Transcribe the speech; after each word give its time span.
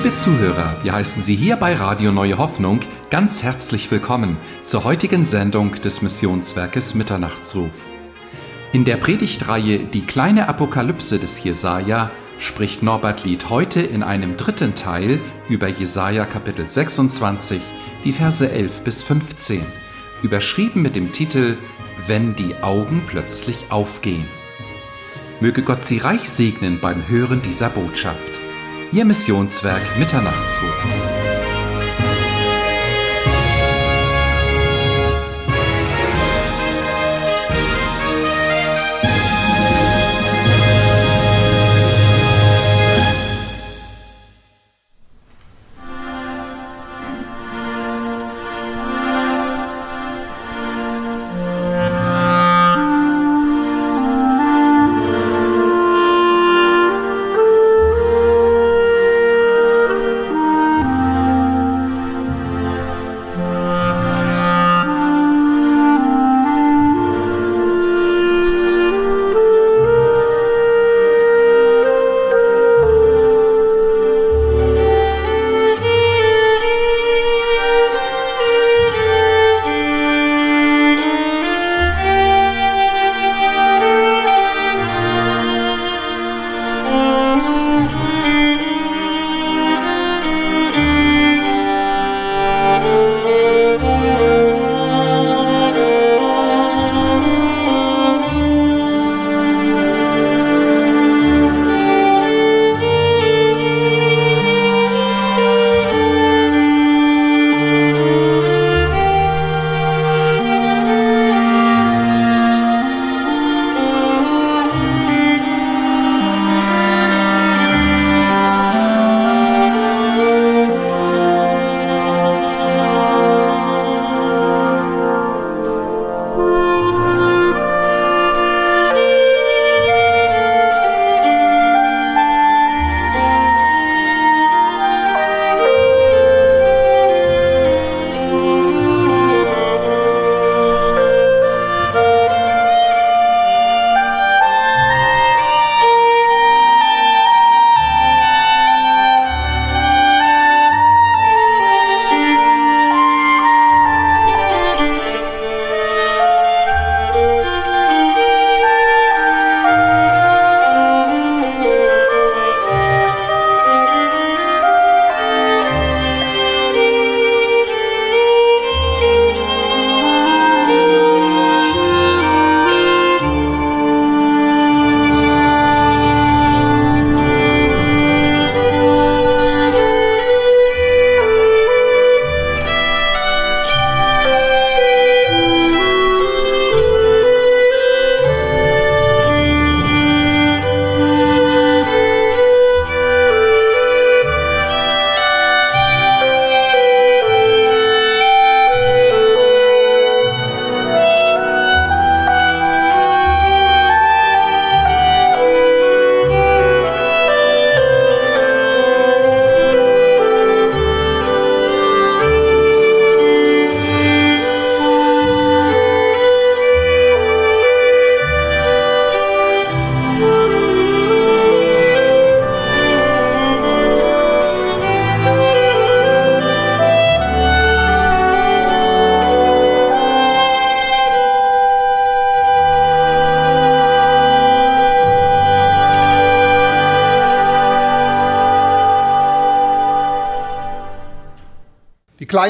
Liebe 0.00 0.14
Zuhörer, 0.14 0.76
wir 0.84 0.92
heißen 0.92 1.24
Sie 1.24 1.34
hier 1.34 1.56
bei 1.56 1.74
Radio 1.74 2.12
Neue 2.12 2.38
Hoffnung 2.38 2.78
ganz 3.10 3.42
herzlich 3.42 3.90
willkommen 3.90 4.36
zur 4.62 4.84
heutigen 4.84 5.24
Sendung 5.24 5.72
des 5.72 6.02
Missionswerkes 6.02 6.94
Mitternachtsruf. 6.94 7.88
In 8.72 8.84
der 8.84 8.96
Predigtreihe 8.96 9.80
Die 9.80 10.06
kleine 10.06 10.48
Apokalypse 10.48 11.18
des 11.18 11.42
Jesaja 11.42 12.12
spricht 12.38 12.80
Norbert 12.80 13.24
Lied 13.24 13.50
heute 13.50 13.80
in 13.80 14.04
einem 14.04 14.36
dritten 14.36 14.76
Teil 14.76 15.18
über 15.48 15.66
Jesaja 15.66 16.26
Kapitel 16.26 16.68
26, 16.68 17.60
die 18.04 18.12
Verse 18.12 18.48
11 18.48 18.84
bis 18.84 19.02
15, 19.02 19.66
überschrieben 20.22 20.80
mit 20.80 20.94
dem 20.94 21.10
Titel 21.10 21.56
Wenn 22.06 22.36
die 22.36 22.54
Augen 22.62 23.02
plötzlich 23.04 23.72
aufgehen. 23.72 24.28
Möge 25.40 25.62
Gott 25.62 25.82
Sie 25.82 25.98
reich 25.98 26.30
segnen 26.30 26.78
beim 26.78 27.08
Hören 27.08 27.42
dieser 27.42 27.68
Botschaft. 27.68 28.47
Ihr 28.90 29.04
Missionswerk 29.04 29.82
Mitternachtsruf. 29.98 31.17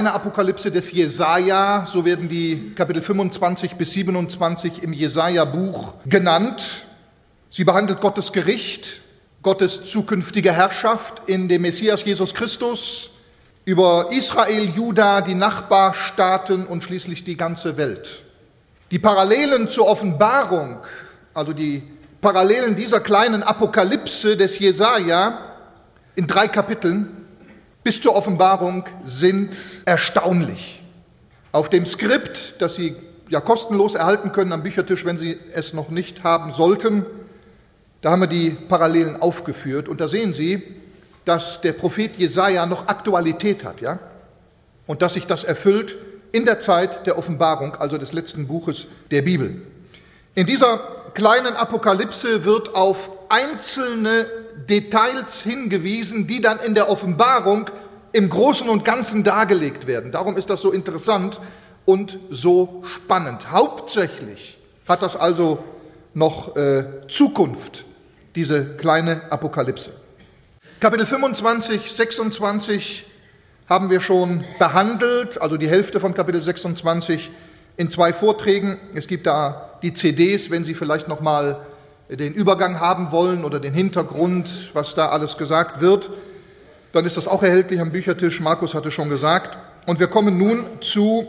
Kleine 0.09 0.15
Apokalypse 0.15 0.71
des 0.71 0.91
Jesaja, 0.91 1.85
so 1.85 2.03
werden 2.03 2.31
die 2.31 2.73
Kapitel 2.75 3.03
25 3.03 3.75
bis 3.75 3.91
27 3.93 4.83
im 4.83 4.95
Jesaja-Buch 4.95 5.95
genannt. 6.07 6.87
Sie 7.51 7.65
behandelt 7.65 8.01
Gottes 8.01 8.33
Gericht, 8.33 9.03
Gottes 9.43 9.85
zukünftige 9.85 10.51
Herrschaft 10.51 11.23
in 11.27 11.47
dem 11.49 11.61
Messias 11.61 12.05
Jesus 12.07 12.33
Christus 12.33 13.11
über 13.67 14.09
Israel, 14.11 14.71
Juda, 14.71 15.21
die 15.21 15.35
Nachbarstaaten 15.35 16.65
und 16.65 16.85
schließlich 16.85 17.25
die 17.25 17.37
ganze 17.37 17.77
Welt. 17.77 18.23
Die 18.91 18.99
Parallelen 18.99 19.69
zur 19.69 19.89
Offenbarung, 19.89 20.79
also 21.35 21.53
die 21.53 21.83
Parallelen 22.23 22.77
dieser 22.77 23.01
kleinen 23.01 23.43
Apokalypse 23.43 24.39
des 24.39 24.59
Jesaja 24.59 25.39
in 26.15 26.27
drei 26.27 26.49
Kapiteln, 26.49 27.18
bis 27.89 28.03
zur 28.03 28.15
Offenbarung 28.17 28.85
sind 29.03 29.57
erstaunlich. 29.87 30.83
Auf 31.53 31.71
dem 31.71 31.87
Skript, 31.87 32.57
das 32.59 32.75
Sie 32.75 32.95
ja 33.31 33.41
kostenlos 33.41 33.95
erhalten 33.95 34.31
können 34.31 34.53
am 34.53 34.63
Büchertisch, 34.63 35.07
wenn 35.07 35.17
Sie 35.17 35.39
es 35.55 35.73
noch 35.73 35.89
nicht 35.89 36.23
haben 36.23 36.53
sollten, 36.53 37.07
da 38.03 38.11
haben 38.11 38.21
wir 38.21 38.27
die 38.27 38.51
Parallelen 38.51 39.23
aufgeführt 39.23 39.89
und 39.89 40.03
da 40.03 40.07
sehen 40.07 40.35
Sie, 40.35 40.63
dass 41.25 41.63
der 41.63 41.73
Prophet 41.73 42.17
Jesaja 42.19 42.67
noch 42.67 42.89
Aktualität 42.89 43.65
hat, 43.65 43.81
ja? 43.81 43.99
Und 44.87 45.01
dass 45.01 45.15
sich 45.15 45.25
das 45.25 45.45
erfüllt 45.45 45.97
in 46.31 46.45
der 46.45 46.61
Zeit 46.61 47.07
der 47.07 47.17
Offenbarung, 47.17 47.75
also 47.77 47.97
des 47.97 48.13
letzten 48.13 48.49
Buches 48.49 48.87
der 49.11 49.23
Bibel. 49.23 49.63
In 50.35 50.45
dieser 50.45 50.79
kleinen 51.15 51.57
Apokalypse 51.57 52.45
wird 52.45 52.75
auf 52.75 53.11
einzelne 53.31 54.27
Details 54.67 55.43
hingewiesen, 55.43 56.27
die 56.27 56.41
dann 56.41 56.59
in 56.61 56.75
der 56.75 56.91
Offenbarung 56.91 57.71
im 58.13 58.29
Großen 58.29 58.69
und 58.69 58.85
Ganzen 58.85 59.23
dargelegt 59.23 59.87
werden. 59.87 60.13
Darum 60.13 60.37
ist 60.37 60.51
das 60.51 60.61
so 60.61 60.73
interessant 60.73 61.41
und 61.85 62.19
so 62.31 62.83
spannend. 62.85 63.51
Hauptsächlich 63.51 64.59
hat 64.87 65.03
das 65.03 65.17
also 65.17 65.63
noch 66.15 66.57
äh, 66.57 66.85
Zukunft, 67.09 67.85
diese 68.35 68.77
kleine 68.77 69.31
Apokalypse. 69.31 69.93
Kapitel 70.81 71.07
25, 71.07 71.93
26 71.93 73.07
haben 73.69 73.91
wir 73.91 74.01
schon 74.01 74.45
behandelt, 74.59 75.41
also 75.41 75.57
die 75.57 75.69
Hälfte 75.69 76.01
von 76.01 76.15
Kapitel 76.15 76.43
26 76.43 77.31
in 77.77 77.91
zwei 77.91 78.13
Vorträgen. 78.13 78.79
Es 78.95 79.07
gibt 79.07 79.27
da 79.27 79.79
die 79.83 79.93
CDs, 79.93 80.51
wenn 80.51 80.65
Sie 80.65 80.75
vielleicht 80.75 81.09
noch 81.09 81.21
mal 81.21 81.67
den 82.09 82.33
Übergang 82.33 82.81
haben 82.81 83.13
wollen 83.13 83.45
oder 83.45 83.61
den 83.61 83.75
Hintergrund, 83.75 84.71
was 84.73 84.95
da 84.95 85.09
alles 85.09 85.37
gesagt 85.37 85.81
wird, 85.81 86.11
dann 86.93 87.05
ist 87.05 87.17
das 87.17 87.29
auch 87.29 87.43
erhältlich 87.43 87.81
am 87.81 87.91
Büchertisch. 87.91 88.41
Markus 88.41 88.75
hatte 88.75 88.91
schon 88.91 89.11
gesagt. 89.11 89.59
Und 89.87 90.01
wir 90.01 90.07
kommen 90.07 90.39
nun 90.39 90.65
zu 90.81 91.27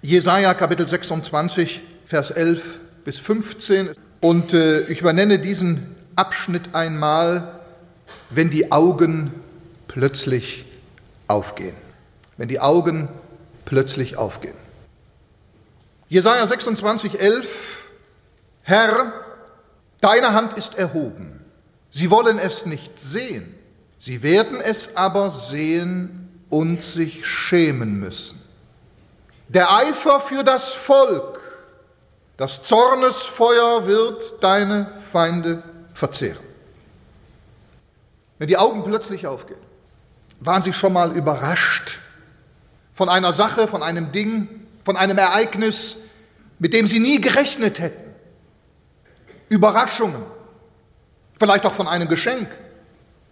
Jesaja 0.00 0.54
Kapitel 0.54 0.86
26, 0.86 1.82
Vers 2.06 2.30
11 2.30 2.78
bis 3.04 3.18
15. 3.18 3.90
Und 4.20 4.52
äh, 4.52 4.80
ich 4.82 5.00
übernenne 5.00 5.38
diesen 5.38 5.96
Abschnitt 6.14 6.74
einmal, 6.74 7.60
wenn 8.30 8.50
die 8.50 8.70
Augen 8.70 9.34
plötzlich 9.88 10.66
aufgehen. 11.26 11.74
Wenn 12.36 12.48
die 12.48 12.60
Augen 12.60 13.08
plötzlich 13.64 14.16
aufgehen. 14.18 14.54
Jesaja 16.08 16.46
26, 16.46 17.20
11. 17.20 17.90
Herr, 18.62 19.12
deine 20.02 20.34
Hand 20.34 20.52
ist 20.54 20.74
erhoben. 20.74 21.40
Sie 21.90 22.10
wollen 22.10 22.38
es 22.38 22.66
nicht 22.66 22.98
sehen. 22.98 23.54
Sie 23.96 24.22
werden 24.22 24.60
es 24.60 24.96
aber 24.96 25.30
sehen 25.30 26.28
und 26.50 26.82
sich 26.82 27.24
schämen 27.26 27.98
müssen. 27.98 28.42
Der 29.48 29.70
Eifer 29.72 30.20
für 30.20 30.42
das 30.42 30.74
Volk, 30.74 31.40
das 32.36 32.62
Zornesfeuer 32.62 33.86
wird 33.86 34.42
deine 34.42 34.92
Feinde 34.98 35.62
verzehren. 35.94 36.42
Wenn 38.38 38.48
die 38.48 38.56
Augen 38.56 38.82
plötzlich 38.82 39.26
aufgehen, 39.26 39.60
waren 40.40 40.62
Sie 40.62 40.72
schon 40.72 40.92
mal 40.92 41.12
überrascht 41.12 42.00
von 42.94 43.08
einer 43.08 43.32
Sache, 43.32 43.68
von 43.68 43.82
einem 43.82 44.10
Ding, 44.10 44.48
von 44.84 44.96
einem 44.96 45.18
Ereignis, 45.18 45.98
mit 46.58 46.72
dem 46.74 46.88
Sie 46.88 46.98
nie 46.98 47.20
gerechnet 47.20 47.78
hätten? 47.78 48.11
Überraschungen, 49.52 50.22
vielleicht 51.38 51.66
auch 51.66 51.72
von 51.72 51.86
einem 51.86 52.08
Geschenk, 52.08 52.48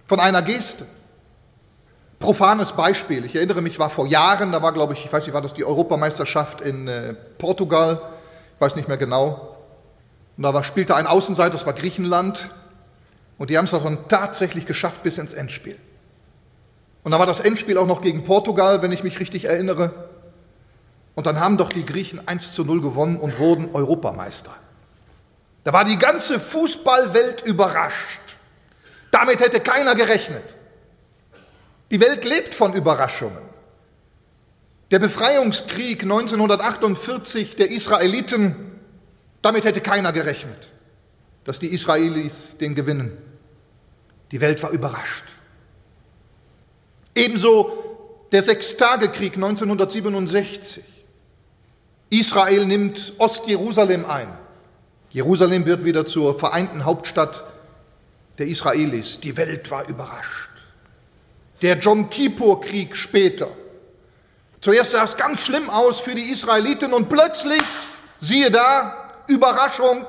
von 0.06 0.20
einer 0.20 0.43
Geste. 0.43 0.84
Profanes 2.19 2.72
Beispiel. 2.72 3.25
Ich 3.25 3.34
erinnere 3.34 3.62
mich, 3.62 3.78
war 3.78 3.88
vor 3.88 4.06
Jahren, 4.06 4.52
da 4.52 4.62
war, 4.62 4.72
glaube 4.72 4.93
ich, 4.93 5.06
ich 5.06 5.11
weiß 5.11 5.25
nicht, 5.25 5.32
war 5.32 5.40
das 5.40 5.55
die 5.55 5.64
Europameisterschaft 5.64 6.61
in 6.61 6.87
äh, 6.87 7.14
Portugal, 7.38 8.02
ich 8.55 8.61
weiß 8.61 8.76
nicht 8.76 8.88
mehr 8.88 8.99
genau. 8.99 9.56
Und 10.37 10.43
da 10.43 10.52
war, 10.52 10.62
spielte 10.62 10.94
ein 10.94 11.06
Außenseiter, 11.06 11.52
das 11.52 11.64
war 11.64 11.72
Griechenland, 11.72 12.50
und 13.38 13.49
die 13.49 13.56
haben 13.56 13.64
es 13.64 13.70
dann 13.70 13.99
tatsächlich 14.08 14.66
geschafft 14.66 15.02
bis 15.02 15.16
ins 15.16 15.32
Endspiel. 15.32 15.78
Und 17.02 17.12
da 17.12 17.19
war 17.19 17.25
das 17.25 17.40
Endspiel 17.40 17.78
auch 17.78 17.87
noch 17.87 18.02
gegen 18.02 18.25
Portugal, 18.25 18.82
wenn 18.82 18.93
ich 18.93 19.02
mich 19.02 19.19
richtig 19.20 19.46
erinnere. 19.46 20.11
Und 21.14 21.25
dann 21.25 21.40
haben 21.40 21.56
doch 21.56 21.70
die 21.70 21.87
Griechen 21.87 22.28
1 22.28 22.52
zu 22.52 22.66
0 22.66 22.82
gewonnen 22.82 23.16
und 23.16 23.38
wurden 23.38 23.70
Europameister. 23.73 24.50
Da 25.65 25.73
war 25.73 25.85
die 25.85 25.99
ganze 25.99 26.41
Fußballwelt 26.41 27.43
überrascht. 27.43 28.39
Damit 29.11 29.41
hätte 29.41 29.61
keiner 29.61 29.95
gerechnet. 29.95 30.57
Die 31.91 32.01
Welt 32.01 32.25
lebt 32.25 32.55
von 32.55 32.73
Überraschungen. 32.75 33.43
Der 34.91 34.99
Befreiungskrieg 34.99 36.03
1948 36.03 37.57
der 37.57 37.71
Israeliten, 37.71 38.81
damit 39.43 39.65
hätte 39.65 39.81
keiner 39.81 40.12
gerechnet, 40.12 40.69
dass 41.45 41.59
die 41.59 41.69
Israelis 41.69 42.57
den 42.59 42.75
gewinnen. 42.75 43.17
Die 44.33 44.41
Welt 44.41 44.62
war 44.62 44.71
überrascht. 44.71 45.25
Ebenso 47.15 48.27
der 48.33 48.43
Sechstagekrieg 48.43 49.35
1967. 49.35 50.85
Israel 52.11 52.67
nimmt 52.67 53.12
Ostjerusalem 53.19 54.05
ein. 54.07 54.29
Jerusalem 55.11 55.67
wird 55.67 55.85
wieder 55.85 56.07
zur 56.07 56.39
vereinten 56.39 56.85
Hauptstadt 56.85 57.45
der 58.39 58.47
Israelis. 58.47 59.21
Die 59.21 59.37
Welt 59.37 59.71
war 59.71 59.89
überrascht. 59.89 60.51
Der 61.62 61.79
Jom 61.79 62.09
Kippur-Krieg 62.09 62.97
später. 62.97 63.49
Zuerst 64.61 64.93
sah 64.93 65.05
es 65.05 65.17
ganz 65.17 65.45
schlimm 65.45 65.69
aus 65.69 66.01
für 66.01 66.15
die 66.15 66.31
Israeliten 66.31 66.93
und 66.93 67.09
plötzlich, 67.09 67.62
siehe 68.21 68.51
da, 68.51 69.25
Überraschung, 69.27 70.07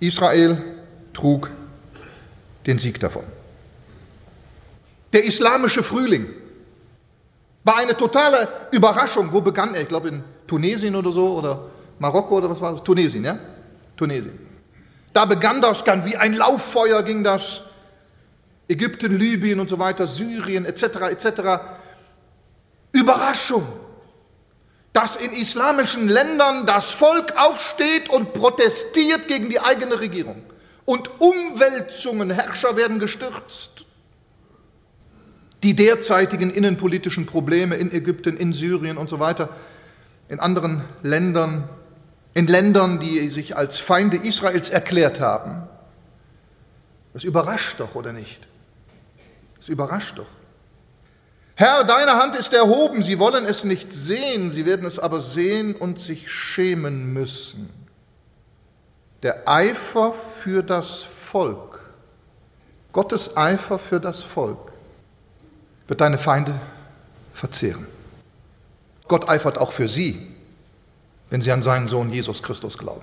Israel 0.00 0.62
trug 1.12 1.50
den 2.66 2.78
Sieg 2.78 2.98
davon. 3.00 3.24
Der 5.12 5.24
islamische 5.24 5.82
Frühling 5.82 6.26
war 7.62 7.76
eine 7.76 7.96
totale 7.96 8.48
Überraschung. 8.72 9.32
Wo 9.32 9.40
begann 9.40 9.74
er? 9.74 9.82
Ich 9.82 9.88
glaube 9.88 10.08
in 10.08 10.24
Tunesien 10.46 10.96
oder 10.96 11.12
so 11.12 11.38
oder 11.38 11.70
Marokko 11.98 12.36
oder 12.36 12.50
was 12.50 12.60
war 12.60 12.72
das? 12.72 12.82
Tunesien, 12.82 13.24
ja? 13.24 13.38
Tunesien. 13.96 14.38
Da 15.12 15.24
begann 15.24 15.60
das 15.60 15.84
dann 15.84 16.04
wie 16.04 16.16
ein 16.16 16.34
Lauffeuer 16.34 17.02
ging 17.02 17.22
das. 17.22 17.62
Ägypten, 18.68 19.18
Libyen 19.18 19.60
und 19.60 19.68
so 19.68 19.78
weiter, 19.78 20.06
Syrien 20.06 20.64
etc. 20.64 20.82
etc. 21.10 21.26
Überraschung, 22.92 23.66
dass 24.92 25.16
in 25.16 25.32
islamischen 25.32 26.08
Ländern 26.08 26.66
das 26.66 26.92
Volk 26.92 27.34
aufsteht 27.36 28.08
und 28.08 28.32
protestiert 28.32 29.28
gegen 29.28 29.50
die 29.50 29.60
eigene 29.60 30.00
Regierung. 30.00 30.42
Und 30.84 31.10
Umwälzungen, 31.20 32.30
Herrscher 32.30 32.76
werden 32.76 32.98
gestürzt. 32.98 33.84
Die 35.62 35.74
derzeitigen 35.74 36.50
innenpolitischen 36.50 37.26
Probleme 37.26 37.76
in 37.76 37.90
Ägypten, 37.92 38.36
in 38.36 38.52
Syrien 38.52 38.98
und 38.98 39.08
so 39.08 39.18
weiter, 39.18 39.48
in 40.28 40.40
anderen 40.40 40.84
Ländern, 41.02 41.68
in 42.34 42.48
Ländern, 42.48 42.98
die 42.98 43.28
sich 43.28 43.56
als 43.56 43.78
Feinde 43.78 44.16
Israels 44.16 44.68
erklärt 44.68 45.20
haben. 45.20 45.68
Das 47.12 47.22
überrascht 47.22 47.78
doch, 47.78 47.94
oder 47.94 48.12
nicht? 48.12 48.46
Das 49.56 49.68
überrascht 49.68 50.18
doch. 50.18 50.26
Herr, 51.56 51.84
deine 51.84 52.14
Hand 52.14 52.34
ist 52.34 52.52
erhoben, 52.52 53.04
sie 53.04 53.20
wollen 53.20 53.46
es 53.46 53.62
nicht 53.62 53.92
sehen, 53.92 54.50
sie 54.50 54.66
werden 54.66 54.84
es 54.84 54.98
aber 54.98 55.20
sehen 55.20 55.76
und 55.76 56.00
sich 56.00 56.30
schämen 56.30 57.12
müssen. 57.12 57.70
Der 59.22 59.48
Eifer 59.48 60.12
für 60.12 60.64
das 60.64 61.02
Volk, 61.02 61.80
Gottes 62.92 63.36
Eifer 63.36 63.78
für 63.78 64.00
das 64.00 64.24
Volk, 64.24 64.72
wird 65.86 66.00
deine 66.00 66.18
Feinde 66.18 66.60
verzehren. 67.32 67.86
Gott 69.06 69.28
eifert 69.28 69.58
auch 69.58 69.70
für 69.70 69.88
sie, 69.88 70.33
wenn 71.34 71.40
sie 71.40 71.50
an 71.50 71.62
seinen 71.62 71.88
Sohn 71.88 72.12
Jesus 72.12 72.44
Christus 72.44 72.78
glauben. 72.78 73.02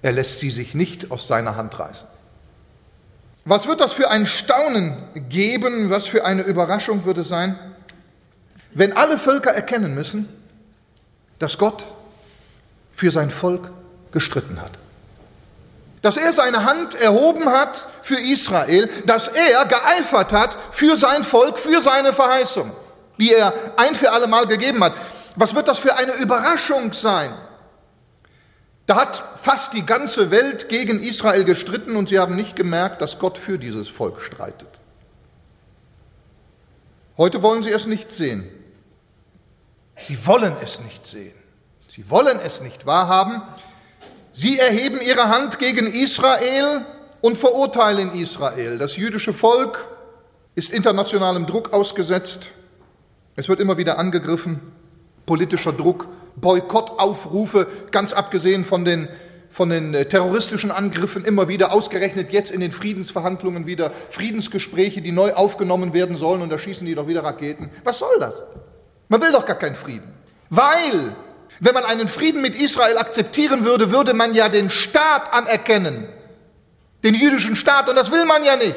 Er 0.00 0.12
lässt 0.12 0.38
sie 0.38 0.48
sich 0.48 0.74
nicht 0.74 1.10
aus 1.10 1.26
seiner 1.26 1.56
Hand 1.56 1.76
reißen. 1.76 2.06
Was 3.44 3.66
wird 3.66 3.80
das 3.80 3.94
für 3.94 4.12
ein 4.12 4.26
Staunen 4.26 4.96
geben, 5.28 5.90
was 5.90 6.06
für 6.06 6.24
eine 6.24 6.42
Überraschung 6.42 7.04
wird 7.04 7.18
es 7.18 7.26
sein, 7.26 7.58
wenn 8.74 8.96
alle 8.96 9.18
Völker 9.18 9.50
erkennen 9.50 9.92
müssen, 9.92 10.28
dass 11.40 11.58
Gott 11.58 11.88
für 12.94 13.10
sein 13.10 13.32
Volk 13.32 13.72
gestritten 14.12 14.62
hat. 14.62 14.78
Dass 16.02 16.16
er 16.16 16.32
seine 16.32 16.62
Hand 16.62 16.94
erhoben 16.94 17.48
hat 17.48 17.88
für 18.02 18.20
Israel, 18.20 18.88
dass 19.04 19.26
er 19.26 19.64
geeifert 19.64 20.30
hat 20.30 20.56
für 20.70 20.96
sein 20.96 21.24
Volk, 21.24 21.58
für 21.58 21.80
seine 21.80 22.12
Verheißung, 22.12 22.70
die 23.18 23.32
er 23.32 23.52
ein 23.78 23.96
für 23.96 24.12
alle 24.12 24.28
Mal 24.28 24.46
gegeben 24.46 24.84
hat. 24.84 24.92
Was 25.36 25.54
wird 25.54 25.68
das 25.68 25.78
für 25.78 25.94
eine 25.94 26.14
Überraschung 26.14 26.92
sein? 26.92 27.32
Da 28.86 28.96
hat 28.96 29.22
fast 29.36 29.74
die 29.74 29.84
ganze 29.84 30.30
Welt 30.30 30.68
gegen 30.68 31.00
Israel 31.00 31.44
gestritten 31.44 31.96
und 31.96 32.08
sie 32.08 32.18
haben 32.18 32.36
nicht 32.36 32.56
gemerkt, 32.56 33.02
dass 33.02 33.18
Gott 33.18 33.36
für 33.36 33.58
dieses 33.58 33.88
Volk 33.88 34.20
streitet. 34.20 34.80
Heute 37.18 37.42
wollen 37.42 37.62
sie 37.62 37.70
es 37.70 37.86
nicht 37.86 38.10
sehen. 38.10 38.48
Sie 39.98 40.26
wollen 40.26 40.56
es 40.62 40.80
nicht 40.80 41.06
sehen. 41.06 41.34
Sie 41.90 42.08
wollen 42.10 42.38
es 42.44 42.60
nicht 42.60 42.86
wahrhaben. 42.86 43.42
Sie 44.32 44.58
erheben 44.58 45.00
ihre 45.00 45.28
Hand 45.28 45.58
gegen 45.58 45.86
Israel 45.86 46.84
und 47.22 47.38
verurteilen 47.38 48.12
Israel. 48.14 48.78
Das 48.78 48.96
jüdische 48.96 49.32
Volk 49.32 49.88
ist 50.54 50.70
internationalem 50.70 51.46
Druck 51.46 51.72
ausgesetzt. 51.72 52.48
Es 53.34 53.48
wird 53.48 53.60
immer 53.60 53.78
wieder 53.78 53.98
angegriffen 53.98 54.60
politischer 55.26 55.72
Druck, 55.72 56.08
Boykottaufrufe, 56.36 57.66
ganz 57.90 58.12
abgesehen 58.12 58.64
von 58.64 58.84
den 58.84 59.08
von 59.56 59.70
den 59.70 59.94
äh, 59.94 60.04
terroristischen 60.04 60.70
Angriffen 60.70 61.24
immer 61.24 61.48
wieder, 61.48 61.72
ausgerechnet 61.72 62.30
jetzt 62.30 62.50
in 62.50 62.60
den 62.60 62.72
Friedensverhandlungen 62.72 63.66
wieder 63.66 63.90
Friedensgespräche, 64.10 65.00
die 65.00 65.12
neu 65.12 65.32
aufgenommen 65.32 65.94
werden 65.94 66.18
sollen 66.18 66.42
und 66.42 66.52
da 66.52 66.58
schießen 66.58 66.86
die 66.86 66.94
doch 66.94 67.08
wieder 67.08 67.24
Raketen. 67.24 67.70
Was 67.82 67.98
soll 67.98 68.18
das? 68.20 68.42
Man 69.08 69.22
will 69.22 69.32
doch 69.32 69.46
gar 69.46 69.56
keinen 69.56 69.74
Frieden. 69.74 70.12
Weil, 70.50 71.16
wenn 71.60 71.72
man 71.72 71.86
einen 71.86 72.08
Frieden 72.08 72.42
mit 72.42 72.54
Israel 72.54 72.98
akzeptieren 72.98 73.64
würde, 73.64 73.90
würde 73.90 74.12
man 74.12 74.34
ja 74.34 74.50
den 74.50 74.68
Staat 74.68 75.32
anerkennen, 75.32 76.06
den 77.02 77.14
jüdischen 77.14 77.56
Staat, 77.56 77.88
und 77.88 77.96
das 77.96 78.12
will 78.12 78.26
man 78.26 78.44
ja 78.44 78.56
nicht. 78.56 78.76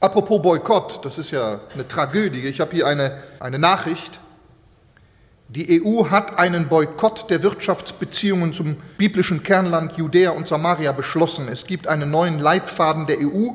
Apropos 0.00 0.42
Boykott, 0.42 1.04
das 1.06 1.16
ist 1.16 1.30
ja 1.30 1.60
eine 1.72 1.88
Tragödie. 1.88 2.46
Ich 2.46 2.60
habe 2.60 2.76
hier 2.76 2.86
eine, 2.86 3.22
eine 3.40 3.58
Nachricht 3.58 4.20
die 5.50 5.82
EU 5.82 6.10
hat 6.10 6.38
einen 6.38 6.68
Boykott 6.68 7.30
der 7.30 7.42
Wirtschaftsbeziehungen 7.42 8.52
zum 8.52 8.76
biblischen 8.98 9.42
Kernland 9.42 9.96
Judäa 9.96 10.32
und 10.32 10.46
Samaria 10.46 10.92
beschlossen. 10.92 11.48
Es 11.48 11.66
gibt 11.66 11.86
einen 11.86 12.10
neuen 12.10 12.38
Leitfaden 12.38 13.06
der 13.06 13.20
EU, 13.20 13.54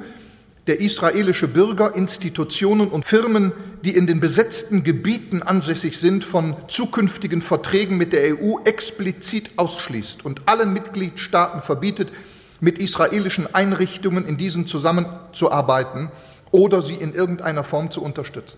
der 0.65 0.79
israelische 0.79 1.47
Bürger, 1.47 1.93
Institutionen 1.93 2.87
und 2.87 3.05
Firmen, 3.05 3.51
die 3.85 3.95
in 3.95 4.07
den 4.07 4.19
besetzten 4.19 4.83
Gebieten 4.83 5.43
ansässig 5.43 5.99
sind, 5.99 6.23
von 6.23 6.55
zukünftigen 6.67 7.43
Verträgen 7.43 7.97
mit 7.97 8.11
der 8.11 8.39
EU 8.39 8.57
explizit 8.63 9.51
ausschließt 9.57 10.25
und 10.25 10.47
allen 10.47 10.73
Mitgliedstaaten 10.73 11.61
verbietet, 11.61 12.11
mit 12.59 12.79
israelischen 12.79 13.53
Einrichtungen 13.53 14.25
in 14.25 14.37
diesen 14.37 14.65
zusammenzuarbeiten 14.65 16.09
oder 16.49 16.81
sie 16.81 16.95
in 16.95 17.13
irgendeiner 17.13 17.63
Form 17.63 17.91
zu 17.91 18.01
unterstützen. 18.01 18.57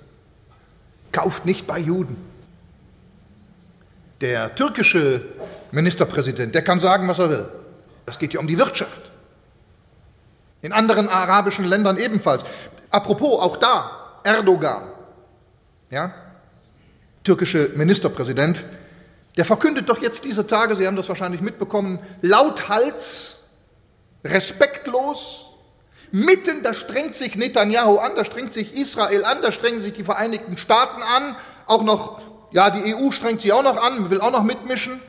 Kauft 1.12 1.46
nicht 1.46 1.68
bei 1.68 1.80
Juden. 1.80 2.16
Der 4.22 4.56
türkische 4.56 5.26
Ministerpräsident, 5.72 6.56
der 6.56 6.64
kann 6.64 6.80
sagen, 6.80 7.08
was 7.08 7.20
er 7.20 7.30
will. 7.30 7.50
Es 8.06 8.18
geht 8.18 8.34
ja 8.34 8.40
um 8.40 8.48
die 8.48 8.58
Wirtschaft. 8.58 9.12
In 10.62 10.72
anderen 10.72 11.10
arabischen 11.10 11.66
Ländern 11.66 11.98
ebenfalls. 11.98 12.44
Apropos, 12.90 13.42
auch 13.42 13.58
da, 13.58 14.20
Erdogan, 14.24 14.84
ja, 15.90 16.14
türkische 17.24 17.72
Ministerpräsident, 17.76 18.64
der 19.38 19.46
verkündet 19.46 19.90
doch 19.90 20.02
jetzt 20.02 20.24
diese 20.24 20.48
Tage, 20.48 20.76
Sie 20.76 20.88
haben 20.88 20.96
das 20.96 21.10
wahrscheinlich 21.10 21.42
mitbekommen, 21.42 22.00
lauthals, 22.22 23.40
respektlos, 24.24 25.48
mitten, 26.12 26.64
da 26.64 26.74
strengt 26.74 27.16
sich 27.16 27.36
Netanyahu 27.36 27.98
an, 27.98 28.14
da 28.16 28.24
strengt 28.24 28.54
sich 28.54 28.74
Israel 28.74 29.26
an, 29.26 29.42
da 29.42 29.52
strengen 29.52 29.82
sich 29.82 29.94
die 29.94 30.04
Vereinigten 30.04 30.58
Staaten 30.58 31.02
an, 31.04 31.36
auch 31.68 31.84
noch 31.84 32.22
ja, 32.56 32.70
die 32.70 32.96
EU 32.96 33.12
strengt 33.12 33.42
sich 33.42 33.52
auch 33.52 33.64
noch 33.64 33.76
an, 33.76 34.10
will 34.10 34.22
auch 34.22 34.32
noch 34.32 34.44
mitmischen, 34.44 35.02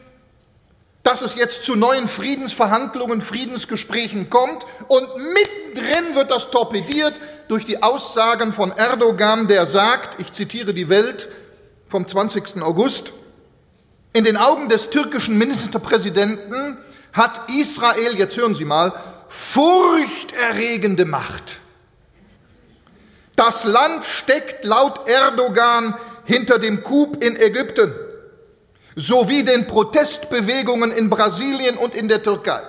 dass 1.05 1.23
es 1.23 1.37
jetzt 1.37 1.63
zu 1.63 1.77
neuen 1.77 2.09
Friedensverhandlungen, 2.09 3.21
Friedensgesprächen 3.21 4.29
kommt 4.31 4.67
und 4.89 5.09
mittendrin 5.17 6.17
wird 6.17 6.33
das 6.33 6.51
torpediert 6.51 7.15
durch 7.47 7.65
die 7.65 7.85
Aussagen 7.85 8.53
von 8.53 8.73
Erdogan, 8.73 9.47
der 9.47 9.69
sagt, 9.69 10.21
ich 10.21 10.33
zitiere 10.33 10.75
die 10.75 10.89
Welt 10.89 11.29
vom 11.87 12.09
20. 12.09 12.63
August, 12.63 13.13
in 14.13 14.25
den 14.25 14.37
Augen 14.37 14.69
des 14.69 14.91
türkischen 14.91 15.39
Ministerpräsidenten 15.39 16.79
hat 17.13 17.49
Israel, 17.49 18.19
jetzt 18.19 18.37
hören 18.37 18.57
Sie 18.57 18.65
mal, 18.65 18.93
furchterregende 19.29 21.05
Macht. 21.05 21.61
Das 23.37 23.63
Land 23.63 24.05
steckt 24.05 24.65
laut 24.65 25.07
Erdogan 25.09 25.95
hinter 26.27 26.59
dem 26.59 26.83
Coup 26.83 27.23
in 27.23 27.37
Ägypten 27.37 27.95
sowie 28.95 29.43
den 29.43 29.67
Protestbewegungen 29.67 30.91
in 30.93 31.11
Brasilien 31.11 31.77
und 31.77 31.95
in 31.95 32.09
der 32.09 32.23
Türkei. 32.23 32.63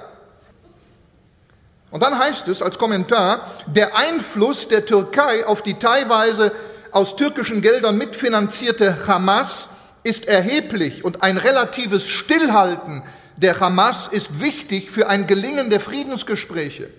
Und 1.89 2.03
dann 2.03 2.19
heißt 2.19 2.47
es 2.49 2.61
als 2.61 2.77
Kommentar, 2.77 3.39
der 3.67 3.95
Einfluss 3.95 4.67
der 4.67 4.85
Türkei 4.85 5.45
auf 5.45 5.61
die 5.61 5.75
teilweise 5.75 6.51
aus 6.91 7.15
türkischen 7.15 7.61
Geldern 7.61 7.97
mitfinanzierte 7.97 9.07
Hamas 9.07 9.69
ist 10.03 10.27
erheblich 10.27 11.03
und 11.03 11.23
ein 11.23 11.37
relatives 11.37 12.09
Stillhalten 12.09 13.03
der 13.37 13.59
Hamas 13.59 14.07
ist 14.07 14.41
wichtig 14.41 14.89
für 14.89 15.07
ein 15.07 15.27
Gelingen 15.27 15.69
der 15.69 15.79
Friedensgespräche. 15.79 16.89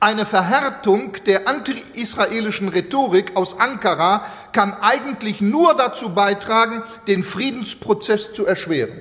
Eine 0.00 0.26
Verhärtung 0.26 1.12
der 1.26 1.48
anti-israelischen 1.48 2.68
Rhetorik 2.68 3.36
aus 3.36 3.58
Ankara 3.58 4.24
kann 4.52 4.74
eigentlich 4.80 5.40
nur 5.40 5.74
dazu 5.76 6.14
beitragen, 6.14 6.82
den 7.06 7.22
Friedensprozess 7.22 8.32
zu 8.32 8.46
erschweren. 8.46 9.00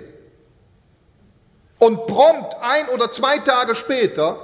Und 1.79 2.07
prompt 2.07 2.55
ein 2.61 2.87
oder 2.89 3.11
zwei 3.11 3.37
Tage 3.37 3.75
später 3.75 4.39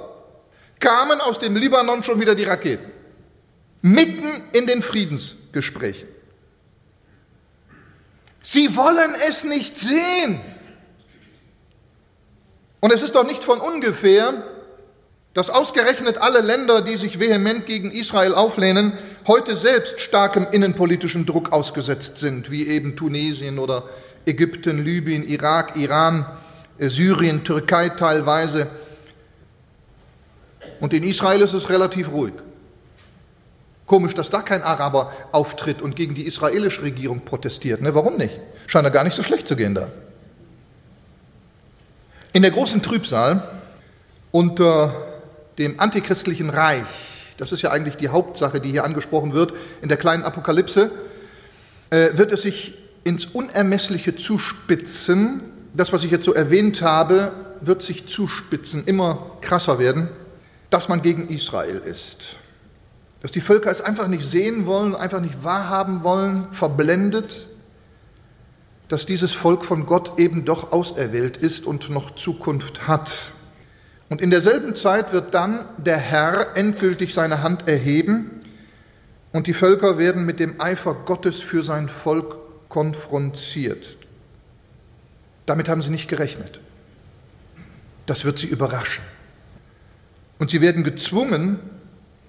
kamen 0.78 1.20
aus 1.20 1.38
dem 1.38 1.56
Libanon 1.56 2.04
schon 2.04 2.20
wieder 2.20 2.34
die 2.34 2.44
Raketen. 2.44 2.92
Mitten 3.82 4.28
in 4.52 4.66
den 4.66 4.82
Friedensgesprächen. 4.82 6.08
Sie 8.40 8.76
wollen 8.76 9.14
es 9.26 9.44
nicht 9.44 9.78
sehen. 9.78 10.40
Und 12.80 12.92
es 12.92 13.02
ist 13.02 13.14
doch 13.14 13.24
nicht 13.24 13.42
von 13.42 13.60
ungefähr, 13.60 14.34
dass 15.34 15.50
ausgerechnet 15.50 16.22
alle 16.22 16.40
Länder, 16.40 16.80
die 16.80 16.96
sich 16.96 17.18
vehement 17.18 17.66
gegen 17.66 17.90
Israel 17.90 18.34
auflehnen, 18.34 18.92
heute 19.26 19.56
selbst 19.56 20.00
starkem 20.00 20.46
innenpolitischen 20.50 21.26
Druck 21.26 21.52
ausgesetzt 21.52 22.18
sind, 22.18 22.52
wie 22.52 22.68
eben 22.68 22.94
Tunesien 22.94 23.58
oder 23.58 23.82
Ägypten, 24.26 24.82
Libyen, 24.82 25.26
Irak, 25.26 25.76
Iran, 25.76 26.24
äh, 26.78 26.88
Syrien, 26.88 27.42
Türkei 27.42 27.88
teilweise. 27.88 28.68
Und 30.80 30.94
in 30.94 31.02
Israel 31.02 31.42
ist 31.42 31.52
es 31.52 31.68
relativ 31.68 32.12
ruhig. 32.12 32.34
Komisch, 33.86 34.14
dass 34.14 34.30
da 34.30 34.40
kein 34.40 34.62
Araber 34.62 35.12
auftritt 35.32 35.82
und 35.82 35.96
gegen 35.96 36.14
die 36.14 36.26
israelische 36.26 36.82
Regierung 36.82 37.20
protestiert. 37.20 37.82
Ne, 37.82 37.94
warum 37.94 38.16
nicht? 38.16 38.38
Scheint 38.66 38.84
ja 38.84 38.90
gar 38.90 39.04
nicht 39.04 39.14
so 39.14 39.22
schlecht 39.22 39.48
zu 39.48 39.56
gehen 39.56 39.74
da. 39.74 39.88
In 42.32 42.42
der 42.42 42.50
großen 42.50 42.82
Trübsal 42.82 43.46
unter 44.30 45.13
dem 45.58 45.80
antichristlichen 45.80 46.50
Reich, 46.50 46.84
das 47.36 47.52
ist 47.52 47.62
ja 47.62 47.70
eigentlich 47.70 47.96
die 47.96 48.08
Hauptsache, 48.08 48.60
die 48.60 48.70
hier 48.70 48.84
angesprochen 48.84 49.32
wird, 49.32 49.52
in 49.82 49.88
der 49.88 49.98
kleinen 49.98 50.22
Apokalypse, 50.22 50.90
äh, 51.90 52.16
wird 52.16 52.32
es 52.32 52.42
sich 52.42 52.74
ins 53.02 53.26
Unermessliche 53.26 54.14
zuspitzen. 54.16 55.40
Das, 55.74 55.92
was 55.92 56.04
ich 56.04 56.10
jetzt 56.10 56.24
so 56.24 56.32
erwähnt 56.32 56.82
habe, 56.82 57.32
wird 57.60 57.82
sich 57.82 58.06
zuspitzen, 58.06 58.84
immer 58.86 59.30
krasser 59.40 59.78
werden, 59.78 60.08
dass 60.70 60.88
man 60.88 61.02
gegen 61.02 61.28
Israel 61.28 61.76
ist. 61.76 62.36
Dass 63.22 63.30
die 63.30 63.40
Völker 63.40 63.70
es 63.70 63.80
einfach 63.80 64.06
nicht 64.06 64.26
sehen 64.26 64.66
wollen, 64.66 64.94
einfach 64.94 65.20
nicht 65.20 65.42
wahrhaben 65.42 66.04
wollen, 66.04 66.48
verblendet, 66.52 67.48
dass 68.88 69.06
dieses 69.06 69.32
Volk 69.32 69.64
von 69.64 69.86
Gott 69.86 70.18
eben 70.18 70.44
doch 70.44 70.72
auserwählt 70.72 71.36
ist 71.36 71.66
und 71.66 71.90
noch 71.90 72.14
Zukunft 72.14 72.86
hat. 72.86 73.10
Und 74.14 74.20
in 74.20 74.30
derselben 74.30 74.76
Zeit 74.76 75.12
wird 75.12 75.34
dann 75.34 75.64
der 75.76 75.96
Herr 75.96 76.56
endgültig 76.56 77.12
seine 77.12 77.42
Hand 77.42 77.66
erheben 77.66 78.30
und 79.32 79.48
die 79.48 79.54
Völker 79.54 79.98
werden 79.98 80.24
mit 80.24 80.38
dem 80.38 80.60
Eifer 80.60 80.94
Gottes 80.94 81.40
für 81.40 81.64
sein 81.64 81.88
Volk 81.88 82.36
konfrontiert. 82.68 83.98
Damit 85.46 85.68
haben 85.68 85.82
sie 85.82 85.90
nicht 85.90 86.06
gerechnet. 86.06 86.60
Das 88.06 88.24
wird 88.24 88.38
sie 88.38 88.46
überraschen. 88.46 89.02
Und 90.38 90.48
sie 90.48 90.60
werden 90.60 90.84
gezwungen, 90.84 91.58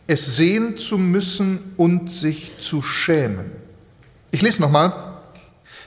es 0.08 0.38
sehen 0.38 0.80
zu 0.80 0.98
müssen 0.98 1.76
und 1.78 2.12
sich 2.12 2.58
zu 2.58 2.82
schämen. 2.82 3.52
Ich 4.32 4.42
lese 4.42 4.60
nochmal. 4.60 5.05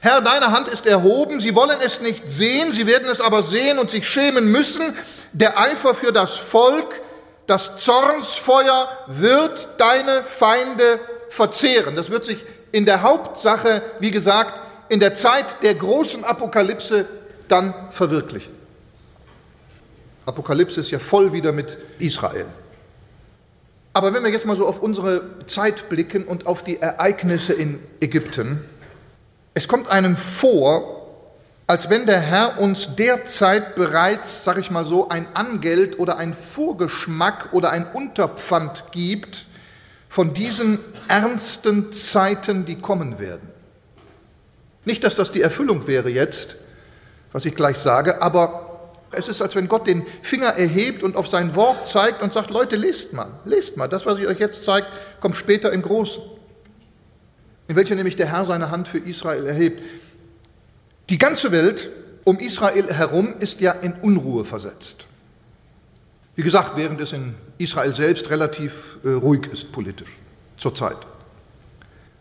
Herr, 0.01 0.21
deine 0.21 0.53
Hand 0.53 0.69
ist 0.69 0.87
erhoben, 0.87 1.41
sie 1.41 1.55
wollen 1.57 1.79
es 1.85 2.01
nicht 2.01 2.31
sehen, 2.31 2.73
sie 2.73 2.87
werden 2.87 3.09
es 3.09 3.21
aber 3.21 3.43
sehen 3.43 3.79
und 3.79 3.91
sich 3.91 4.07
schämen 4.07 4.51
müssen. 4.51 4.95
Der 5.33 5.59
Eifer 5.59 5.95
für 5.95 6.13
das 6.13 6.39
Volk, 6.39 7.01
das 7.47 7.79
Zornsfeuer 7.79 8.89
wird 9.09 9.69
deine 9.79 10.23
Feinde 10.23 11.01
verzehren. 11.31 11.97
Das 11.97 12.11
wird 12.11 12.25
sich 12.25 12.45
in 12.71 12.85
der 12.85 13.03
Hauptsache, 13.03 13.83
wie 13.99 14.11
gesagt, 14.11 14.55
in 14.89 15.01
der 15.01 15.15
Zeit 15.15 15.63
der 15.63 15.75
großen 15.75 16.25
Apokalypse 16.25 17.07
dann 17.49 17.75
verwirklichen. 17.91 18.55
Apokalypse 20.27 20.81
ist 20.81 20.91
ja 20.91 20.99
voll 20.99 21.33
wieder 21.33 21.53
mit 21.53 21.79
Israel. 21.99 22.47
Aber 23.95 24.13
wenn 24.13 24.23
wir 24.23 24.31
jetzt 24.31 24.47
mal 24.47 24.57
so 24.57 24.67
auf 24.67 24.81
unsere 24.81 25.23
Zeit 25.47 25.89
blicken 25.89 26.25
und 26.25 26.47
auf 26.47 26.63
die 26.63 26.81
Ereignisse 26.81 27.55
in 27.55 27.83
Ägypten, 28.01 28.63
es 29.59 29.67
kommt 29.67 29.91
einem 29.91 30.17
vor, 30.17 31.09
als 31.67 31.91
wenn 31.91 32.07
der 32.07 32.21
Herr 32.21 32.61
uns 32.61 32.91
derzeit 32.95 33.75
bereits, 33.75 34.45
sag 34.45 34.57
ich 34.57 34.71
mal 34.71 34.85
so, 34.85 35.09
ein 35.09 35.27
Angeld 35.35 35.99
oder 35.99 36.17
ein 36.17 36.33
Vorgeschmack 36.33 37.49
oder 37.51 37.71
ein 37.71 37.85
Unterpfand 37.93 38.85
gibt 38.93 39.47
von 40.09 40.33
diesen 40.33 40.79
ernsten 41.09 41.93
Zeiten, 41.93 42.67
die 42.67 42.77
kommen 42.77 43.19
werden. 43.19 43.49
Nicht, 44.85 45.03
dass 45.03 45.17
das 45.17 45.33
die 45.33 45.43
Erfüllung 45.43 45.89
wäre 45.89 46.09
jetzt, 46.09 46.55
was 47.33 47.45
ich 47.45 47.57
gleich 47.57 47.79
sage, 47.79 48.23
aber 48.23 48.65
Es 49.11 49.27
ist, 49.27 49.41
als 49.41 49.57
wenn 49.57 49.69
Gott 49.69 49.87
den 49.87 50.07
Finger 50.21 50.49
erhebt 50.49 51.03
und 51.03 51.17
auf 51.17 51.27
sein 51.27 51.57
Wort 51.57 51.87
zeigt 51.87 52.23
und 52.23 52.31
sagt, 52.31 52.51
Leute, 52.51 52.77
lest 52.77 53.15
mal, 53.15 53.31
lest 53.47 53.79
mal. 53.79 53.89
Das, 53.89 54.05
was 54.05 54.19
ich 54.19 54.29
euch 54.29 54.39
jetzt 54.39 54.65
zeige, 54.65 54.87
kommt 55.19 55.35
später 55.35 55.73
im 55.73 55.81
Großen. 55.81 56.23
In 57.69 57.77
welcher 57.77 57.95
nämlich 57.95 58.17
der 58.17 58.33
Herr 58.33 58.45
seine 58.45 58.71
Hand 58.71 58.89
für 58.89 58.99
Israel 58.99 59.47
erhebt. 59.47 59.83
Die 61.11 61.19
ganze 61.19 61.53
Welt 61.53 61.91
um 62.25 62.39
Israel 62.39 62.93
herum 62.93 63.35
ist 63.39 63.61
ja 63.61 63.73
in 63.73 63.93
Unruhe 63.93 64.45
versetzt. 64.45 65.07
Wie 66.35 66.43
gesagt, 66.43 66.77
während 66.77 67.01
es 67.01 67.13
in 67.13 67.35
Israel 67.59 67.95
selbst 67.95 68.31
relativ 68.31 68.99
äh, 69.05 69.09
ruhig 69.09 69.47
ist 69.53 69.73
politisch 69.73 70.11
zurzeit. 70.57 70.99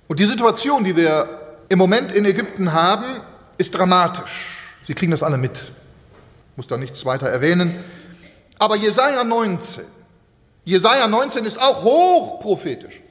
Und 0.08 0.20
die 0.20 0.26
Situation, 0.26 0.84
die 0.84 0.96
wir 0.96 1.58
im 1.70 1.78
Moment 1.78 2.12
in 2.12 2.26
Ägypten 2.26 2.74
haben, 2.74 3.22
ist 3.58 3.76
dramatisch. 3.76 4.78
Sie 4.86 4.94
kriegen 4.94 5.12
das 5.12 5.24
alle 5.24 5.38
mit. 5.38 5.58
Ich 5.58 6.58
muss 6.58 6.68
da 6.68 6.78
nichts 6.78 7.06
weiter 7.06 7.28
erwähnen. 7.28 7.76
Aber 8.58 8.76
Jesaja 8.76 9.24
19, 9.24 9.84
Jesaja 10.66 11.08
19 11.08 11.46
ist 11.46 11.62
auch 11.62 11.84
hochprophetisch. 11.84 13.02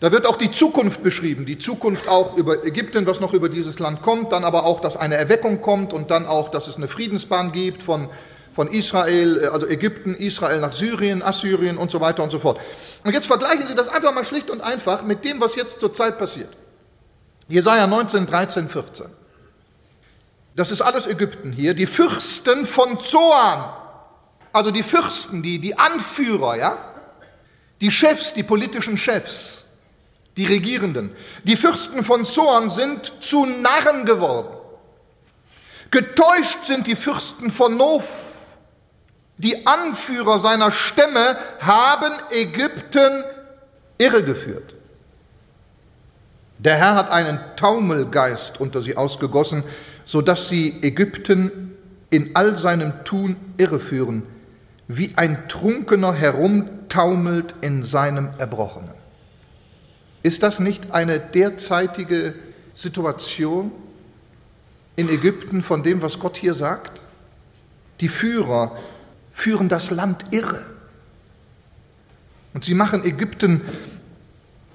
Da 0.00 0.12
wird 0.12 0.26
auch 0.26 0.36
die 0.36 0.50
Zukunft 0.50 1.02
beschrieben, 1.02 1.46
die 1.46 1.58
Zukunft 1.58 2.08
auch 2.08 2.36
über 2.36 2.64
Ägypten, 2.64 3.06
was 3.06 3.20
noch 3.20 3.32
über 3.32 3.48
dieses 3.48 3.78
Land 3.78 4.02
kommt, 4.02 4.32
dann 4.32 4.44
aber 4.44 4.64
auch, 4.66 4.80
dass 4.80 4.96
eine 4.96 5.14
Erweckung 5.14 5.62
kommt 5.62 5.92
und 5.92 6.10
dann 6.10 6.26
auch, 6.26 6.50
dass 6.50 6.66
es 6.66 6.76
eine 6.76 6.88
Friedensbahn 6.88 7.52
gibt 7.52 7.82
von, 7.82 8.08
von 8.54 8.68
Israel, 8.68 9.42
äh, 9.42 9.46
also 9.46 9.66
Ägypten, 9.66 10.14
Israel 10.14 10.60
nach 10.60 10.72
Syrien, 10.72 11.22
Assyrien 11.22 11.78
und 11.78 11.90
so 11.90 12.00
weiter 12.00 12.22
und 12.22 12.30
so 12.30 12.38
fort. 12.38 12.60
Und 13.04 13.12
jetzt 13.12 13.26
vergleichen 13.26 13.66
Sie 13.66 13.74
das 13.74 13.88
einfach 13.88 14.12
mal 14.12 14.24
schlicht 14.24 14.50
und 14.50 14.60
einfach 14.60 15.04
mit 15.04 15.24
dem, 15.24 15.40
was 15.40 15.54
jetzt 15.54 15.80
zurzeit 15.80 16.18
passiert. 16.18 16.50
Jesaja 17.48 17.86
19, 17.86 18.26
13, 18.26 18.68
14. 18.68 19.06
Das 20.56 20.70
ist 20.70 20.82
alles 20.82 21.06
Ägypten 21.06 21.52
hier. 21.52 21.74
Die 21.74 21.86
Fürsten 21.86 22.64
von 22.64 22.98
Zoan, 22.98 23.72
also 24.52 24.70
die 24.70 24.82
Fürsten, 24.82 25.42
die, 25.42 25.58
die 25.58 25.76
Anführer, 25.76 26.56
ja, 26.56 26.78
die 27.80 27.90
Chefs, 27.90 28.34
die 28.34 28.44
politischen 28.44 28.96
Chefs, 28.96 29.63
die 30.36 30.46
Regierenden. 30.46 31.14
Die 31.44 31.56
Fürsten 31.56 32.02
von 32.02 32.24
Zoan 32.24 32.70
sind 32.70 33.12
zu 33.20 33.46
Narren 33.46 34.04
geworden. 34.04 34.56
Getäuscht 35.90 36.64
sind 36.64 36.86
die 36.86 36.96
Fürsten 36.96 37.50
von 37.50 37.76
Nof. 37.76 38.58
Die 39.38 39.66
Anführer 39.66 40.40
seiner 40.40 40.70
Stämme 40.70 41.36
haben 41.60 42.12
Ägypten 42.30 43.24
irregeführt. 43.98 44.74
Der 46.58 46.76
Herr 46.76 46.94
hat 46.94 47.10
einen 47.10 47.38
Taumelgeist 47.56 48.60
unter 48.60 48.80
sie 48.80 48.96
ausgegossen, 48.96 49.64
so 50.04 50.22
dass 50.22 50.48
sie 50.48 50.78
Ägypten 50.82 51.76
in 52.10 52.30
all 52.34 52.56
seinem 52.56 53.04
Tun 53.04 53.36
irreführen, 53.56 54.22
wie 54.86 55.12
ein 55.16 55.48
Trunkener 55.48 56.12
herumtaumelt 56.12 57.54
in 57.60 57.82
seinem 57.82 58.30
Erbrochenen. 58.38 58.93
Ist 60.24 60.42
das 60.42 60.58
nicht 60.58 60.92
eine 60.92 61.20
derzeitige 61.20 62.34
Situation 62.72 63.70
in 64.96 65.10
Ägypten 65.10 65.62
von 65.62 65.82
dem, 65.82 66.00
was 66.00 66.18
Gott 66.18 66.38
hier 66.38 66.54
sagt? 66.54 67.02
Die 68.00 68.08
Führer 68.08 68.74
führen 69.34 69.68
das 69.68 69.90
Land 69.90 70.24
irre. 70.30 70.64
Und 72.54 72.64
sie 72.64 72.72
machen 72.72 73.04
Ägypten 73.04 73.60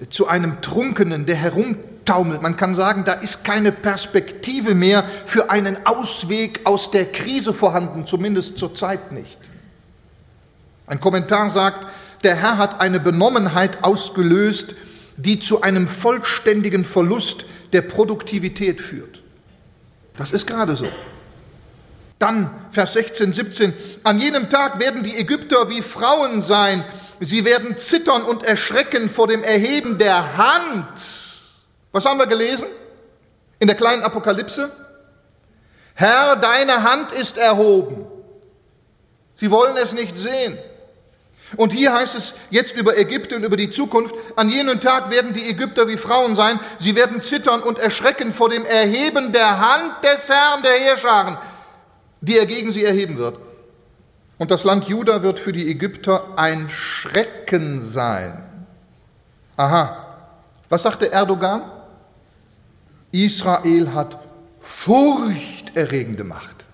zu 0.08 0.28
einem 0.28 0.60
Trunkenen, 0.60 1.26
der 1.26 1.34
herumtaumelt. 1.34 2.42
Man 2.42 2.56
kann 2.56 2.76
sagen, 2.76 3.04
da 3.04 3.14
ist 3.14 3.42
keine 3.42 3.72
Perspektive 3.72 4.76
mehr 4.76 5.02
für 5.02 5.50
einen 5.50 5.84
Ausweg 5.84 6.60
aus 6.62 6.92
der 6.92 7.10
Krise 7.10 7.52
vorhanden, 7.52 8.06
zumindest 8.06 8.56
zurzeit 8.56 9.10
nicht. 9.10 9.38
Ein 10.86 11.00
Kommentar 11.00 11.50
sagt, 11.50 11.88
der 12.22 12.36
Herr 12.36 12.56
hat 12.56 12.80
eine 12.80 13.00
Benommenheit 13.00 13.82
ausgelöst, 13.82 14.76
die 15.24 15.38
zu 15.38 15.62
einem 15.62 15.88
vollständigen 15.88 16.84
Verlust 16.84 17.44
der 17.72 17.82
Produktivität 17.82 18.80
führt. 18.80 19.22
Das 20.16 20.32
ist 20.32 20.46
gerade 20.46 20.76
so. 20.76 20.88
Dann 22.18 22.50
Vers 22.70 22.92
16, 22.94 23.32
17. 23.32 23.72
An 24.02 24.20
jenem 24.20 24.50
Tag 24.50 24.78
werden 24.78 25.02
die 25.02 25.16
Ägypter 25.16 25.70
wie 25.70 25.82
Frauen 25.82 26.42
sein, 26.42 26.84
Sie 27.22 27.44
werden 27.44 27.76
zittern 27.76 28.22
und 28.22 28.44
erschrecken 28.44 29.10
vor 29.10 29.26
dem 29.26 29.42
Erheben 29.44 29.98
der 29.98 30.38
Hand. 30.38 30.88
Was 31.92 32.06
haben 32.06 32.18
wir 32.18 32.26
gelesen 32.26 32.68
in 33.58 33.66
der 33.66 33.76
kleinen 33.76 34.02
Apokalypse? 34.02 34.70
Herr, 35.92 36.36
deine 36.36 36.82
Hand 36.82 37.12
ist 37.12 37.36
erhoben. 37.36 38.06
Sie 39.34 39.50
wollen 39.50 39.76
es 39.76 39.92
nicht 39.92 40.16
sehen. 40.16 40.58
Und 41.56 41.72
hier 41.72 41.92
heißt 41.92 42.14
es 42.14 42.34
jetzt 42.50 42.76
über 42.76 42.96
Ägypten 42.96 43.42
über 43.42 43.56
die 43.56 43.70
Zukunft, 43.70 44.14
an 44.36 44.50
jenem 44.50 44.80
Tag 44.80 45.10
werden 45.10 45.32
die 45.32 45.48
Ägypter 45.48 45.88
wie 45.88 45.96
Frauen 45.96 46.34
sein, 46.36 46.60
sie 46.78 46.94
werden 46.94 47.20
zittern 47.20 47.62
und 47.62 47.78
erschrecken 47.78 48.32
vor 48.32 48.48
dem 48.48 48.64
Erheben 48.64 49.32
der 49.32 49.58
Hand 49.58 50.04
des 50.04 50.28
Herrn 50.28 50.62
der 50.62 50.72
Heerscharen, 50.72 51.38
die 52.20 52.38
er 52.38 52.46
gegen 52.46 52.70
sie 52.70 52.84
erheben 52.84 53.18
wird. 53.18 53.38
Und 54.38 54.50
das 54.50 54.64
Land 54.64 54.86
Juda 54.86 55.22
wird 55.22 55.38
für 55.38 55.52
die 55.52 55.68
Ägypter 55.68 56.24
ein 56.36 56.70
Schrecken 56.70 57.82
sein. 57.82 58.66
Aha, 59.56 60.16
was 60.68 60.84
sagte 60.84 61.12
Erdogan? 61.12 61.62
Israel 63.12 63.92
hat 63.92 64.18
furchterregende 64.60 66.24
Macht. 66.24 66.64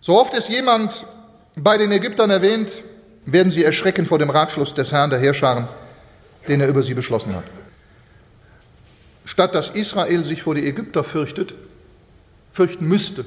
So 0.00 0.18
oft 0.18 0.34
es 0.34 0.48
jemand 0.48 1.06
bei 1.56 1.78
den 1.78 1.90
Ägyptern 1.90 2.30
erwähnt, 2.30 2.70
werden 3.24 3.50
sie 3.50 3.64
erschrecken 3.64 4.06
vor 4.06 4.18
dem 4.18 4.30
Ratschluss 4.30 4.74
des 4.74 4.92
Herrn 4.92 5.10
der 5.10 5.18
Heerscharen, 5.18 5.66
den 6.46 6.60
er 6.60 6.68
über 6.68 6.82
sie 6.82 6.94
beschlossen 6.94 7.34
hat. 7.34 7.44
Statt 9.24 9.54
dass 9.54 9.70
Israel 9.70 10.22
sich 10.24 10.42
vor 10.42 10.54
die 10.54 10.66
Ägypter 10.66 11.02
fürchtet, 11.02 11.56
fürchten 12.52 12.86
müsste, 12.86 13.24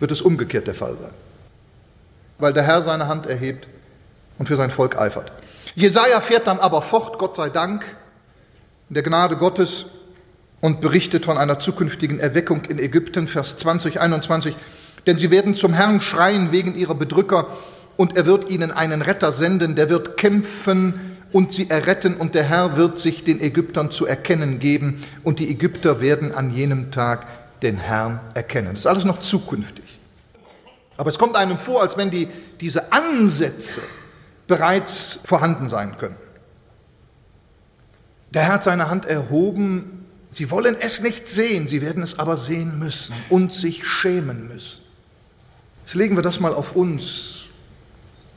wird 0.00 0.10
es 0.10 0.20
umgekehrt 0.20 0.66
der 0.66 0.74
Fall 0.74 0.96
sein, 1.00 1.14
weil 2.38 2.52
der 2.52 2.64
Herr 2.64 2.82
seine 2.82 3.06
Hand 3.06 3.26
erhebt 3.26 3.68
und 4.38 4.46
für 4.46 4.56
sein 4.56 4.70
Volk 4.70 4.98
eifert. 4.98 5.30
Jesaja 5.74 6.20
fährt 6.20 6.46
dann 6.46 6.58
aber 6.58 6.82
fort, 6.82 7.18
Gott 7.18 7.36
sei 7.36 7.50
Dank, 7.50 7.84
in 8.88 8.94
der 8.94 9.02
Gnade 9.02 9.36
Gottes 9.36 9.86
und 10.60 10.80
berichtet 10.80 11.24
von 11.24 11.38
einer 11.38 11.58
zukünftigen 11.58 12.18
Erweckung 12.18 12.64
in 12.64 12.78
Ägypten, 12.78 13.28
Vers 13.28 13.56
20, 13.58 14.00
21. 14.00 14.56
Denn 15.06 15.18
sie 15.18 15.30
werden 15.30 15.54
zum 15.54 15.72
Herrn 15.72 16.00
schreien 16.00 16.52
wegen 16.52 16.74
ihrer 16.74 16.94
Bedrücker 16.94 17.46
und 17.96 18.16
er 18.16 18.26
wird 18.26 18.50
ihnen 18.50 18.70
einen 18.72 19.02
Retter 19.02 19.32
senden, 19.32 19.76
der 19.76 19.88
wird 19.88 20.16
kämpfen 20.16 21.16
und 21.32 21.52
sie 21.52 21.70
erretten 21.70 22.14
und 22.14 22.34
der 22.34 22.44
Herr 22.44 22.76
wird 22.76 22.98
sich 22.98 23.24
den 23.24 23.40
Ägyptern 23.40 23.90
zu 23.90 24.06
erkennen 24.06 24.58
geben 24.58 25.02
und 25.22 25.38
die 25.38 25.50
Ägypter 25.50 26.00
werden 26.00 26.32
an 26.32 26.52
jenem 26.52 26.90
Tag 26.90 27.26
den 27.62 27.78
Herrn 27.78 28.20
erkennen. 28.34 28.70
Das 28.70 28.80
ist 28.80 28.86
alles 28.86 29.04
noch 29.04 29.20
zukünftig. 29.20 29.98
Aber 30.96 31.10
es 31.10 31.18
kommt 31.18 31.36
einem 31.36 31.58
vor, 31.58 31.82
als 31.82 31.96
wenn 31.96 32.10
die, 32.10 32.28
diese 32.60 32.92
Ansätze 32.92 33.80
bereits 34.46 35.20
vorhanden 35.24 35.68
sein 35.68 35.98
können. 35.98 36.16
Der 38.30 38.42
Herr 38.42 38.54
hat 38.54 38.64
seine 38.64 38.90
Hand 38.90 39.06
erhoben, 39.06 40.06
sie 40.30 40.50
wollen 40.50 40.76
es 40.78 41.00
nicht 41.00 41.28
sehen, 41.28 41.68
sie 41.68 41.80
werden 41.80 42.02
es 42.02 42.18
aber 42.18 42.36
sehen 42.36 42.78
müssen 42.78 43.14
und 43.28 43.52
sich 43.52 43.86
schämen 43.86 44.48
müssen. 44.48 44.85
Jetzt 45.86 45.94
legen 45.94 46.16
wir 46.16 46.22
das 46.24 46.40
mal 46.40 46.52
auf 46.52 46.74
uns, 46.74 47.44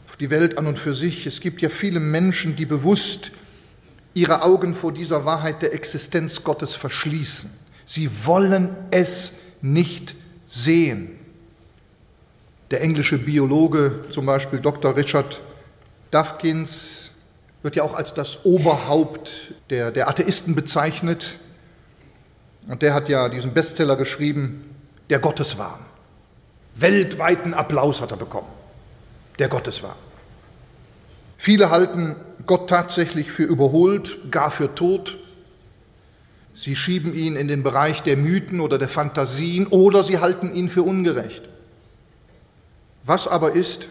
auf 0.08 0.18
die 0.18 0.30
Welt 0.30 0.60
an 0.60 0.68
und 0.68 0.78
für 0.78 0.94
sich. 0.94 1.26
Es 1.26 1.40
gibt 1.42 1.64
ja 1.64 1.70
viele 1.70 2.00
Menschen, 2.00 2.56
die 2.56 2.68
bewusst 2.68 3.32
ihre 4.14 4.44
Augen 4.44 4.76
vor 4.76 4.92
dieser 4.92 5.26
Wahrheit 5.26 5.64
der 5.64 5.74
Existenz 5.74 6.44
Gottes 6.44 6.76
verschließen. 6.76 7.50
Sie 7.88 8.08
wollen 8.28 8.70
es 8.92 9.34
nicht 9.64 10.14
sehen. 10.46 11.18
Der 12.70 12.82
englische 12.82 13.18
Biologe, 13.18 14.06
zum 14.12 14.28
Beispiel 14.28 14.60
Dr. 14.60 14.96
Richard 14.96 15.42
Dawkins, 16.12 17.10
wird 17.64 17.76
ja 17.76 17.82
auch 17.82 17.96
als 17.96 18.14
das 18.14 18.46
Oberhaupt 18.46 19.56
der, 19.72 19.90
der 19.90 20.08
Atheisten 20.08 20.54
bezeichnet. 20.54 21.40
Und 22.68 22.84
der 22.84 22.94
hat 22.94 23.10
ja 23.10 23.28
diesen 23.28 23.56
Bestseller 23.56 23.96
geschrieben, 23.96 24.66
Der 25.10 25.18
Gotteswahn. 25.18 25.89
Weltweiten 26.82 27.54
Applaus 27.54 28.02
hat 28.02 28.12
er 28.12 28.18
bekommen, 28.18 28.48
der 29.38 29.50
Gotteswahn. 29.50 29.96
Viele 31.38 31.72
halten 31.72 32.16
Gott 32.46 32.70
tatsächlich 32.70 33.32
für 33.32 33.44
überholt, 33.44 34.32
gar 34.32 34.52
für 34.52 34.76
tot. 34.76 35.18
Sie 36.54 36.76
schieben 36.76 37.14
ihn 37.14 37.36
in 37.36 37.48
den 37.48 37.64
Bereich 37.64 38.04
der 38.04 38.18
Mythen 38.18 38.60
oder 38.60 38.78
der 38.78 38.90
Fantasien 38.90 39.68
oder 39.68 40.04
sie 40.04 40.20
halten 40.20 40.54
ihn 40.54 40.70
für 40.70 40.84
ungerecht. 40.84 41.44
Was 43.04 43.28
aber 43.28 43.54
ist, 43.54 43.88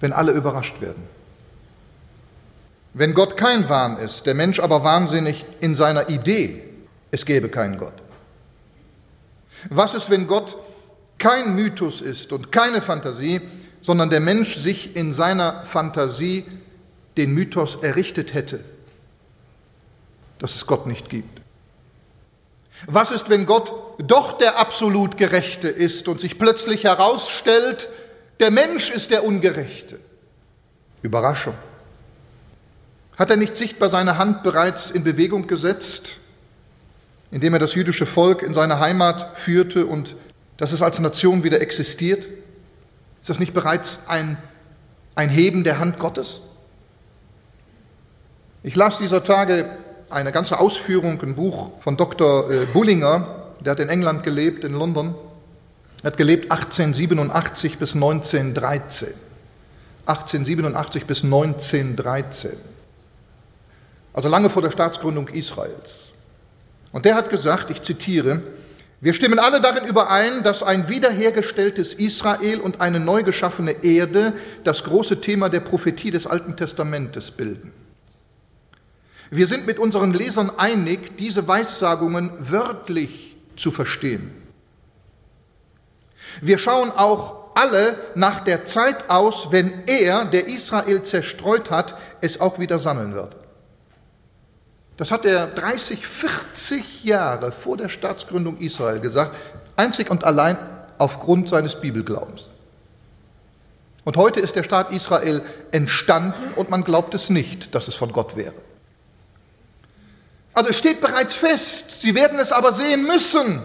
wenn 0.00 0.12
alle 0.12 0.32
überrascht 0.32 0.80
werden? 0.80 1.02
Wenn 2.94 3.12
Gott 3.12 3.36
kein 3.36 3.68
Wahn 3.68 3.98
ist, 3.98 4.24
der 4.26 4.34
Mensch 4.34 4.60
aber 4.60 4.84
wahnsinnig 4.84 5.44
in 5.60 5.74
seiner 5.74 6.08
Idee, 6.08 6.62
es 7.10 7.26
gäbe 7.26 7.48
keinen 7.48 7.76
Gott. 7.76 7.94
Was 9.68 9.94
ist, 9.94 10.10
wenn 10.10 10.26
Gott 10.26 10.56
kein 11.18 11.54
Mythos 11.54 12.00
ist 12.00 12.32
und 12.32 12.52
keine 12.52 12.82
Fantasie, 12.82 13.40
sondern 13.80 14.10
der 14.10 14.20
Mensch 14.20 14.56
sich 14.56 14.96
in 14.96 15.12
seiner 15.12 15.62
Fantasie 15.64 16.44
den 17.16 17.32
Mythos 17.32 17.76
errichtet 17.82 18.34
hätte, 18.34 18.60
dass 20.38 20.54
es 20.54 20.66
Gott 20.66 20.86
nicht 20.86 21.08
gibt. 21.08 21.40
Was 22.86 23.10
ist, 23.10 23.30
wenn 23.30 23.46
Gott 23.46 23.72
doch 23.98 24.36
der 24.38 24.58
absolut 24.58 25.16
Gerechte 25.16 25.68
ist 25.68 26.08
und 26.08 26.20
sich 26.20 26.38
plötzlich 26.38 26.84
herausstellt, 26.84 27.88
der 28.40 28.50
Mensch 28.50 28.90
ist 28.90 29.10
der 29.10 29.24
Ungerechte? 29.24 30.00
Überraschung. 31.02 31.54
Hat 33.16 33.30
er 33.30 33.36
nicht 33.36 33.56
sichtbar 33.56 33.90
seine 33.90 34.18
Hand 34.18 34.42
bereits 34.42 34.90
in 34.90 35.04
Bewegung 35.04 35.46
gesetzt, 35.46 36.16
indem 37.30 37.52
er 37.52 37.60
das 37.60 37.74
jüdische 37.74 38.06
Volk 38.06 38.42
in 38.42 38.54
seine 38.54 38.80
Heimat 38.80 39.38
führte 39.38 39.86
und 39.86 40.16
dass 40.56 40.72
es 40.72 40.82
als 40.82 40.98
Nation 41.00 41.44
wieder 41.44 41.60
existiert? 41.60 42.28
Ist 43.20 43.30
das 43.30 43.38
nicht 43.38 43.54
bereits 43.54 44.00
ein, 44.06 44.36
ein 45.14 45.28
Heben 45.28 45.64
der 45.64 45.78
Hand 45.78 45.98
Gottes? 45.98 46.40
Ich 48.62 48.76
las 48.76 48.98
dieser 48.98 49.24
Tage 49.24 49.68
eine 50.10 50.32
ganze 50.32 50.60
Ausführung, 50.60 51.20
ein 51.22 51.34
Buch 51.34 51.70
von 51.80 51.96
Dr. 51.96 52.50
Äh, 52.50 52.66
Bullinger, 52.66 53.26
der 53.60 53.72
hat 53.72 53.80
in 53.80 53.88
England 53.88 54.22
gelebt, 54.22 54.64
in 54.64 54.74
London. 54.74 55.14
Er 56.02 56.08
hat 56.08 56.16
gelebt 56.16 56.50
1887 56.50 57.78
bis 57.78 57.94
1913. 57.94 59.08
1887 60.06 61.06
bis 61.06 61.24
1913. 61.24 62.52
Also 64.12 64.28
lange 64.28 64.50
vor 64.50 64.62
der 64.62 64.70
Staatsgründung 64.70 65.28
Israels. 65.28 66.12
Und 66.92 67.04
der 67.04 67.16
hat 67.16 67.30
gesagt, 67.30 67.70
ich 67.70 67.82
zitiere, 67.82 68.42
wir 69.04 69.12
stimmen 69.12 69.38
alle 69.38 69.60
darin 69.60 69.84
überein, 69.84 70.42
dass 70.42 70.62
ein 70.62 70.88
wiederhergestelltes 70.88 71.92
Israel 71.92 72.58
und 72.58 72.80
eine 72.80 73.00
neu 73.00 73.22
geschaffene 73.22 73.84
Erde 73.84 74.32
das 74.64 74.82
große 74.84 75.20
Thema 75.20 75.50
der 75.50 75.60
Prophetie 75.60 76.10
des 76.10 76.26
Alten 76.26 76.56
Testamentes 76.56 77.30
bilden. 77.30 77.74
Wir 79.30 79.46
sind 79.46 79.66
mit 79.66 79.78
unseren 79.78 80.14
Lesern 80.14 80.50
einig, 80.56 81.18
diese 81.18 81.46
Weissagungen 81.46 82.32
wörtlich 82.38 83.36
zu 83.58 83.70
verstehen. 83.70 84.30
Wir 86.40 86.56
schauen 86.56 86.90
auch 86.90 87.54
alle 87.54 87.98
nach 88.14 88.40
der 88.40 88.64
Zeit 88.64 89.10
aus, 89.10 89.48
wenn 89.50 89.86
er, 89.86 90.24
der 90.24 90.46
Israel 90.48 91.02
zerstreut 91.02 91.70
hat, 91.70 91.94
es 92.22 92.40
auch 92.40 92.58
wieder 92.58 92.78
sammeln 92.78 93.12
wird. 93.12 93.36
Das 94.96 95.10
hat 95.10 95.24
er 95.24 95.48
30, 95.48 96.06
40 96.06 97.04
Jahre 97.04 97.50
vor 97.50 97.76
der 97.76 97.88
Staatsgründung 97.88 98.58
Israel 98.58 99.00
gesagt, 99.00 99.34
einzig 99.76 100.10
und 100.10 100.24
allein 100.24 100.56
aufgrund 100.98 101.48
seines 101.48 101.80
Bibelglaubens. 101.80 102.50
Und 104.04 104.16
heute 104.16 104.40
ist 104.40 104.54
der 104.54 104.62
Staat 104.62 104.92
Israel 104.92 105.42
entstanden 105.72 106.52
und 106.56 106.70
man 106.70 106.84
glaubt 106.84 107.14
es 107.14 107.30
nicht, 107.30 107.74
dass 107.74 107.88
es 107.88 107.94
von 107.94 108.12
Gott 108.12 108.36
wäre. 108.36 108.54
Also 110.52 110.70
es 110.70 110.78
steht 110.78 111.00
bereits 111.00 111.34
fest, 111.34 111.90
sie 111.90 112.14
werden 112.14 112.38
es 112.38 112.52
aber 112.52 112.72
sehen 112.72 113.04
müssen. 113.04 113.62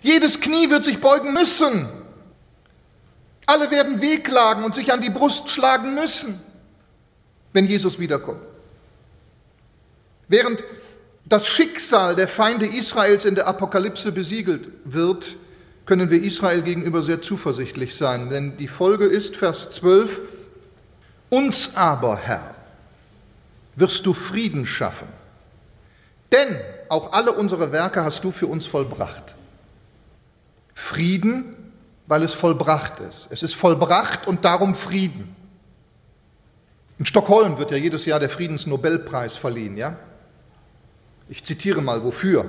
Jedes 0.00 0.40
Knie 0.40 0.70
wird 0.70 0.84
sich 0.84 1.00
beugen 1.00 1.34
müssen. 1.34 1.88
Alle 3.44 3.70
werden 3.70 4.00
wehklagen 4.00 4.64
und 4.64 4.74
sich 4.74 4.92
an 4.92 5.02
die 5.02 5.10
Brust 5.10 5.50
schlagen 5.50 5.94
müssen, 5.94 6.40
wenn 7.52 7.66
Jesus 7.66 7.98
wiederkommt. 7.98 8.40
Während 10.30 10.64
das 11.26 11.46
Schicksal 11.46 12.16
der 12.16 12.26
Feinde 12.26 12.66
Israels 12.66 13.26
in 13.26 13.34
der 13.34 13.46
Apokalypse 13.46 14.12
besiegelt 14.12 14.70
wird, 14.86 15.36
können 15.84 16.08
wir 16.08 16.22
Israel 16.22 16.62
gegenüber 16.62 17.02
sehr 17.02 17.20
zuversichtlich 17.20 17.94
sein. 17.94 18.30
Denn 18.30 18.56
die 18.56 18.68
Folge 18.68 19.04
ist, 19.04 19.36
Vers 19.36 19.70
12, 19.72 20.22
uns 21.28 21.72
aber, 21.74 22.16
Herr, 22.16 22.54
wirst 23.76 24.06
du 24.06 24.14
Frieden 24.14 24.64
schaffen 24.64 25.20
denn 26.32 26.56
auch 26.88 27.12
alle 27.12 27.32
unsere 27.32 27.72
Werke 27.72 28.04
hast 28.04 28.24
du 28.24 28.30
für 28.30 28.46
uns 28.46 28.66
vollbracht. 28.66 29.34
Frieden, 30.74 31.72
weil 32.06 32.22
es 32.22 32.34
vollbracht 32.34 33.00
ist. 33.00 33.28
Es 33.30 33.42
ist 33.42 33.54
vollbracht 33.54 34.26
und 34.26 34.44
darum 34.44 34.74
Frieden. 34.74 35.34
In 36.98 37.06
Stockholm 37.06 37.58
wird 37.58 37.70
ja 37.70 37.76
jedes 37.76 38.04
Jahr 38.04 38.20
der 38.20 38.30
Friedensnobelpreis 38.30 39.36
verliehen, 39.36 39.76
ja? 39.76 39.96
Ich 41.30 41.44
zitiere 41.44 41.80
mal, 41.80 42.02
wofür? 42.02 42.44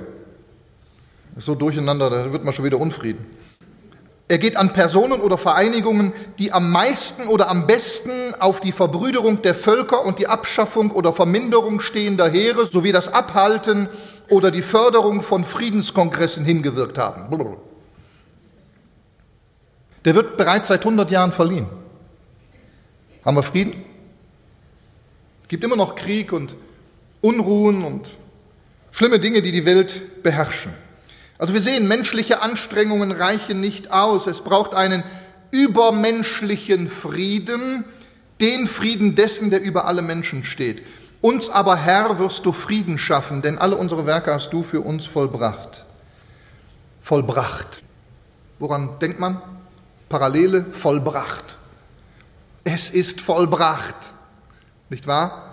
So 1.36 1.54
durcheinander, 1.54 2.10
da 2.10 2.32
wird 2.32 2.44
man 2.44 2.52
schon 2.52 2.64
wieder 2.64 2.80
unfrieden. 2.80 3.24
Er 4.26 4.38
geht 4.38 4.56
an 4.56 4.72
Personen 4.72 5.20
oder 5.20 5.38
Vereinigungen, 5.38 6.12
die 6.38 6.52
am 6.52 6.72
meisten 6.72 7.28
oder 7.28 7.48
am 7.48 7.66
besten 7.66 8.34
auf 8.40 8.60
die 8.60 8.72
Verbrüderung 8.72 9.40
der 9.42 9.54
Völker 9.54 10.04
und 10.04 10.18
die 10.18 10.26
Abschaffung 10.26 10.90
oder 10.90 11.12
Verminderung 11.12 11.80
stehender 11.80 12.28
Heere 12.28 12.66
sowie 12.66 12.92
das 12.92 13.12
Abhalten 13.12 13.88
oder 14.28 14.50
die 14.50 14.62
Förderung 14.62 15.22
von 15.22 15.44
Friedenskongressen 15.44 16.44
hingewirkt 16.44 16.98
haben. 16.98 17.56
Der 20.04 20.14
wird 20.16 20.36
bereits 20.36 20.68
seit 20.68 20.80
100 20.80 21.10
Jahren 21.10 21.30
verliehen. 21.30 21.66
Haben 23.24 23.36
wir 23.36 23.42
Frieden? 23.44 23.84
Es 25.42 25.48
gibt 25.48 25.62
immer 25.62 25.76
noch 25.76 25.94
Krieg 25.94 26.32
und 26.32 26.56
Unruhen 27.20 27.84
und 27.84 28.08
schlimme 28.92 29.18
Dinge, 29.18 29.42
die 29.42 29.50
die 29.52 29.64
Welt 29.64 30.22
beherrschen. 30.22 30.72
Also 31.38 31.54
wir 31.54 31.60
sehen, 31.60 31.88
menschliche 31.88 32.40
Anstrengungen 32.40 33.10
reichen 33.10 33.60
nicht 33.60 33.92
aus. 33.92 34.28
Es 34.28 34.42
braucht 34.42 34.74
einen 34.74 35.02
übermenschlichen 35.50 36.88
Frieden, 36.88 37.84
den 38.40 38.66
Frieden 38.66 39.16
dessen, 39.16 39.50
der 39.50 39.60
über 39.60 39.86
alle 39.86 40.02
Menschen 40.02 40.44
steht. 40.44 40.82
Uns 41.20 41.48
aber, 41.48 41.76
Herr, 41.76 42.18
wirst 42.18 42.46
du 42.46 42.52
Frieden 42.52 42.98
schaffen, 42.98 43.42
denn 43.42 43.58
alle 43.58 43.76
unsere 43.76 44.06
Werke 44.06 44.32
hast 44.32 44.52
du 44.52 44.62
für 44.62 44.80
uns 44.80 45.04
vollbracht. 45.06 45.84
Vollbracht. 47.00 47.82
Woran 48.58 48.98
denkt 49.00 49.18
man? 49.18 49.40
Parallele, 50.08 50.66
vollbracht. 50.72 51.56
Es 52.64 52.90
ist 52.90 53.20
vollbracht. 53.20 53.96
Nicht 54.88 55.06
wahr? 55.06 55.51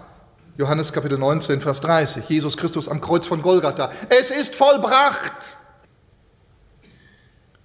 Johannes 0.60 0.92
Kapitel 0.92 1.18
19, 1.18 1.62
Vers 1.62 1.80
30. 1.80 2.28
Jesus 2.28 2.58
Christus 2.58 2.90
am 2.90 3.00
Kreuz 3.00 3.26
von 3.26 3.42
Golgatha. 3.42 3.90
Es 4.10 4.30
ist 4.30 4.58
vollbracht. 4.58 5.58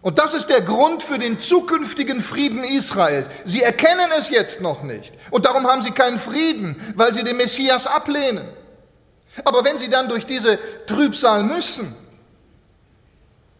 Und 0.01 0.21
das 0.21 0.33
ist 0.33 0.49
der 0.49 0.61
Grund 0.61 1.03
für 1.03 1.19
den 1.19 1.41
zukünftigen 1.41 2.23
Frieden 2.23 2.63
Israels. 2.63 3.27
Sie 3.45 3.63
erkennen 3.63 4.11
es 4.17 4.29
jetzt 4.29 4.61
noch 4.61 4.85
nicht. 4.85 5.13
Und 5.33 5.45
darum 5.45 5.67
haben 5.67 5.83
sie 5.83 5.91
keinen 5.91 6.21
Frieden, 6.21 6.77
weil 6.95 7.13
sie 7.13 7.25
den 7.25 7.37
Messias 7.37 7.89
ablehnen. 7.89 8.47
Aber 9.45 9.65
wenn 9.65 9.77
sie 9.77 9.89
dann 9.89 10.09
durch 10.09 10.25
diese 10.25 10.57
Trübsal 10.87 11.43
müssen 11.43 11.97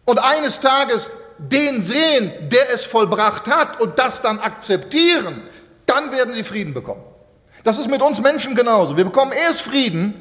und 0.05 0.23
eines 0.23 0.61
Tages 0.61 1.09
den 1.39 1.81
sehen, 1.81 2.31
der 2.49 2.73
es 2.73 2.85
vollbracht 2.85 3.47
hat 3.47 3.81
und 3.81 3.99
das 3.99 4.21
dann 4.21 4.39
akzeptieren, 4.39 5.41
dann 5.85 6.13
werden 6.13 6.33
sie 6.33 6.45
Frieden 6.45 6.73
bekommen. 6.73 7.03
Das 7.65 7.79
ist 7.79 7.89
mit 7.89 8.01
uns 8.03 8.21
Menschen 8.21 8.53
genauso. 8.53 8.95
Wir 8.95 9.05
bekommen 9.05 9.31
erst 9.31 9.61
Frieden, 9.61 10.13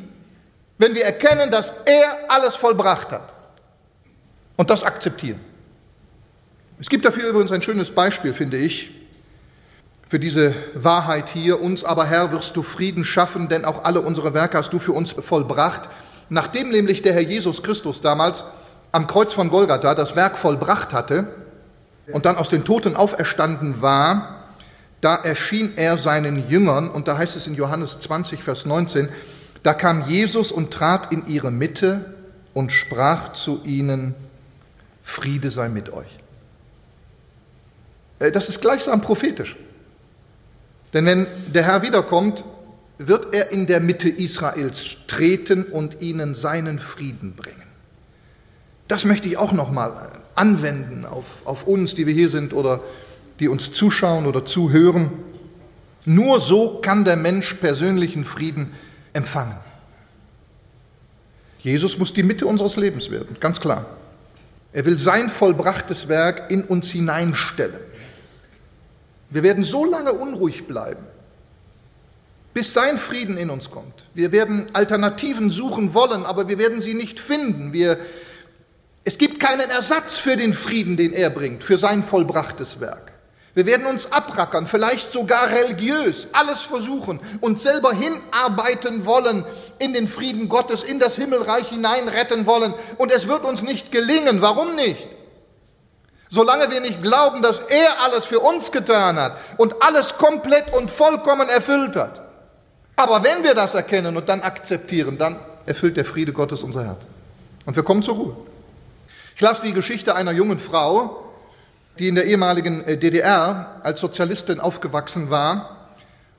wenn 0.78 0.94
wir 0.94 1.04
erkennen, 1.04 1.50
dass 1.50 1.72
er 1.84 2.30
alles 2.30 2.56
vollbracht 2.56 3.12
hat 3.12 3.34
und 4.56 4.70
das 4.70 4.82
akzeptieren. 4.82 5.38
Es 6.80 6.88
gibt 6.88 7.04
dafür 7.04 7.28
übrigens 7.28 7.52
ein 7.52 7.60
schönes 7.60 7.90
Beispiel, 7.90 8.32
finde 8.32 8.56
ich, 8.56 8.90
für 10.08 10.18
diese 10.18 10.54
Wahrheit 10.72 11.28
hier. 11.28 11.60
Uns 11.60 11.84
aber, 11.84 12.06
Herr, 12.06 12.32
wirst 12.32 12.56
du 12.56 12.62
Frieden 12.62 13.04
schaffen, 13.04 13.50
denn 13.50 13.66
auch 13.66 13.84
alle 13.84 14.00
unsere 14.00 14.32
Werke 14.32 14.56
hast 14.56 14.72
du 14.72 14.78
für 14.78 14.92
uns 14.92 15.12
vollbracht. 15.12 15.90
Nachdem 16.30 16.70
nämlich 16.70 17.02
der 17.02 17.12
Herr 17.12 17.20
Jesus 17.20 17.62
Christus 17.62 18.00
damals 18.00 18.46
am 18.90 19.06
Kreuz 19.06 19.34
von 19.34 19.50
Golgatha 19.50 19.94
das 19.94 20.16
Werk 20.16 20.36
vollbracht 20.38 20.94
hatte 20.94 21.28
und 22.10 22.24
dann 22.24 22.36
aus 22.36 22.48
den 22.48 22.64
Toten 22.64 22.96
auferstanden 22.96 23.82
war, 23.82 24.33
da 25.04 25.16
erschien 25.16 25.74
er 25.76 25.98
seinen 25.98 26.48
Jüngern, 26.48 26.88
und 26.88 27.08
da 27.08 27.18
heißt 27.18 27.36
es 27.36 27.46
in 27.46 27.54
Johannes 27.54 28.00
20, 28.00 28.42
Vers 28.42 28.64
19, 28.64 29.10
da 29.62 29.74
kam 29.74 30.08
Jesus 30.08 30.50
und 30.50 30.70
trat 30.70 31.12
in 31.12 31.26
ihre 31.26 31.50
Mitte 31.50 32.14
und 32.54 32.72
sprach 32.72 33.34
zu 33.34 33.60
ihnen, 33.64 34.14
Friede 35.02 35.50
sei 35.50 35.68
mit 35.68 35.92
euch. 35.92 36.08
Äh, 38.18 38.32
das 38.32 38.48
ist 38.48 38.62
gleichsam 38.62 39.02
prophetisch. 39.02 39.56
Denn 40.94 41.04
wenn 41.04 41.26
der 41.52 41.64
Herr 41.64 41.82
wiederkommt, 41.82 42.42
wird 42.96 43.34
er 43.34 43.50
in 43.50 43.66
der 43.66 43.80
Mitte 43.80 44.08
Israels 44.08 44.96
treten 45.06 45.64
und 45.64 46.00
ihnen 46.00 46.34
seinen 46.34 46.78
Frieden 46.78 47.34
bringen. 47.34 47.66
Das 48.88 49.04
möchte 49.04 49.28
ich 49.28 49.36
auch 49.36 49.52
nochmal 49.52 50.12
anwenden 50.34 51.04
auf, 51.04 51.42
auf 51.44 51.66
uns, 51.66 51.94
die 51.94 52.06
wir 52.06 52.14
hier 52.14 52.30
sind 52.30 52.54
oder 52.54 52.80
die 53.40 53.48
uns 53.48 53.72
zuschauen 53.72 54.26
oder 54.26 54.44
zuhören. 54.44 55.10
Nur 56.04 56.40
so 56.40 56.80
kann 56.80 57.04
der 57.04 57.16
Mensch 57.16 57.54
persönlichen 57.54 58.24
Frieden 58.24 58.72
empfangen. 59.12 59.56
Jesus 61.58 61.96
muss 61.98 62.12
die 62.12 62.22
Mitte 62.22 62.46
unseres 62.46 62.76
Lebens 62.76 63.10
werden, 63.10 63.38
ganz 63.40 63.58
klar. 63.58 63.86
Er 64.74 64.84
will 64.84 64.98
sein 64.98 65.30
vollbrachtes 65.30 66.08
Werk 66.08 66.50
in 66.50 66.64
uns 66.64 66.90
hineinstellen. 66.90 67.80
Wir 69.30 69.42
werden 69.42 69.64
so 69.64 69.86
lange 69.86 70.12
unruhig 70.12 70.66
bleiben, 70.66 71.04
bis 72.52 72.74
sein 72.74 72.98
Frieden 72.98 73.38
in 73.38 73.48
uns 73.48 73.70
kommt. 73.70 74.08
Wir 74.12 74.30
werden 74.30 74.66
Alternativen 74.74 75.50
suchen 75.50 75.94
wollen, 75.94 76.26
aber 76.26 76.48
wir 76.48 76.58
werden 76.58 76.82
sie 76.82 76.94
nicht 76.94 77.18
finden. 77.18 77.72
Wir, 77.72 77.98
es 79.04 79.16
gibt 79.16 79.40
keinen 79.40 79.70
Ersatz 79.70 80.18
für 80.18 80.36
den 80.36 80.52
Frieden, 80.52 80.98
den 80.98 81.14
er 81.14 81.30
bringt, 81.30 81.64
für 81.64 81.78
sein 81.78 82.02
vollbrachtes 82.02 82.78
Werk. 82.78 83.13
Wir 83.54 83.66
werden 83.66 83.86
uns 83.86 84.10
abrackern, 84.10 84.66
vielleicht 84.66 85.12
sogar 85.12 85.48
religiös, 85.48 86.26
alles 86.32 86.62
versuchen, 86.62 87.20
uns 87.40 87.62
selber 87.62 87.92
hinarbeiten 87.92 89.06
wollen 89.06 89.44
in 89.78 89.92
den 89.92 90.08
Frieden 90.08 90.48
Gottes, 90.48 90.82
in 90.82 90.98
das 90.98 91.14
Himmelreich 91.14 91.68
hinein 91.68 92.08
retten 92.08 92.46
wollen. 92.46 92.74
Und 92.98 93.12
es 93.12 93.28
wird 93.28 93.44
uns 93.44 93.62
nicht 93.62 93.92
gelingen. 93.92 94.42
Warum 94.42 94.74
nicht? 94.74 95.06
Solange 96.30 96.68
wir 96.72 96.80
nicht 96.80 97.00
glauben, 97.00 97.42
dass 97.42 97.60
er 97.60 98.02
alles 98.02 98.24
für 98.24 98.40
uns 98.40 98.72
getan 98.72 99.16
hat 99.16 99.36
und 99.56 99.76
alles 99.80 100.16
komplett 100.16 100.74
und 100.76 100.90
vollkommen 100.90 101.48
erfüllt 101.48 101.94
hat. 101.94 102.22
Aber 102.96 103.22
wenn 103.22 103.44
wir 103.44 103.54
das 103.54 103.74
erkennen 103.74 104.16
und 104.16 104.28
dann 104.28 104.40
akzeptieren, 104.40 105.16
dann 105.16 105.36
erfüllt 105.64 105.96
der 105.96 106.04
Friede 106.04 106.32
Gottes 106.32 106.64
unser 106.64 106.84
Herz. 106.84 107.06
Und 107.66 107.76
wir 107.76 107.84
kommen 107.84 108.02
zur 108.02 108.16
Ruhe. 108.16 108.36
Ich 109.36 109.40
las 109.40 109.60
die 109.60 109.72
Geschichte 109.72 110.16
einer 110.16 110.32
jungen 110.32 110.58
Frau, 110.58 111.23
die 111.98 112.08
in 112.08 112.14
der 112.14 112.24
ehemaligen 112.24 112.84
äh, 112.84 112.96
DDR 112.96 113.80
als 113.82 114.00
Sozialistin 114.00 114.60
aufgewachsen 114.60 115.30
war. 115.30 115.90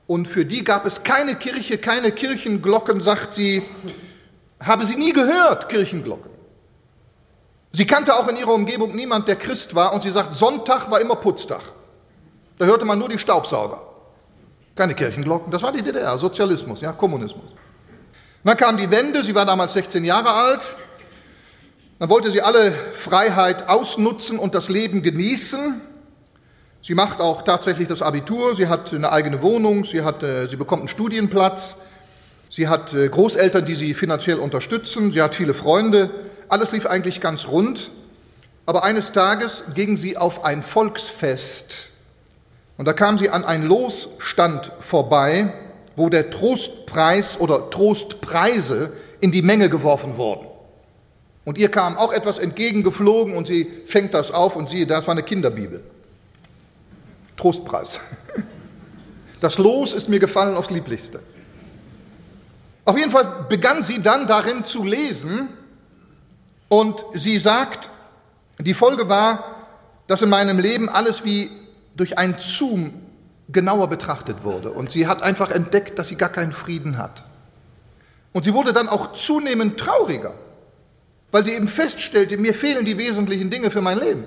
Und 0.06 0.28
für 0.28 0.44
die 0.44 0.62
gab 0.62 0.86
es 0.86 1.02
keine 1.02 1.34
Kirche, 1.34 1.78
keine 1.78 2.12
Kirchenglocken, 2.12 3.00
sagt 3.00 3.34
sie, 3.34 3.62
habe 4.60 4.86
sie 4.86 4.96
nie 4.96 5.12
gehört, 5.12 5.68
Kirchenglocken. 5.68 6.30
Sie 7.72 7.86
kannte 7.86 8.14
auch 8.14 8.28
in 8.28 8.36
ihrer 8.36 8.54
Umgebung 8.54 8.94
niemand, 8.94 9.28
der 9.28 9.36
Christ 9.36 9.74
war. 9.74 9.92
Und 9.92 10.02
sie 10.02 10.10
sagt, 10.10 10.34
Sonntag 10.34 10.90
war 10.90 11.00
immer 11.00 11.16
Putztag. 11.16 11.60
Da 12.58 12.64
hörte 12.64 12.84
man 12.84 12.98
nur 12.98 13.08
die 13.08 13.18
Staubsauger. 13.18 13.82
Keine 14.74 14.94
Kirchenglocken. 14.94 15.50
Das 15.50 15.62
war 15.62 15.72
die 15.72 15.82
DDR, 15.82 16.16
Sozialismus, 16.16 16.80
ja, 16.80 16.92
Kommunismus. 16.92 17.44
Dann 18.44 18.56
kam 18.56 18.76
die 18.76 18.90
Wende, 18.90 19.22
sie 19.22 19.34
war 19.34 19.44
damals 19.44 19.72
16 19.72 20.04
Jahre 20.04 20.30
alt. 20.30 20.76
Dann 21.98 22.10
wollte 22.10 22.30
sie 22.30 22.42
alle 22.42 22.72
Freiheit 22.72 23.68
ausnutzen 23.68 24.38
und 24.38 24.54
das 24.54 24.68
Leben 24.68 25.02
genießen. 25.02 25.80
Sie 26.82 26.94
macht 26.94 27.20
auch 27.20 27.42
tatsächlich 27.42 27.88
das 27.88 28.02
Abitur, 28.02 28.54
sie 28.54 28.68
hat 28.68 28.92
eine 28.92 29.10
eigene 29.10 29.42
Wohnung, 29.42 29.84
sie, 29.84 30.02
hat, 30.02 30.22
äh, 30.22 30.46
sie 30.46 30.56
bekommt 30.56 30.82
einen 30.82 30.88
Studienplatz, 30.88 31.76
sie 32.50 32.68
hat 32.68 32.92
äh, 32.92 33.08
Großeltern, 33.08 33.64
die 33.64 33.74
sie 33.74 33.94
finanziell 33.94 34.38
unterstützen, 34.38 35.10
sie 35.10 35.22
hat 35.22 35.34
viele 35.34 35.54
Freunde. 35.54 36.10
Alles 36.48 36.70
lief 36.72 36.86
eigentlich 36.86 37.20
ganz 37.20 37.48
rund. 37.48 37.90
Aber 38.66 38.84
eines 38.84 39.12
Tages 39.12 39.64
ging 39.74 39.96
sie 39.96 40.16
auf 40.16 40.44
ein 40.44 40.62
Volksfest 40.62 41.90
und 42.76 42.84
da 42.84 42.92
kam 42.92 43.16
sie 43.16 43.30
an 43.30 43.44
einen 43.44 43.66
Losstand 43.66 44.72
vorbei, 44.80 45.52
wo 45.94 46.08
der 46.08 46.30
Trostpreis 46.30 47.40
oder 47.40 47.70
Trostpreise 47.70 48.92
in 49.20 49.32
die 49.32 49.42
Menge 49.42 49.70
geworfen 49.70 50.16
wurden. 50.16 50.45
Und 51.46 51.58
ihr 51.58 51.70
kam 51.70 51.96
auch 51.96 52.12
etwas 52.12 52.38
entgegengeflogen 52.38 53.36
und 53.36 53.46
sie 53.46 53.70
fängt 53.86 54.14
das 54.14 54.32
auf 54.32 54.56
und 54.56 54.68
siehe, 54.68 54.84
das 54.84 55.06
war 55.06 55.12
eine 55.12 55.22
Kinderbibel. 55.22 55.82
Trostpreis. 57.38 58.00
Das 59.38 59.58
Los 59.58 59.92
ist 59.92 60.08
mir 60.08 60.18
gefallen 60.18 60.56
aufs 60.56 60.70
Lieblichste. 60.70 61.20
Auf 62.86 62.96
jeden 62.96 63.10
Fall 63.10 63.44
begann 63.50 63.82
sie 63.82 64.02
dann 64.02 64.26
darin 64.26 64.64
zu 64.64 64.82
lesen 64.82 65.50
und 66.68 67.04
sie 67.12 67.38
sagt, 67.38 67.90
die 68.58 68.72
Folge 68.72 69.10
war, 69.10 69.44
dass 70.06 70.22
in 70.22 70.30
meinem 70.30 70.58
Leben 70.58 70.88
alles 70.88 71.22
wie 71.22 71.50
durch 71.96 72.16
ein 72.16 72.36
Zoom 72.38 72.94
genauer 73.50 73.88
betrachtet 73.88 74.42
wurde. 74.42 74.70
Und 74.70 74.90
sie 74.90 75.06
hat 75.06 75.22
einfach 75.22 75.50
entdeckt, 75.50 75.98
dass 75.98 76.08
sie 76.08 76.16
gar 76.16 76.30
keinen 76.30 76.52
Frieden 76.52 76.96
hat. 76.96 77.24
Und 78.32 78.46
sie 78.46 78.54
wurde 78.54 78.72
dann 78.72 78.88
auch 78.88 79.12
zunehmend 79.12 79.78
trauriger 79.78 80.32
weil 81.30 81.44
sie 81.44 81.52
eben 81.52 81.68
feststellte, 81.68 82.36
mir 82.36 82.54
fehlen 82.54 82.84
die 82.84 82.98
wesentlichen 82.98 83.50
Dinge 83.50 83.70
für 83.70 83.80
mein 83.80 83.98
Leben. 83.98 84.24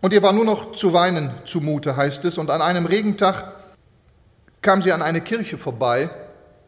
Und 0.00 0.12
ihr 0.12 0.22
war 0.22 0.32
nur 0.32 0.44
noch 0.44 0.72
zu 0.72 0.92
weinen 0.92 1.32
zumute, 1.44 1.96
heißt 1.96 2.24
es, 2.24 2.38
und 2.38 2.50
an 2.50 2.62
einem 2.62 2.86
Regentag 2.86 3.52
kam 4.62 4.82
sie 4.82 4.92
an 4.92 5.02
eine 5.02 5.20
Kirche 5.20 5.58
vorbei, 5.58 6.10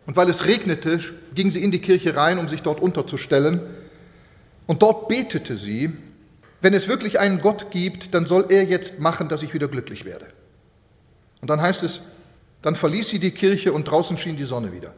und 0.06 0.16
weil 0.16 0.28
es 0.28 0.46
regnete, 0.46 0.98
ging 1.34 1.50
sie 1.50 1.62
in 1.62 1.70
die 1.70 1.80
Kirche 1.80 2.16
rein, 2.16 2.38
um 2.38 2.48
sich 2.48 2.62
dort 2.62 2.80
unterzustellen, 2.80 3.60
und 4.66 4.82
dort 4.82 5.08
betete 5.08 5.56
sie, 5.56 5.92
wenn 6.60 6.74
es 6.74 6.88
wirklich 6.88 7.18
einen 7.18 7.40
Gott 7.40 7.70
gibt, 7.70 8.14
dann 8.14 8.24
soll 8.24 8.46
er 8.48 8.64
jetzt 8.64 9.00
machen, 9.00 9.28
dass 9.28 9.42
ich 9.42 9.52
wieder 9.52 9.68
glücklich 9.68 10.04
werde. 10.04 10.26
Und 11.40 11.50
dann 11.50 11.60
heißt 11.60 11.82
es, 11.82 12.02
dann 12.62 12.76
verließ 12.76 13.08
sie 13.08 13.18
die 13.18 13.32
Kirche 13.32 13.72
und 13.72 13.84
draußen 13.84 14.16
schien 14.16 14.36
die 14.36 14.44
Sonne 14.44 14.72
wieder. 14.72 14.94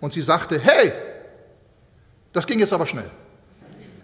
Und 0.00 0.12
sie 0.12 0.20
sagte, 0.20 0.60
hey, 0.60 0.92
das 2.34 2.46
ging 2.46 2.58
jetzt 2.58 2.72
aber 2.72 2.84
schnell. 2.84 3.10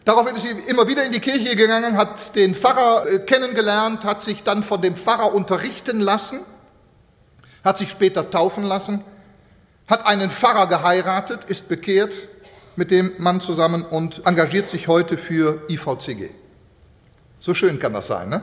Daraufhin 0.04 0.34
ist 0.34 0.42
sie 0.42 0.50
immer 0.68 0.88
wieder 0.88 1.04
in 1.04 1.12
die 1.12 1.20
Kirche 1.20 1.54
gegangen, 1.54 1.96
hat 1.96 2.34
den 2.34 2.54
Pfarrer 2.54 3.06
äh, 3.06 3.18
kennengelernt, 3.18 4.04
hat 4.04 4.22
sich 4.22 4.42
dann 4.42 4.62
von 4.62 4.80
dem 4.80 4.96
Pfarrer 4.96 5.34
unterrichten 5.34 6.00
lassen, 6.00 6.40
hat 7.62 7.76
sich 7.76 7.90
später 7.90 8.30
taufen 8.30 8.64
lassen, 8.64 9.04
hat 9.88 10.06
einen 10.06 10.30
Pfarrer 10.30 10.68
geheiratet, 10.68 11.44
ist 11.44 11.68
bekehrt 11.68 12.14
mit 12.76 12.90
dem 12.90 13.12
Mann 13.18 13.40
zusammen 13.40 13.84
und 13.84 14.22
engagiert 14.24 14.68
sich 14.68 14.88
heute 14.88 15.18
für 15.18 15.62
IVCG. 15.68 16.30
So 17.38 17.52
schön 17.52 17.78
kann 17.78 17.92
das 17.92 18.06
sein, 18.06 18.30
ne? 18.30 18.42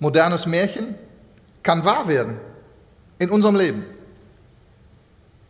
Modernes 0.00 0.46
Märchen 0.46 0.96
kann 1.62 1.84
wahr 1.84 2.08
werden 2.08 2.40
in 3.18 3.30
unserem 3.30 3.54
Leben. 3.54 3.84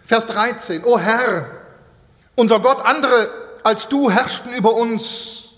Vers 0.04 0.26
13, 0.26 0.84
O 0.84 0.98
Herr, 0.98 1.46
unser 2.34 2.60
Gott, 2.60 2.84
andere 2.84 3.41
als 3.64 3.88
du 3.88 4.10
herrschten 4.10 4.52
über 4.52 4.74
uns. 4.74 5.50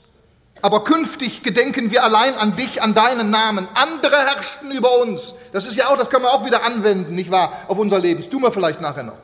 Aber 0.62 0.82
künftig 0.82 1.42
gedenken 1.42 1.90
wir 1.90 2.04
allein 2.04 2.36
an 2.36 2.56
dich, 2.56 2.82
an 2.82 2.94
deinen 2.94 3.30
Namen. 3.30 3.68
Andere 3.74 4.16
herrschten 4.16 4.70
über 4.70 4.98
uns. 5.02 5.34
Das 5.52 5.66
ist 5.66 5.76
ja 5.76 5.88
auch, 5.88 5.96
das 5.96 6.08
können 6.08 6.24
wir 6.24 6.32
auch 6.32 6.46
wieder 6.46 6.64
anwenden, 6.64 7.14
nicht 7.14 7.30
wahr, 7.30 7.52
auf 7.68 7.78
unser 7.78 7.98
Leben. 7.98 8.20
Das 8.20 8.30
tun 8.30 8.42
wir 8.42 8.50
vielleicht 8.50 8.80
nachher 8.80 9.02
noch. 9.02 9.18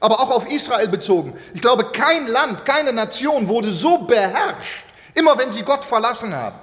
Aber 0.00 0.20
auch 0.20 0.30
auf 0.30 0.50
Israel 0.50 0.88
bezogen. 0.88 1.34
Ich 1.52 1.60
glaube, 1.60 1.84
kein 1.84 2.26
Land, 2.26 2.64
keine 2.64 2.92
Nation 2.92 3.48
wurde 3.48 3.72
so 3.72 3.98
beherrscht, 3.98 4.86
immer 5.14 5.36
wenn 5.38 5.50
sie 5.50 5.62
Gott 5.62 5.84
verlassen 5.84 6.34
haben, 6.34 6.56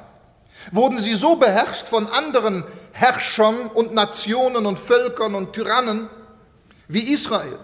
wurden 0.71 0.99
sie 0.99 1.13
so 1.13 1.35
beherrscht 1.35 1.87
von 1.87 2.07
anderen 2.07 2.63
Herrschern 2.93 3.67
und 3.73 3.93
Nationen 3.93 4.65
und 4.65 4.79
Völkern 4.79 5.35
und 5.35 5.53
Tyrannen 5.53 6.09
wie 6.87 7.13
Israel. 7.13 7.57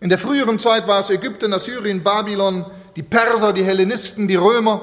In 0.00 0.08
der 0.08 0.18
früheren 0.18 0.58
Zeit 0.58 0.86
war 0.86 1.00
es 1.00 1.10
Ägypten, 1.10 1.52
Assyrien, 1.52 2.04
Babylon, 2.04 2.64
die 2.98 3.04
Perser, 3.04 3.52
die 3.52 3.62
Hellenisten, 3.62 4.26
die 4.26 4.34
Römer. 4.34 4.82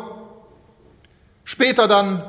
Später 1.44 1.86
dann, 1.90 2.24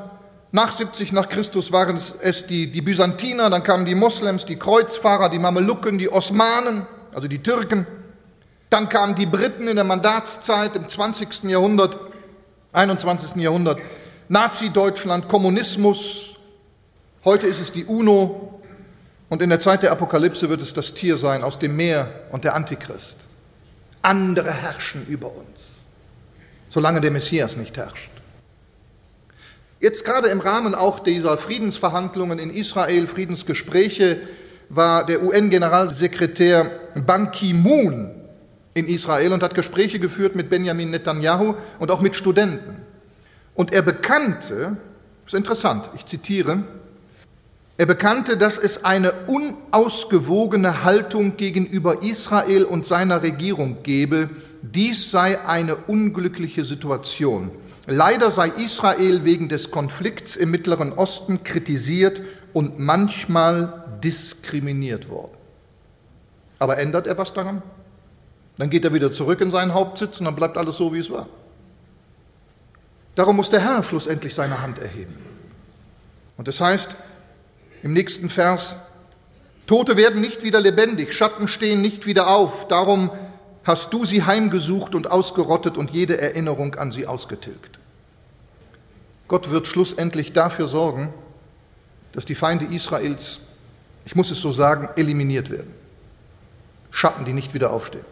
nach 0.51 0.73
70 0.73 1.13
nach 1.13 1.29
Christus, 1.29 1.71
waren 1.71 1.95
es 1.95 2.45
die, 2.45 2.69
die 2.69 2.81
Byzantiner, 2.81 3.49
dann 3.49 3.63
kamen 3.63 3.85
die 3.85 3.95
Moslems, 3.95 4.45
die 4.45 4.57
Kreuzfahrer, 4.57 5.29
die 5.29 5.39
Mamelucken, 5.39 5.97
die 5.97 6.11
Osmanen, 6.11 6.85
also 7.15 7.29
die 7.29 7.41
Türken. 7.41 7.87
Dann 8.69 8.89
kamen 8.89 9.15
die 9.15 9.27
Briten 9.27 9.69
in 9.69 9.77
der 9.77 9.85
Mandatszeit 9.85 10.75
im 10.75 10.89
20. 10.89 11.45
Jahrhundert, 11.45 11.97
21. 12.73 13.41
Jahrhundert, 13.41 13.79
Nazi-Deutschland, 14.27 15.29
Kommunismus. 15.29 16.35
Heute 17.23 17.47
ist 17.47 17.61
es 17.61 17.71
die 17.71 17.85
UNO 17.85 18.61
und 19.29 19.41
in 19.41 19.49
der 19.49 19.61
Zeit 19.61 19.83
der 19.83 19.93
Apokalypse 19.93 20.49
wird 20.49 20.61
es 20.61 20.73
das 20.73 20.93
Tier 20.93 21.17
sein 21.17 21.45
aus 21.45 21.59
dem 21.59 21.77
Meer 21.77 22.09
und 22.33 22.43
der 22.43 22.55
Antichrist. 22.55 23.15
Andere 24.01 24.51
herrschen 24.51 25.07
über 25.07 25.27
uns 25.27 25.56
solange 26.69 27.01
der 27.01 27.11
Messias 27.11 27.57
nicht 27.57 27.77
herrscht. 27.77 28.09
Jetzt 29.79 30.05
gerade 30.05 30.29
im 30.29 30.39
Rahmen 30.39 30.73
auch 30.73 30.99
dieser 30.99 31.37
Friedensverhandlungen 31.37 32.39
in 32.39 32.49
Israel, 32.49 33.05
Friedensgespräche, 33.07 34.19
war 34.69 35.05
der 35.05 35.23
UN-Generalsekretär 35.23 36.71
Ban 37.05 37.31
Ki-moon 37.31 38.11
in 38.73 38.87
Israel 38.87 39.33
und 39.33 39.43
hat 39.43 39.55
Gespräche 39.55 39.99
geführt 39.99 40.35
mit 40.35 40.49
Benjamin 40.49 40.91
Netanyahu 40.91 41.55
und 41.79 41.91
auch 41.91 42.01
mit 42.01 42.15
Studenten. 42.15 42.77
Und 43.53 43.71
er 43.71 43.81
bekannte, 43.81 44.77
das 45.23 45.33
ist 45.33 45.37
interessant, 45.37 45.89
ich 45.95 46.05
zitiere, 46.05 46.63
er 47.79 47.85
bekannte, 47.85 48.37
dass 48.37 48.57
es 48.57 48.83
eine 48.85 49.13
unausgewogene 49.27 50.83
Haltung 50.83 51.37
gegenüber 51.37 52.01
Israel 52.01 52.63
und 52.63 52.87
seiner 52.87 53.21
Regierung 53.21 53.83
gebe. 53.83 54.29
Dies 54.73 55.11
sei 55.11 55.45
eine 55.45 55.75
unglückliche 55.75 56.65
Situation. 56.65 57.51
Leider 57.85 58.31
sei 58.31 58.49
Israel 58.49 59.23
wegen 59.23 59.49
des 59.49 59.71
Konflikts 59.71 60.35
im 60.35 60.51
Mittleren 60.51 60.93
Osten 60.93 61.43
kritisiert 61.43 62.21
und 62.53 62.79
manchmal 62.79 63.85
diskriminiert 64.03 65.09
worden. 65.09 65.37
Aber 66.59 66.77
ändert 66.77 67.07
er 67.07 67.17
was 67.17 67.33
daran? 67.33 67.61
Dann 68.57 68.69
geht 68.69 68.83
er 68.83 68.93
wieder 68.93 69.11
zurück 69.11 69.39
in 69.41 69.51
seinen 69.51 69.73
Hauptsitz 69.73 70.19
und 70.19 70.25
dann 70.25 70.35
bleibt 70.35 70.57
alles 70.57 70.77
so, 70.77 70.93
wie 70.93 70.99
es 70.99 71.09
war. 71.09 71.29
Darum 73.15 73.35
muss 73.35 73.49
der 73.49 73.61
Herr 73.61 73.83
schlussendlich 73.83 74.35
seine 74.35 74.61
Hand 74.61 74.79
erheben. 74.79 75.15
Und 76.35 76.47
das 76.47 76.59
heißt 76.59 76.95
im 77.83 77.93
nächsten 77.93 78.29
Vers, 78.29 78.75
Tote 79.65 79.97
werden 79.97 80.21
nicht 80.21 80.43
wieder 80.43 80.59
lebendig, 80.59 81.13
Schatten 81.13 81.47
stehen 81.47 81.81
nicht 81.81 82.05
wieder 82.05 82.27
auf, 82.27 82.67
darum 82.67 83.11
hast 83.67 83.93
du 83.93 84.05
sie 84.05 84.23
heimgesucht 84.23 84.95
und 84.95 85.11
ausgerottet 85.11 85.77
und 85.77 85.91
jede 85.91 86.19
Erinnerung 86.19 86.75
an 86.75 86.93
sie 86.93 87.05
ausgetilgt. 87.05 87.79
Gott 89.27 89.51
wird 89.51 89.67
schlussendlich 89.67 90.31
dafür 90.31 90.69
sorgen, 90.69 91.13
dass 92.13 92.23
die 92.23 92.33
Feinde 92.33 92.65
Israels, 92.73 93.39
ich 94.05 94.15
muss 94.15 94.31
es 94.31 94.39
so 94.39 94.53
sagen, 94.53 94.87
eliminiert 94.95 95.49
werden. 95.49 95.73
Schatten, 96.91 97.25
die 97.25 97.33
nicht 97.33 97.53
wieder 97.53 97.71
aufstehen. 97.71 98.05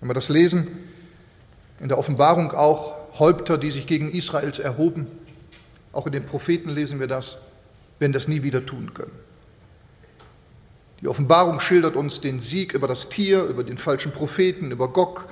Wenn 0.00 0.10
wir 0.10 0.14
das 0.14 0.28
lesen, 0.28 0.66
in 1.78 1.88
der 1.88 1.98
Offenbarung 1.98 2.50
auch 2.50 2.96
Häupter, 3.20 3.56
die 3.56 3.70
sich 3.70 3.86
gegen 3.86 4.10
Israels 4.10 4.58
erhoben, 4.58 5.06
auch 5.92 6.06
in 6.06 6.12
den 6.12 6.26
Propheten 6.26 6.70
lesen 6.70 6.98
wir 6.98 7.06
das, 7.06 7.38
werden 8.00 8.12
das 8.12 8.26
nie 8.26 8.42
wieder 8.42 8.66
tun 8.66 8.92
können. 8.94 9.23
Die 11.04 11.08
Offenbarung 11.08 11.60
schildert 11.60 11.96
uns 11.96 12.22
den 12.22 12.40
Sieg 12.40 12.72
über 12.72 12.88
das 12.88 13.10
Tier, 13.10 13.44
über 13.44 13.62
den 13.62 13.76
falschen 13.76 14.10
Propheten, 14.10 14.70
über 14.70 14.88
Gog, 14.88 15.28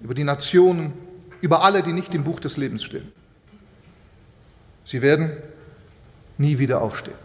über 0.00 0.14
die 0.14 0.22
Nationen, 0.22 0.92
über 1.40 1.64
alle, 1.64 1.82
die 1.82 1.92
nicht 1.92 2.14
im 2.14 2.22
Buch 2.22 2.38
des 2.38 2.56
Lebens 2.56 2.84
stehen. 2.84 3.10
Sie 4.84 5.02
werden 5.02 5.36
nie 6.38 6.60
wieder 6.60 6.80
aufstehen. 6.80 7.16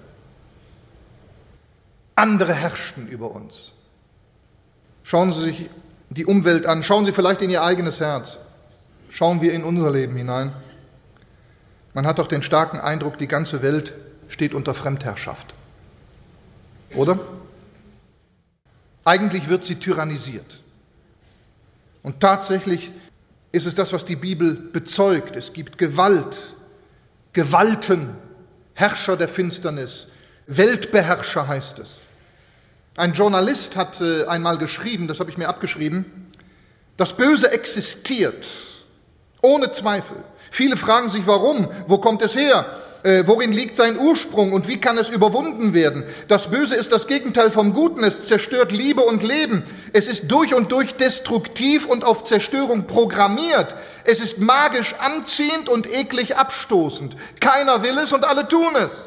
Andere 2.15 2.55
herrschten 2.55 3.07
über 3.07 3.29
uns. 3.29 3.71
Schauen 5.03 5.31
Sie 5.31 5.41
sich 5.41 5.69
die 6.09 6.25
Umwelt 6.25 6.65
an, 6.65 6.81
schauen 6.81 7.05
Sie 7.05 7.11
vielleicht 7.11 7.43
in 7.43 7.51
Ihr 7.51 7.61
eigenes 7.61 7.99
Herz, 7.99 8.39
schauen 9.11 9.41
wir 9.41 9.53
in 9.53 9.63
unser 9.63 9.91
Leben 9.91 10.15
hinein. 10.15 10.53
Man 11.93 12.07
hat 12.07 12.17
doch 12.17 12.27
den 12.27 12.41
starken 12.41 12.79
Eindruck, 12.79 13.19
die 13.19 13.27
ganze 13.27 13.61
Welt 13.61 13.93
steht 14.27 14.55
unter 14.55 14.73
Fremdherrschaft. 14.73 15.53
Oder? 16.95 17.19
Eigentlich 19.03 19.47
wird 19.47 19.63
sie 19.63 19.75
tyrannisiert. 19.75 20.61
Und 22.03 22.19
tatsächlich 22.19 22.91
ist 23.51 23.65
es 23.65 23.75
das, 23.75 23.93
was 23.93 24.05
die 24.05 24.15
Bibel 24.15 24.55
bezeugt. 24.55 25.35
Es 25.35 25.53
gibt 25.53 25.77
Gewalt, 25.77 26.37
Gewalten, 27.33 28.15
Herrscher 28.73 29.17
der 29.17 29.27
Finsternis, 29.27 30.07
Weltbeherrscher 30.47 31.47
heißt 31.47 31.79
es. 31.79 31.89
Ein 32.95 33.13
Journalist 33.13 33.75
hat 33.75 34.01
äh, 34.01 34.25
einmal 34.25 34.57
geschrieben, 34.57 35.07
das 35.07 35.19
habe 35.19 35.29
ich 35.29 35.37
mir 35.37 35.47
abgeschrieben, 35.47 36.31
das 36.95 37.15
Böse 37.15 37.51
existiert, 37.51 38.47
ohne 39.41 39.71
Zweifel. 39.71 40.17
Viele 40.49 40.77
fragen 40.77 41.09
sich, 41.09 41.27
warum, 41.27 41.67
wo 41.85 41.99
kommt 41.99 42.21
es 42.23 42.35
her? 42.35 42.65
Äh, 43.03 43.23
worin 43.25 43.51
liegt 43.51 43.77
sein 43.77 43.97
Ursprung 43.97 44.53
und 44.53 44.67
wie 44.67 44.81
kann 44.81 44.97
es 44.97 45.09
überwunden 45.09 45.73
werden? 45.73 46.03
Das 46.27 46.49
Böse 46.49 46.75
ist 46.75 46.91
das 46.91 47.07
Gegenteil 47.07 47.51
vom 47.51 47.73
Guten, 47.73 48.03
es 48.03 48.25
zerstört 48.25 48.71
Liebe 48.71 49.01
und 49.01 49.23
Leben. 49.23 49.63
Es 49.93 50.07
ist 50.07 50.31
durch 50.31 50.53
und 50.53 50.71
durch 50.71 50.95
destruktiv 50.95 51.85
und 51.85 52.03
auf 52.03 52.23
Zerstörung 52.23 52.87
programmiert. 52.87 53.75
Es 54.03 54.19
ist 54.19 54.39
magisch 54.39 54.95
anziehend 54.99 55.69
und 55.69 55.91
eklig 55.91 56.37
abstoßend. 56.37 57.15
Keiner 57.39 57.83
will 57.83 57.97
es 57.99 58.13
und 58.13 58.25
alle 58.25 58.47
tun 58.47 58.75
es. 58.75 59.05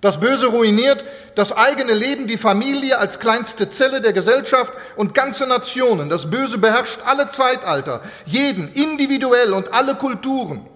Das 0.00 0.20
Böse 0.20 0.46
ruiniert 0.46 1.04
das 1.34 1.52
eigene 1.52 1.92
Leben, 1.92 2.26
die 2.26 2.38
Familie 2.38 2.98
als 2.98 3.18
kleinste 3.18 3.70
Zelle 3.70 4.00
der 4.00 4.12
Gesellschaft 4.12 4.72
und 4.94 5.14
ganze 5.14 5.46
Nationen. 5.46 6.10
Das 6.10 6.30
Böse 6.30 6.58
beherrscht 6.58 7.00
alle 7.04 7.28
Zeitalter, 7.30 8.02
jeden 8.26 8.68
individuell 8.68 9.52
und 9.52 9.72
alle 9.72 9.96
Kulturen. 9.96 10.68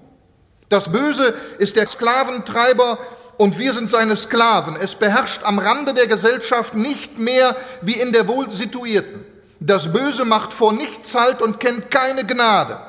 Das 0.70 0.90
Böse 0.90 1.34
ist 1.58 1.74
der 1.76 1.86
Sklaventreiber 1.88 2.96
und 3.36 3.58
wir 3.58 3.74
sind 3.74 3.90
seine 3.90 4.16
Sklaven. 4.16 4.76
Es 4.76 4.94
beherrscht 4.94 5.42
am 5.42 5.58
Rande 5.58 5.92
der 5.94 6.06
Gesellschaft 6.06 6.74
nicht 6.74 7.18
mehr 7.18 7.56
wie 7.82 7.94
in 7.94 8.12
der 8.12 8.28
Wohlsituierten. 8.28 9.26
Das 9.58 9.92
Böse 9.92 10.24
macht 10.24 10.52
vor 10.52 10.72
nichts 10.72 11.14
Halt 11.14 11.42
und 11.42 11.58
kennt 11.58 11.90
keine 11.90 12.24
Gnade. 12.24 12.80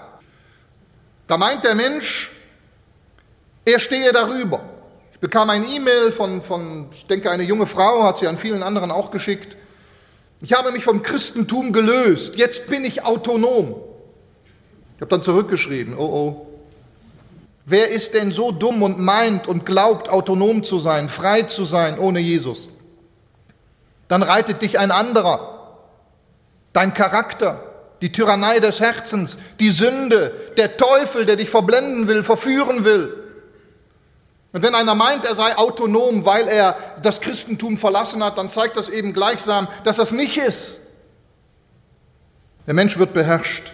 Da 1.26 1.38
meint 1.38 1.64
der 1.64 1.74
Mensch, 1.74 2.32
er 3.66 3.80
stehe 3.80 4.12
darüber. 4.14 4.62
Ich 5.14 5.20
bekam 5.20 5.50
ein 5.50 5.68
E-Mail 5.68 6.12
von, 6.12 6.44
von, 6.44 6.88
ich 6.92 7.08
denke, 7.08 7.32
eine 7.32 7.44
junge 7.44 7.66
Frau, 7.66 8.04
hat 8.04 8.20
sie 8.20 8.28
an 8.28 8.38
vielen 8.38 8.62
anderen 8.62 8.92
auch 8.92 9.10
geschickt. 9.10 9.58
Ich 10.40 10.54
habe 10.54 10.72
mich 10.72 10.84
vom 10.84 11.02
Christentum 11.02 11.74
gelöst, 11.74 12.36
jetzt 12.36 12.68
bin 12.68 12.86
ich 12.86 13.04
autonom. 13.06 13.82
Ich 14.98 15.02
habe 15.02 15.10
dann 15.10 15.24
zurückgeschrieben, 15.24 15.96
oh 15.98 16.04
oh, 16.04 16.51
Wer 17.66 17.90
ist 17.90 18.14
denn 18.14 18.32
so 18.32 18.52
dumm 18.52 18.82
und 18.82 19.00
meint 19.00 19.48
und 19.48 19.66
glaubt, 19.66 20.10
autonom 20.10 20.64
zu 20.64 20.80
sein, 20.80 21.10
frei 21.10 21.44
zu 21.44 21.66
sein 21.66 22.00
ohne 22.00 22.20
Jesus? 22.20 22.70
Dann 24.08 24.24
reitet 24.24 24.62
dich 24.62 24.80
ein 24.80 24.92
anderer. 24.92 25.78
Dein 26.74 26.94
Charakter, 26.94 27.64
die 28.02 28.12
Tyrannei 28.12 28.60
des 28.60 28.80
Herzens, 28.80 29.38
die 29.60 29.72
Sünde, 29.72 30.34
der 30.58 30.76
Teufel, 30.78 31.26
der 31.26 31.36
dich 31.36 31.50
verblenden 31.50 32.08
will, 32.08 32.24
verführen 32.24 32.84
will. 32.84 33.16
Und 34.54 34.64
wenn 34.64 34.76
einer 34.76 34.96
meint, 34.96 35.24
er 35.24 35.36
sei 35.36 35.56
autonom, 35.58 36.26
weil 36.26 36.48
er 36.48 36.76
das 37.02 37.22
Christentum 37.22 37.78
verlassen 37.78 38.24
hat, 38.24 38.38
dann 38.38 38.50
zeigt 38.50 38.76
das 38.76 38.90
eben 38.90 39.14
gleichsam, 39.14 39.68
dass 39.84 39.98
das 39.98 40.12
nicht 40.12 40.38
ist. 40.38 40.78
Der 42.68 42.74
Mensch 42.74 42.98
wird 42.98 43.14
beherrscht 43.14 43.74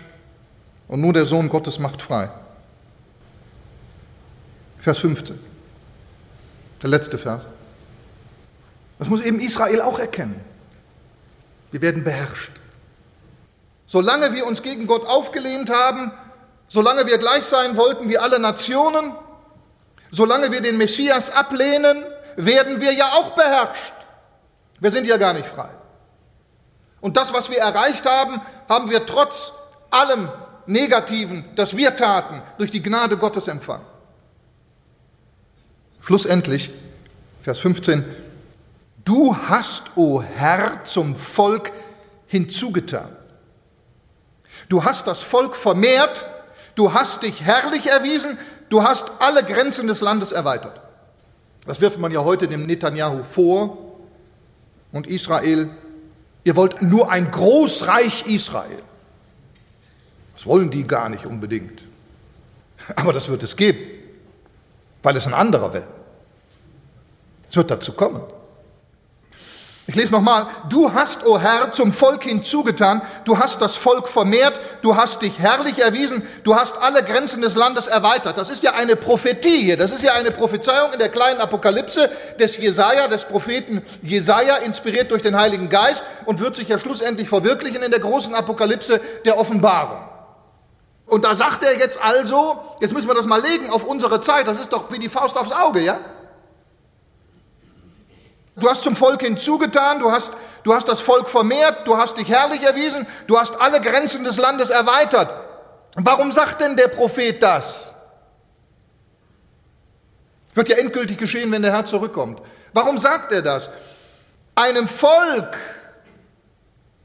und 0.88 1.02
nur 1.02 1.14
der 1.14 1.26
Sohn 1.26 1.50
Gottes 1.50 1.80
macht 1.80 2.02
frei. 2.02 2.30
Vers 4.88 5.00
15. 5.00 5.38
Der 6.82 6.90
letzte 6.90 7.18
Vers. 7.18 7.46
Das 8.98 9.10
muss 9.10 9.20
eben 9.20 9.42
Israel 9.42 9.82
auch 9.82 10.00
erkennen. 10.00 10.40
Wir 11.72 11.82
werden 11.82 12.06
beherrscht. 12.06 12.54
Solange 13.86 14.32
wir 14.34 14.48
uns 14.48 14.64
gegen 14.64 14.88
Gott 14.88 15.06
aufgelehnt 15.06 15.70
haben, 15.70 16.14
solange 16.70 17.06
wir 17.06 17.18
gleich 17.18 17.44
sein 17.44 17.76
wollten 17.76 18.08
wie 18.08 18.18
alle 18.18 18.40
Nationen, 18.40 19.12
solange 20.10 20.54
wir 20.54 20.62
den 20.62 20.78
Messias 20.78 21.32
ablehnen, 21.32 22.06
werden 22.38 22.80
wir 22.80 22.94
ja 22.94 23.08
auch 23.08 23.32
beherrscht. 23.32 23.94
Wir 24.80 24.92
sind 24.92 25.06
ja 25.06 25.18
gar 25.18 25.34
nicht 25.34 25.50
frei. 25.50 25.72
Und 27.02 27.18
das, 27.18 27.34
was 27.34 27.50
wir 27.50 27.58
erreicht 27.58 28.06
haben, 28.06 28.40
haben 28.70 28.90
wir 28.90 29.06
trotz 29.06 29.52
allem 29.92 30.30
Negativen, 30.66 31.44
das 31.58 31.76
wir 31.76 31.94
taten, 31.94 32.42
durch 32.58 32.72
die 32.72 32.82
Gnade 32.82 33.18
Gottes 33.18 33.50
empfangen. 33.50 33.97
Schlussendlich, 36.08 36.72
Vers 37.42 37.60
15, 37.60 38.06
du 39.04 39.36
hast, 39.36 39.92
o 39.98 40.22
Herr, 40.22 40.86
zum 40.86 41.18
Volk 41.18 41.74
hinzugetan. 42.28 43.10
Du 44.70 44.86
hast 44.86 45.06
das 45.06 45.22
Volk 45.22 45.54
vermehrt, 45.54 46.26
du 46.76 46.94
hast 46.94 47.24
dich 47.24 47.42
herrlich 47.42 47.88
erwiesen, 47.88 48.38
du 48.70 48.84
hast 48.84 49.12
alle 49.20 49.44
Grenzen 49.44 49.88
des 49.88 50.00
Landes 50.00 50.32
erweitert. 50.32 50.80
Das 51.66 51.82
wirft 51.82 52.00
man 52.00 52.14
ja 52.14 52.24
heute 52.24 52.48
dem 52.48 52.66
Netanyahu 52.66 53.26
vor 53.26 54.00
und 54.94 55.08
Israel. 55.08 55.70
Ihr 56.46 56.56
wollt 56.56 56.82
nur 56.82 57.12
ein 57.12 57.30
Großreich 57.30 58.28
Israel. 58.28 58.82
Das 60.36 60.46
wollen 60.46 60.72
die 60.72 60.88
gar 60.88 61.10
nicht 61.10 61.26
unbedingt. 61.26 61.84
Aber 62.96 63.12
das 63.12 63.28
wird 63.28 63.44
es 63.44 63.58
geben, 63.58 63.80
weil 65.04 65.18
es 65.18 65.28
ein 65.28 65.34
anderer 65.34 65.74
will. 65.74 65.88
Es 67.50 67.56
wird 67.56 67.72
dazu 67.72 67.94
kommen. 67.94 68.22
Ich 69.90 69.96
lese 69.96 70.12
nochmal, 70.12 70.48
du 70.68 70.94
hast, 70.94 71.26
o 71.26 71.36
oh 71.36 71.40
Herr, 71.40 71.72
zum 71.72 71.94
Volk 71.94 72.24
hinzugetan, 72.24 73.02
du 73.24 73.40
hast 73.40 73.62
das 73.62 73.78
Volk 73.78 74.10
vermehrt, 74.10 74.60
du 74.82 74.98
hast 74.98 75.22
dich 75.22 75.40
herrlich 75.40 75.80
erwiesen, 75.80 76.28
du 76.44 76.56
hast 76.56 76.78
alle 76.82 77.04
Grenzen 77.04 77.42
des 77.42 77.56
Landes 77.56 77.88
erweitert. 77.88 78.38
Das 78.38 78.50
ist 78.50 78.64
ja 78.64 78.74
eine 78.74 78.98
Prophetie 78.98 79.64
hier, 79.64 79.78
das 79.78 79.94
ist 79.94 80.04
ja 80.04 80.12
eine 80.12 80.32
Prophezeiung 80.32 80.92
in 80.92 81.00
der 81.00 81.08
kleinen 81.08 81.40
Apokalypse 81.40 82.12
des 82.38 82.58
Jesaja, 82.58 83.08
des 83.08 83.24
Propheten 83.24 83.82
Jesaja, 84.04 84.58
inspiriert 84.58 85.10
durch 85.10 85.22
den 85.22 85.38
Heiligen 85.38 85.70
Geist 85.70 86.04
und 86.26 86.42
wird 86.42 86.58
sich 86.58 86.68
ja 86.68 86.80
schlussendlich 86.80 87.30
verwirklichen 87.30 87.82
in 87.82 87.90
der 87.90 88.02
großen 88.02 88.36
Apokalypse 88.36 89.00
der 89.24 89.40
Offenbarung. 89.40 90.00
Und 91.06 91.24
da 91.24 91.34
sagt 91.34 91.64
er 91.64 91.80
jetzt 91.80 91.98
also, 92.04 92.60
jetzt 92.82 92.94
müssen 92.94 93.08
wir 93.08 93.16
das 93.16 93.26
mal 93.26 93.42
legen 93.42 93.70
auf 93.70 93.86
unsere 93.86 94.20
Zeit, 94.20 94.48
das 94.48 94.60
ist 94.60 94.74
doch 94.74 94.92
wie 94.92 95.00
die 95.00 95.08
Faust 95.08 95.38
aufs 95.38 95.54
Auge, 95.54 95.80
ja? 95.80 95.98
Du 98.58 98.68
hast 98.68 98.82
zum 98.82 98.96
Volk 98.96 99.22
hinzugetan, 99.22 100.00
du 100.00 100.12
hast, 100.12 100.32
du 100.64 100.74
hast 100.74 100.88
das 100.88 101.00
Volk 101.02 101.30
vermehrt, 101.30 101.88
du 101.88 101.96
hast 101.96 102.18
dich 102.18 102.28
herrlich 102.28 102.64
erwiesen, 102.64 103.06
du 103.28 103.40
hast 103.40 103.60
alle 103.62 103.80
Grenzen 103.80 104.24
des 104.24 104.38
Landes 104.38 104.72
erweitert. 104.72 105.30
Warum 105.96 106.32
sagt 106.32 106.62
denn 106.62 106.76
der 106.76 106.88
Prophet 106.88 107.42
das? 107.42 107.94
Wird 110.56 110.70
ja 110.70 110.78
endgültig 110.78 111.20
geschehen, 111.20 111.52
wenn 111.52 111.62
der 111.62 111.72
Herr 111.72 111.86
zurückkommt. 111.86 112.42
Warum 112.74 112.98
sagt 112.98 113.32
er 113.32 113.44
das? 113.44 113.70
Einem 114.56 114.88
Volk, 114.88 115.56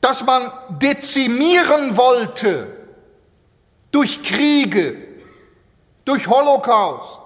das 0.01 0.25
man 0.25 0.51
dezimieren 0.71 1.97
wollte 1.99 2.67
durch 3.91 4.23
Kriege, 4.23 4.97
durch 6.07 6.27
Holocaust, 6.27 7.21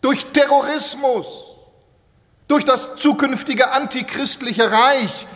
durch 0.00 0.24
Terrorismus, 0.26 1.49
durch 2.50 2.64
das 2.64 2.96
zukünftige 2.96 3.70
antichristliche 3.70 4.70
Reich 4.70 5.26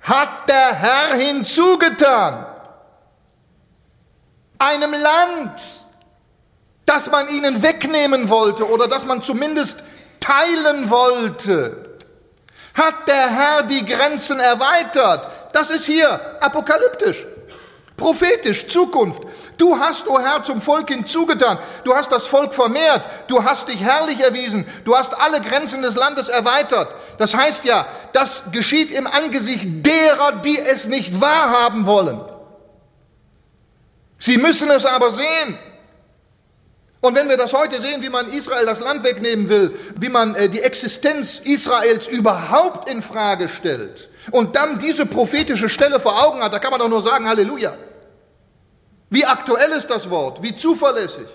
hat 0.00 0.48
der 0.48 0.74
Herr 0.74 1.14
hinzugetan. 1.14 2.46
Einem 4.58 4.92
Land, 4.92 5.62
das 6.84 7.10
man 7.10 7.28
ihnen 7.28 7.62
wegnehmen 7.62 8.28
wollte 8.28 8.68
oder 8.68 8.88
das 8.88 9.06
man 9.06 9.22
zumindest 9.22 9.84
teilen 10.18 10.90
wollte, 10.90 11.98
hat 12.74 13.06
der 13.06 13.30
Herr 13.30 13.62
die 13.62 13.84
Grenzen 13.86 14.40
erweitert. 14.40 15.28
Das 15.52 15.70
ist 15.70 15.84
hier 15.84 16.42
apokalyptisch. 16.42 17.24
Prophetisch, 17.96 18.66
Zukunft. 18.66 19.22
Du 19.56 19.78
hast, 19.78 20.08
o 20.08 20.14
oh 20.14 20.20
Herr, 20.20 20.42
zum 20.42 20.60
Volk 20.60 20.88
hinzugetan. 20.88 21.58
Du 21.84 21.94
hast 21.94 22.10
das 22.10 22.26
Volk 22.26 22.52
vermehrt. 22.52 23.08
Du 23.28 23.44
hast 23.44 23.68
dich 23.68 23.80
herrlich 23.80 24.18
erwiesen. 24.18 24.66
Du 24.84 24.96
hast 24.96 25.14
alle 25.14 25.40
Grenzen 25.40 25.80
des 25.82 25.94
Landes 25.94 26.28
erweitert. 26.28 26.88
Das 27.18 27.34
heißt 27.34 27.64
ja, 27.64 27.86
das 28.12 28.42
geschieht 28.50 28.90
im 28.90 29.06
Angesicht 29.06 29.86
derer, 29.86 30.32
die 30.44 30.58
es 30.58 30.86
nicht 30.86 31.20
wahrhaben 31.20 31.86
wollen. 31.86 32.20
Sie 34.18 34.38
müssen 34.38 34.70
es 34.70 34.86
aber 34.86 35.12
sehen. 35.12 35.58
Und 37.00 37.14
wenn 37.14 37.28
wir 37.28 37.36
das 37.36 37.52
heute 37.52 37.80
sehen, 37.80 38.02
wie 38.02 38.08
man 38.08 38.32
Israel 38.32 38.66
das 38.66 38.80
Land 38.80 39.04
wegnehmen 39.04 39.48
will, 39.48 39.78
wie 40.00 40.08
man 40.08 40.34
äh, 40.34 40.48
die 40.48 40.62
Existenz 40.62 41.38
Israels 41.38 42.08
überhaupt 42.08 42.88
in 42.88 43.02
Frage 43.02 43.48
stellt 43.48 44.08
und 44.30 44.56
dann 44.56 44.78
diese 44.78 45.06
prophetische 45.06 45.68
Stelle 45.68 46.00
vor 46.00 46.24
Augen 46.24 46.42
hat, 46.42 46.52
da 46.52 46.58
kann 46.58 46.70
man 46.70 46.80
doch 46.80 46.88
nur 46.88 47.02
sagen 47.02 47.28
Halleluja. 47.28 47.76
Wie 49.10 49.24
aktuell 49.24 49.70
ist 49.72 49.88
das 49.88 50.08
Wort? 50.10 50.42
Wie 50.42 50.54
zuverlässig? 50.54 51.26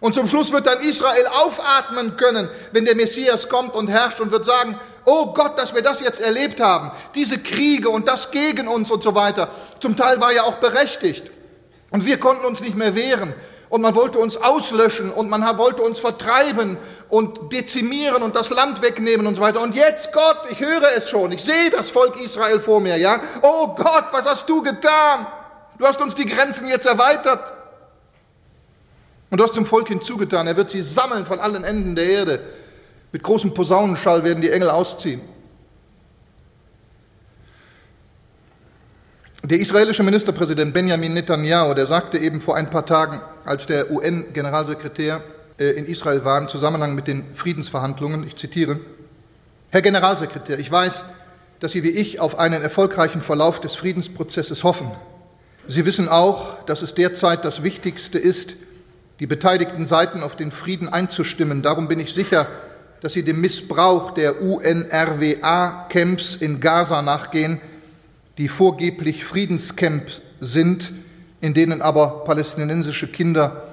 Und 0.00 0.14
zum 0.14 0.28
Schluss 0.28 0.52
wird 0.52 0.66
dann 0.66 0.80
Israel 0.80 1.26
aufatmen 1.26 2.16
können, 2.16 2.50
wenn 2.72 2.84
der 2.84 2.94
Messias 2.94 3.48
kommt 3.48 3.74
und 3.74 3.88
herrscht 3.88 4.20
und 4.20 4.30
wird 4.30 4.44
sagen, 4.44 4.78
oh 5.06 5.32
Gott, 5.32 5.58
dass 5.58 5.74
wir 5.74 5.82
das 5.82 6.00
jetzt 6.00 6.20
erlebt 6.20 6.60
haben, 6.60 6.90
diese 7.14 7.38
Kriege 7.38 7.88
und 7.88 8.06
das 8.06 8.30
gegen 8.30 8.68
uns 8.68 8.90
und 8.90 9.02
so 9.02 9.14
weiter. 9.14 9.48
Zum 9.80 9.96
Teil 9.96 10.20
war 10.20 10.32
ja 10.32 10.42
auch 10.42 10.56
berechtigt. 10.56 11.30
Und 11.90 12.04
wir 12.04 12.18
konnten 12.18 12.44
uns 12.44 12.60
nicht 12.60 12.76
mehr 12.76 12.94
wehren 12.94 13.32
und 13.74 13.80
man 13.80 13.96
wollte 13.96 14.20
uns 14.20 14.36
auslöschen 14.36 15.10
und 15.10 15.28
man 15.28 15.42
wollte 15.58 15.82
uns 15.82 15.98
vertreiben 15.98 16.76
und 17.08 17.52
dezimieren 17.52 18.22
und 18.22 18.36
das 18.36 18.50
Land 18.50 18.82
wegnehmen 18.82 19.26
und 19.26 19.34
so 19.34 19.40
weiter. 19.40 19.60
Und 19.60 19.74
jetzt, 19.74 20.12
Gott, 20.12 20.42
ich 20.48 20.60
höre 20.60 20.96
es 20.96 21.10
schon, 21.10 21.32
ich 21.32 21.42
sehe 21.42 21.70
das 21.72 21.90
Volk 21.90 22.14
Israel 22.22 22.60
vor 22.60 22.78
mir, 22.78 22.96
ja? 22.96 23.18
Oh 23.42 23.74
Gott, 23.74 24.04
was 24.12 24.26
hast 24.26 24.48
du 24.48 24.62
getan? 24.62 25.26
Du 25.76 25.84
hast 25.84 26.00
uns 26.00 26.14
die 26.14 26.24
Grenzen 26.24 26.68
jetzt 26.68 26.86
erweitert. 26.86 27.52
Und 29.28 29.38
du 29.38 29.42
hast 29.42 29.54
zum 29.54 29.66
Volk 29.66 29.88
hinzugetan, 29.88 30.46
er 30.46 30.56
wird 30.56 30.70
sie 30.70 30.80
sammeln 30.80 31.26
von 31.26 31.40
allen 31.40 31.64
Enden 31.64 31.96
der 31.96 32.06
Erde. 32.06 32.40
Mit 33.10 33.24
großem 33.24 33.54
Posaunenschall 33.54 34.22
werden 34.22 34.40
die 34.40 34.50
Engel 34.50 34.70
ausziehen. 34.70 35.20
Der 39.42 39.58
israelische 39.58 40.04
Ministerpräsident 40.04 40.72
Benjamin 40.72 41.12
Netanyahu, 41.12 41.74
der 41.74 41.88
sagte 41.88 42.18
eben 42.18 42.40
vor 42.40 42.54
ein 42.54 42.70
paar 42.70 42.86
Tagen, 42.86 43.20
als 43.44 43.66
der 43.66 43.90
UN-Generalsekretär 43.90 45.22
äh, 45.58 45.70
in 45.70 45.86
Israel 45.86 46.24
war, 46.24 46.38
im 46.38 46.48
Zusammenhang 46.48 46.94
mit 46.94 47.06
den 47.06 47.24
Friedensverhandlungen, 47.34 48.26
ich 48.26 48.36
zitiere, 48.36 48.80
Herr 49.70 49.82
Generalsekretär, 49.82 50.58
ich 50.58 50.70
weiß, 50.70 51.04
dass 51.60 51.72
Sie 51.72 51.82
wie 51.82 51.90
ich 51.90 52.20
auf 52.20 52.38
einen 52.38 52.62
erfolgreichen 52.62 53.22
Verlauf 53.22 53.60
des 53.60 53.74
Friedensprozesses 53.74 54.64
hoffen. 54.64 54.90
Sie 55.66 55.84
wissen 55.86 56.08
auch, 56.08 56.62
dass 56.64 56.82
es 56.82 56.94
derzeit 56.94 57.44
das 57.44 57.62
Wichtigste 57.62 58.18
ist, 58.18 58.56
die 59.20 59.26
beteiligten 59.26 59.86
Seiten 59.86 60.22
auf 60.22 60.36
den 60.36 60.50
Frieden 60.50 60.88
einzustimmen. 60.88 61.62
Darum 61.62 61.88
bin 61.88 62.00
ich 62.00 62.12
sicher, 62.12 62.46
dass 63.00 63.12
Sie 63.14 63.22
dem 63.22 63.40
Missbrauch 63.40 64.10
der 64.12 64.42
UNRWA-Camps 64.42 66.36
in 66.36 66.60
Gaza 66.60 67.02
nachgehen, 67.02 67.60
die 68.38 68.48
vorgeblich 68.48 69.24
Friedenscamps 69.24 70.20
sind, 70.40 70.92
in 71.44 71.52
denen 71.52 71.82
aber 71.82 72.24
palästinensische 72.24 73.06
Kinder, 73.06 73.64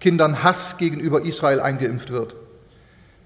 Kindern 0.00 0.42
Hass 0.42 0.78
gegenüber 0.78 1.22
Israel 1.22 1.60
eingeimpft 1.60 2.10
wird. 2.10 2.34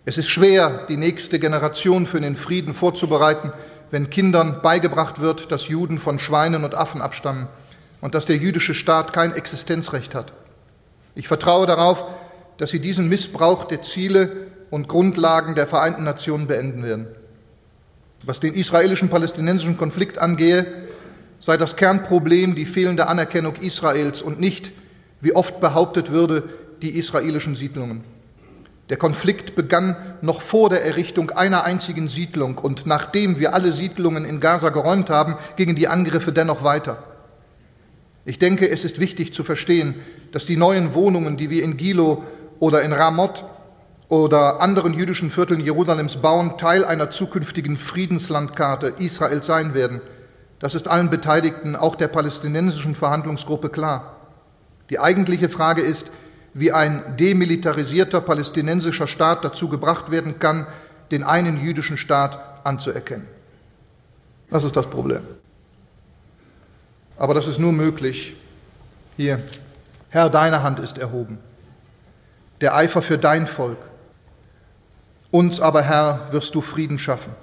Es 0.04 0.18
ist 0.18 0.28
schwer, 0.28 0.84
die 0.90 0.98
nächste 0.98 1.38
Generation 1.38 2.04
für 2.04 2.20
den 2.20 2.36
Frieden 2.36 2.74
vorzubereiten, 2.74 3.50
wenn 3.90 4.10
Kindern 4.10 4.60
beigebracht 4.60 5.22
wird, 5.22 5.50
dass 5.50 5.68
Juden 5.68 5.98
von 5.98 6.18
Schweinen 6.18 6.64
und 6.64 6.74
Affen 6.74 7.00
abstammen 7.00 7.46
und 8.02 8.14
dass 8.14 8.26
der 8.26 8.36
jüdische 8.36 8.74
Staat 8.74 9.14
kein 9.14 9.32
Existenzrecht 9.32 10.14
hat. 10.14 10.34
Ich 11.14 11.26
vertraue 11.26 11.66
darauf, 11.66 12.04
dass 12.58 12.68
sie 12.68 12.80
diesen 12.80 13.08
Missbrauch 13.08 13.64
der 13.64 13.82
Ziele 13.82 14.48
und 14.68 14.86
Grundlagen 14.86 15.54
der 15.54 15.66
Vereinten 15.66 16.04
Nationen 16.04 16.46
beenden 16.46 16.82
werden. 16.82 17.06
Was 18.22 18.38
den 18.38 18.52
israelischen-palästinensischen 18.52 19.78
Konflikt 19.78 20.18
angehe, 20.18 20.66
sei 21.40 21.56
das 21.56 21.76
Kernproblem 21.76 22.54
die 22.54 22.66
fehlende 22.66 23.08
Anerkennung 23.08 23.56
Israels 23.56 24.22
und 24.22 24.40
nicht, 24.40 24.72
wie 25.20 25.34
oft 25.34 25.60
behauptet 25.60 26.10
würde, 26.10 26.44
die 26.82 26.98
israelischen 26.98 27.54
Siedlungen. 27.56 28.04
Der 28.90 28.98
Konflikt 28.98 29.54
begann 29.54 29.96
noch 30.20 30.42
vor 30.42 30.68
der 30.68 30.84
Errichtung 30.84 31.30
einer 31.30 31.64
einzigen 31.64 32.08
Siedlung 32.08 32.58
und 32.58 32.84
nachdem 32.86 33.38
wir 33.38 33.54
alle 33.54 33.72
Siedlungen 33.72 34.26
in 34.26 34.40
Gaza 34.40 34.68
geräumt 34.68 35.08
haben, 35.08 35.36
gingen 35.56 35.76
die 35.76 35.88
Angriffe 35.88 36.32
dennoch 36.32 36.64
weiter. 36.64 37.02
Ich 38.26 38.38
denke, 38.38 38.68
es 38.68 38.84
ist 38.84 39.00
wichtig 39.00 39.32
zu 39.32 39.42
verstehen, 39.42 39.94
dass 40.32 40.44
die 40.44 40.56
neuen 40.56 40.94
Wohnungen, 40.94 41.36
die 41.36 41.48
wir 41.48 41.62
in 41.62 41.76
Gilo 41.78 42.24
oder 42.58 42.82
in 42.82 42.92
Ramot 42.92 43.44
oder 44.08 44.60
anderen 44.60 44.92
jüdischen 44.92 45.30
Vierteln 45.30 45.60
Jerusalems 45.60 46.16
bauen, 46.16 46.58
Teil 46.58 46.84
einer 46.84 47.10
zukünftigen 47.10 47.78
Friedenslandkarte 47.78 48.94
Israels 48.98 49.46
sein 49.46 49.74
werden– 49.74 50.00
das 50.64 50.74
ist 50.74 50.88
allen 50.88 51.10
Beteiligten, 51.10 51.76
auch 51.76 51.94
der 51.94 52.08
palästinensischen 52.08 52.94
Verhandlungsgruppe 52.94 53.68
klar. 53.68 54.16
Die 54.88 54.98
eigentliche 54.98 55.50
Frage 55.50 55.82
ist, 55.82 56.06
wie 56.54 56.72
ein 56.72 57.18
demilitarisierter 57.18 58.22
palästinensischer 58.22 59.06
Staat 59.06 59.44
dazu 59.44 59.68
gebracht 59.68 60.10
werden 60.10 60.38
kann, 60.38 60.66
den 61.10 61.22
einen 61.22 61.62
jüdischen 61.62 61.98
Staat 61.98 62.40
anzuerkennen. 62.64 63.26
Das 64.48 64.64
ist 64.64 64.74
das 64.74 64.88
Problem. 64.88 65.20
Aber 67.18 67.34
das 67.34 67.46
ist 67.46 67.58
nur 67.58 67.74
möglich 67.74 68.34
hier. 69.18 69.42
Herr, 70.08 70.30
deine 70.30 70.62
Hand 70.62 70.78
ist 70.78 70.96
erhoben. 70.96 71.40
Der 72.62 72.74
Eifer 72.74 73.02
für 73.02 73.18
dein 73.18 73.46
Volk. 73.46 73.76
Uns 75.30 75.60
aber, 75.60 75.82
Herr, 75.82 76.28
wirst 76.30 76.54
du 76.54 76.62
Frieden 76.62 76.96
schaffen. 76.96 77.34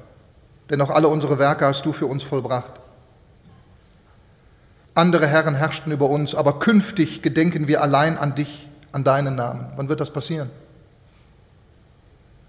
Denn 0.72 0.82
auch 0.82 0.90
alle 0.90 1.08
unsere 1.08 1.38
Werke 1.38 1.68
hast 1.68 1.86
du 1.86 1.94
für 1.94 2.08
uns 2.08 2.24
vollbracht. 2.24 2.81
Andere 4.94 5.28
Herren 5.28 5.56
herrschten 5.56 5.92
über 5.92 6.10
uns, 6.10 6.36
aber 6.36 6.60
künftig 6.60 7.22
gedenken 7.22 7.68
wir 7.68 7.82
allein 7.82 8.18
an 8.18 8.36
dich, 8.36 8.68
an 8.92 9.04
deinen 9.04 9.36
Namen. 9.36 9.72
Wann 9.78 9.88
wird 9.88 10.02
das 10.02 10.12
passieren? 10.12 10.50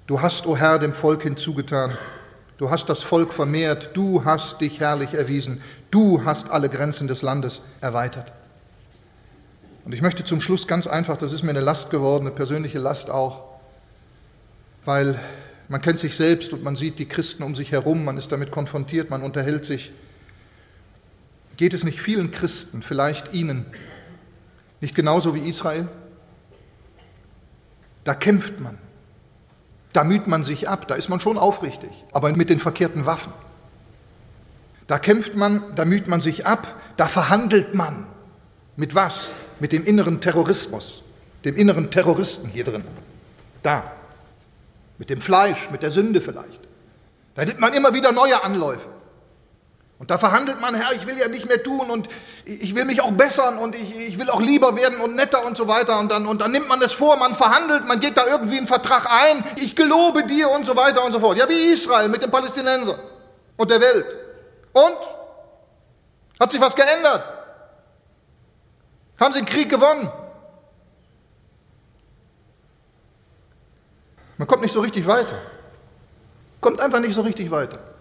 Du 0.08 0.20
hast, 0.20 0.46
o 0.46 0.50
oh 0.50 0.56
Herr, 0.56 0.78
dem 0.78 0.94
Volk 0.94 1.22
hinzugetan. 1.22 1.92
Du 2.58 2.70
hast 2.70 2.88
das 2.88 3.02
Volk 3.02 3.32
vermehrt. 3.32 3.90
Du 3.94 4.24
hast 4.24 4.60
dich 4.60 4.80
herrlich 4.80 5.14
erwiesen. 5.14 5.62
Du 5.90 6.24
hast 6.24 6.50
alle 6.50 6.68
Grenzen 6.68 7.06
des 7.08 7.22
Landes 7.22 7.60
erweitert. 7.80 8.32
Und 9.84 9.92
ich 9.92 10.02
möchte 10.02 10.24
zum 10.24 10.40
Schluss 10.40 10.66
ganz 10.66 10.86
einfach, 10.86 11.16
das 11.16 11.32
ist 11.32 11.42
mir 11.42 11.50
eine 11.50 11.60
Last 11.60 11.90
geworden, 11.90 12.26
eine 12.26 12.34
persönliche 12.34 12.78
Last 12.78 13.10
auch, 13.10 13.44
weil 14.84 15.18
man 15.68 15.80
kennt 15.80 15.98
sich 15.98 16.14
selbst 16.14 16.52
und 16.52 16.62
man 16.62 16.76
sieht 16.76 16.98
die 16.98 17.08
Christen 17.08 17.42
um 17.42 17.54
sich 17.56 17.72
herum, 17.72 18.04
man 18.04 18.16
ist 18.16 18.30
damit 18.30 18.50
konfrontiert, 18.50 19.10
man 19.10 19.22
unterhält 19.22 19.64
sich. 19.64 19.92
Geht 21.62 21.74
es 21.74 21.84
nicht 21.84 22.00
vielen 22.00 22.32
Christen, 22.32 22.82
vielleicht 22.82 23.34
Ihnen, 23.34 23.66
nicht 24.80 24.96
genauso 24.96 25.32
wie 25.36 25.48
Israel? 25.48 25.86
Da 28.02 28.14
kämpft 28.14 28.58
man, 28.58 28.78
da 29.92 30.02
müht 30.02 30.26
man 30.26 30.42
sich 30.42 30.68
ab, 30.68 30.88
da 30.88 30.96
ist 30.96 31.08
man 31.08 31.20
schon 31.20 31.38
aufrichtig, 31.38 31.90
aber 32.12 32.32
mit 32.32 32.50
den 32.50 32.58
verkehrten 32.58 33.06
Waffen. 33.06 33.32
Da 34.88 34.98
kämpft 34.98 35.36
man, 35.36 35.62
da 35.76 35.84
müht 35.84 36.08
man 36.08 36.20
sich 36.20 36.48
ab, 36.48 36.80
da 36.96 37.06
verhandelt 37.06 37.76
man. 37.76 38.08
Mit 38.74 38.96
was? 38.96 39.28
Mit 39.60 39.70
dem 39.70 39.84
inneren 39.84 40.20
Terrorismus, 40.20 41.04
dem 41.44 41.54
inneren 41.54 41.92
Terroristen 41.92 42.48
hier 42.48 42.64
drin. 42.64 42.82
Da. 43.62 43.84
Mit 44.98 45.10
dem 45.10 45.20
Fleisch, 45.20 45.70
mit 45.70 45.84
der 45.84 45.92
Sünde 45.92 46.20
vielleicht. 46.20 46.60
Da 47.36 47.44
nimmt 47.44 47.60
man 47.60 47.72
immer 47.72 47.94
wieder 47.94 48.10
neue 48.10 48.42
Anläufe. 48.42 48.91
Und 50.02 50.10
da 50.10 50.18
verhandelt 50.18 50.60
man, 50.60 50.74
Herr, 50.74 50.92
ich 50.96 51.06
will 51.06 51.16
ja 51.16 51.28
nicht 51.28 51.46
mehr 51.46 51.62
tun 51.62 51.88
und 51.88 52.08
ich 52.44 52.74
will 52.74 52.84
mich 52.84 53.00
auch 53.02 53.12
bessern 53.12 53.56
und 53.56 53.76
ich, 53.76 54.08
ich 54.08 54.18
will 54.18 54.28
auch 54.30 54.40
lieber 54.40 54.74
werden 54.74 54.98
und 54.98 55.14
netter 55.14 55.46
und 55.46 55.56
so 55.56 55.68
weiter. 55.68 56.00
Und 56.00 56.10
dann, 56.10 56.26
und 56.26 56.42
dann 56.42 56.50
nimmt 56.50 56.68
man 56.68 56.82
es 56.82 56.92
vor, 56.92 57.16
man 57.18 57.36
verhandelt, 57.36 57.86
man 57.86 58.00
geht 58.00 58.16
da 58.16 58.26
irgendwie 58.26 58.58
einen 58.58 58.66
Vertrag 58.66 59.08
ein, 59.08 59.44
ich 59.58 59.76
gelobe 59.76 60.24
dir 60.24 60.50
und 60.50 60.66
so 60.66 60.76
weiter 60.76 61.04
und 61.04 61.12
so 61.12 61.20
fort. 61.20 61.38
Ja, 61.38 61.48
wie 61.48 61.72
Israel 61.72 62.08
mit 62.08 62.20
den 62.20 62.32
Palästinensern 62.32 62.98
und 63.56 63.70
der 63.70 63.80
Welt. 63.80 64.16
Und? 64.72 64.98
Hat 66.40 66.50
sich 66.50 66.60
was 66.60 66.74
geändert? 66.74 67.22
Haben 69.20 69.34
sie 69.34 69.38
den 69.38 69.46
Krieg 69.46 69.70
gewonnen? 69.70 70.10
Man 74.36 74.48
kommt 74.48 74.62
nicht 74.62 74.72
so 74.72 74.80
richtig 74.80 75.06
weiter. 75.06 75.38
Kommt 76.60 76.80
einfach 76.80 76.98
nicht 76.98 77.14
so 77.14 77.20
richtig 77.20 77.52
weiter. 77.52 77.91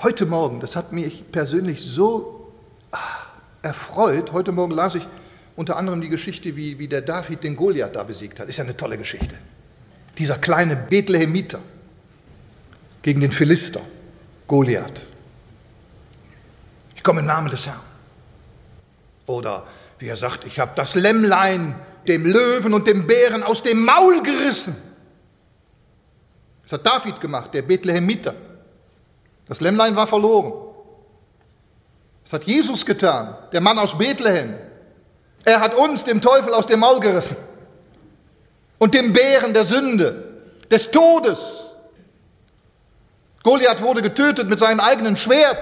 Heute 0.00 0.26
Morgen, 0.26 0.60
das 0.60 0.76
hat 0.76 0.92
mich 0.92 1.32
persönlich 1.32 1.82
so 1.82 2.52
ah, 2.92 2.98
erfreut, 3.62 4.30
heute 4.30 4.52
Morgen 4.52 4.72
las 4.72 4.94
ich 4.94 5.08
unter 5.56 5.76
anderem 5.76 6.00
die 6.00 6.08
Geschichte, 6.08 6.54
wie, 6.54 6.78
wie 6.78 6.86
der 6.86 7.00
David 7.00 7.42
den 7.42 7.56
Goliath 7.56 7.96
da 7.96 8.04
besiegt 8.04 8.38
hat. 8.38 8.48
Ist 8.48 8.58
ja 8.58 8.64
eine 8.64 8.76
tolle 8.76 8.96
Geschichte. 8.96 9.34
Dieser 10.16 10.38
kleine 10.38 10.76
Bethlehemiter 10.76 11.58
gegen 13.02 13.20
den 13.20 13.32
Philister, 13.32 13.80
Goliath. 14.46 15.04
Ich 16.94 17.02
komme 17.02 17.18
im 17.20 17.26
Namen 17.26 17.50
des 17.50 17.66
Herrn. 17.66 17.80
Oder 19.26 19.66
wie 19.98 20.06
er 20.06 20.16
sagt, 20.16 20.46
ich 20.46 20.60
habe 20.60 20.72
das 20.76 20.94
Lämmlein 20.94 21.74
dem 22.06 22.24
Löwen 22.24 22.72
und 22.72 22.86
dem 22.86 23.08
Bären 23.08 23.42
aus 23.42 23.64
dem 23.64 23.84
Maul 23.84 24.22
gerissen. 24.22 24.76
Das 26.62 26.74
hat 26.74 26.86
David 26.86 27.20
gemacht, 27.20 27.52
der 27.52 27.62
Bethlehemiter. 27.62 28.36
Das 29.48 29.60
Lämmlein 29.60 29.96
war 29.96 30.06
verloren. 30.06 30.52
Das 32.24 32.34
hat 32.34 32.44
Jesus 32.44 32.84
getan, 32.84 33.36
der 33.52 33.60
Mann 33.60 33.78
aus 33.78 33.96
Bethlehem. 33.96 34.54
Er 35.44 35.60
hat 35.60 35.74
uns, 35.74 36.04
dem 36.04 36.20
Teufel, 36.20 36.52
aus 36.52 36.66
dem 36.66 36.80
Maul 36.80 37.00
gerissen. 37.00 37.38
Und 38.78 38.94
dem 38.94 39.12
Bären 39.12 39.54
der 39.54 39.64
Sünde, 39.64 40.28
des 40.70 40.90
Todes. 40.90 41.74
Goliath 43.42 43.80
wurde 43.80 44.02
getötet 44.02 44.48
mit 44.48 44.58
seinem 44.58 44.80
eigenen 44.80 45.16
Schwert. 45.16 45.58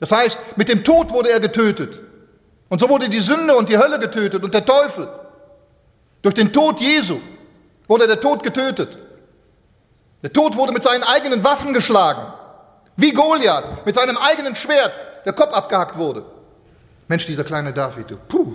Das 0.00 0.12
heißt, 0.12 0.38
mit 0.56 0.68
dem 0.68 0.84
Tod 0.84 1.10
wurde 1.12 1.30
er 1.30 1.40
getötet. 1.40 2.02
Und 2.68 2.80
so 2.80 2.88
wurde 2.88 3.08
die 3.08 3.20
Sünde 3.20 3.56
und 3.56 3.68
die 3.68 3.78
Hölle 3.78 3.98
getötet 3.98 4.44
und 4.44 4.52
der 4.52 4.66
Teufel. 4.66 5.08
Durch 6.22 6.34
den 6.34 6.52
Tod 6.52 6.80
Jesu 6.80 7.20
wurde 7.88 8.06
der 8.06 8.20
Tod 8.20 8.42
getötet. 8.42 8.98
Der 10.22 10.32
Tod 10.32 10.56
wurde 10.56 10.72
mit 10.72 10.82
seinen 10.82 11.04
eigenen 11.04 11.44
Waffen 11.44 11.72
geschlagen. 11.72 12.32
Wie 12.96 13.12
Goliath 13.12 13.84
mit 13.84 13.94
seinem 13.94 14.16
eigenen 14.16 14.54
Schwert 14.54 14.92
der 15.24 15.32
Kopf 15.32 15.52
abgehackt 15.52 15.96
wurde. 15.96 16.24
Mensch, 17.08 17.26
dieser 17.26 17.44
kleine 17.44 17.72
David, 17.72 18.10
du, 18.10 18.16
puh, 18.16 18.54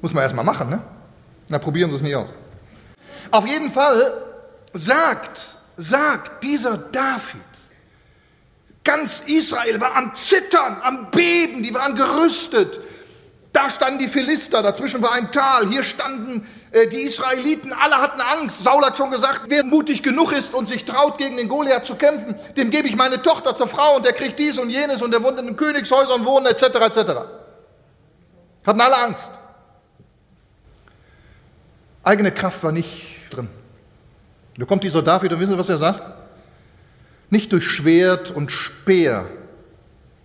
muss 0.00 0.12
man 0.12 0.22
erstmal 0.22 0.44
machen, 0.44 0.68
ne? 0.68 0.82
Na, 1.48 1.58
probieren 1.58 1.90
Sie 1.90 1.96
es 1.96 2.02
nicht 2.02 2.14
aus. 2.14 2.32
Auf 3.30 3.46
jeden 3.46 3.70
Fall 3.70 4.12
sagt, 4.72 5.56
sagt 5.76 6.42
dieser 6.42 6.76
David, 6.76 7.40
ganz 8.84 9.22
Israel 9.26 9.80
war 9.80 9.96
am 9.96 10.14
Zittern, 10.14 10.80
am 10.82 11.10
Beben, 11.10 11.62
die 11.62 11.74
waren 11.74 11.94
gerüstet. 11.94 12.80
Da 13.52 13.68
standen 13.68 13.98
die 13.98 14.08
Philister, 14.08 14.62
dazwischen 14.62 15.02
war 15.02 15.12
ein 15.12 15.30
Tal, 15.30 15.68
hier 15.68 15.84
standen 15.84 16.46
äh, 16.70 16.86
die 16.86 17.02
Israeliten, 17.02 17.74
alle 17.74 17.96
hatten 17.96 18.20
Angst. 18.22 18.62
Saul 18.62 18.82
hat 18.82 18.96
schon 18.96 19.10
gesagt, 19.10 19.42
wer 19.48 19.62
mutig 19.62 20.02
genug 20.02 20.32
ist 20.32 20.54
und 20.54 20.68
sich 20.68 20.86
traut, 20.86 21.18
gegen 21.18 21.36
den 21.36 21.48
Goliath 21.48 21.84
zu 21.84 21.96
kämpfen, 21.96 22.34
dem 22.56 22.70
gebe 22.70 22.88
ich 22.88 22.96
meine 22.96 23.20
Tochter 23.20 23.54
zur 23.54 23.68
Frau 23.68 23.96
und 23.96 24.06
der 24.06 24.14
kriegt 24.14 24.38
dies 24.38 24.58
und 24.58 24.70
jenes 24.70 25.02
und 25.02 25.10
der 25.10 25.22
wohnt 25.22 25.38
in 25.38 25.44
den 25.44 25.56
Königshäusern 25.56 26.24
wohnen, 26.24 26.46
etc., 26.46 26.62
etc. 26.62 26.98
Hatten 28.64 28.80
alle 28.80 28.96
Angst. 28.96 29.30
Eigene 32.04 32.32
Kraft 32.32 32.62
war 32.64 32.72
nicht 32.72 33.18
drin. 33.28 33.50
Da 34.56 34.64
kommt 34.64 34.82
dieser 34.82 35.02
David 35.02 35.30
und 35.34 35.40
wissen 35.40 35.52
Sie, 35.52 35.58
was 35.58 35.68
er 35.68 35.78
sagt? 35.78 36.02
Nicht 37.28 37.52
durch 37.52 37.66
Schwert 37.68 38.30
und 38.30 38.50
Speer 38.50 39.26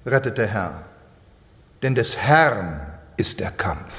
rettet 0.06 0.38
der 0.38 0.48
Herr, 0.48 0.86
denn 1.82 1.94
des 1.94 2.16
Herrn 2.16 2.87
ist 3.18 3.40
der 3.40 3.52
Kampf. 3.52 3.92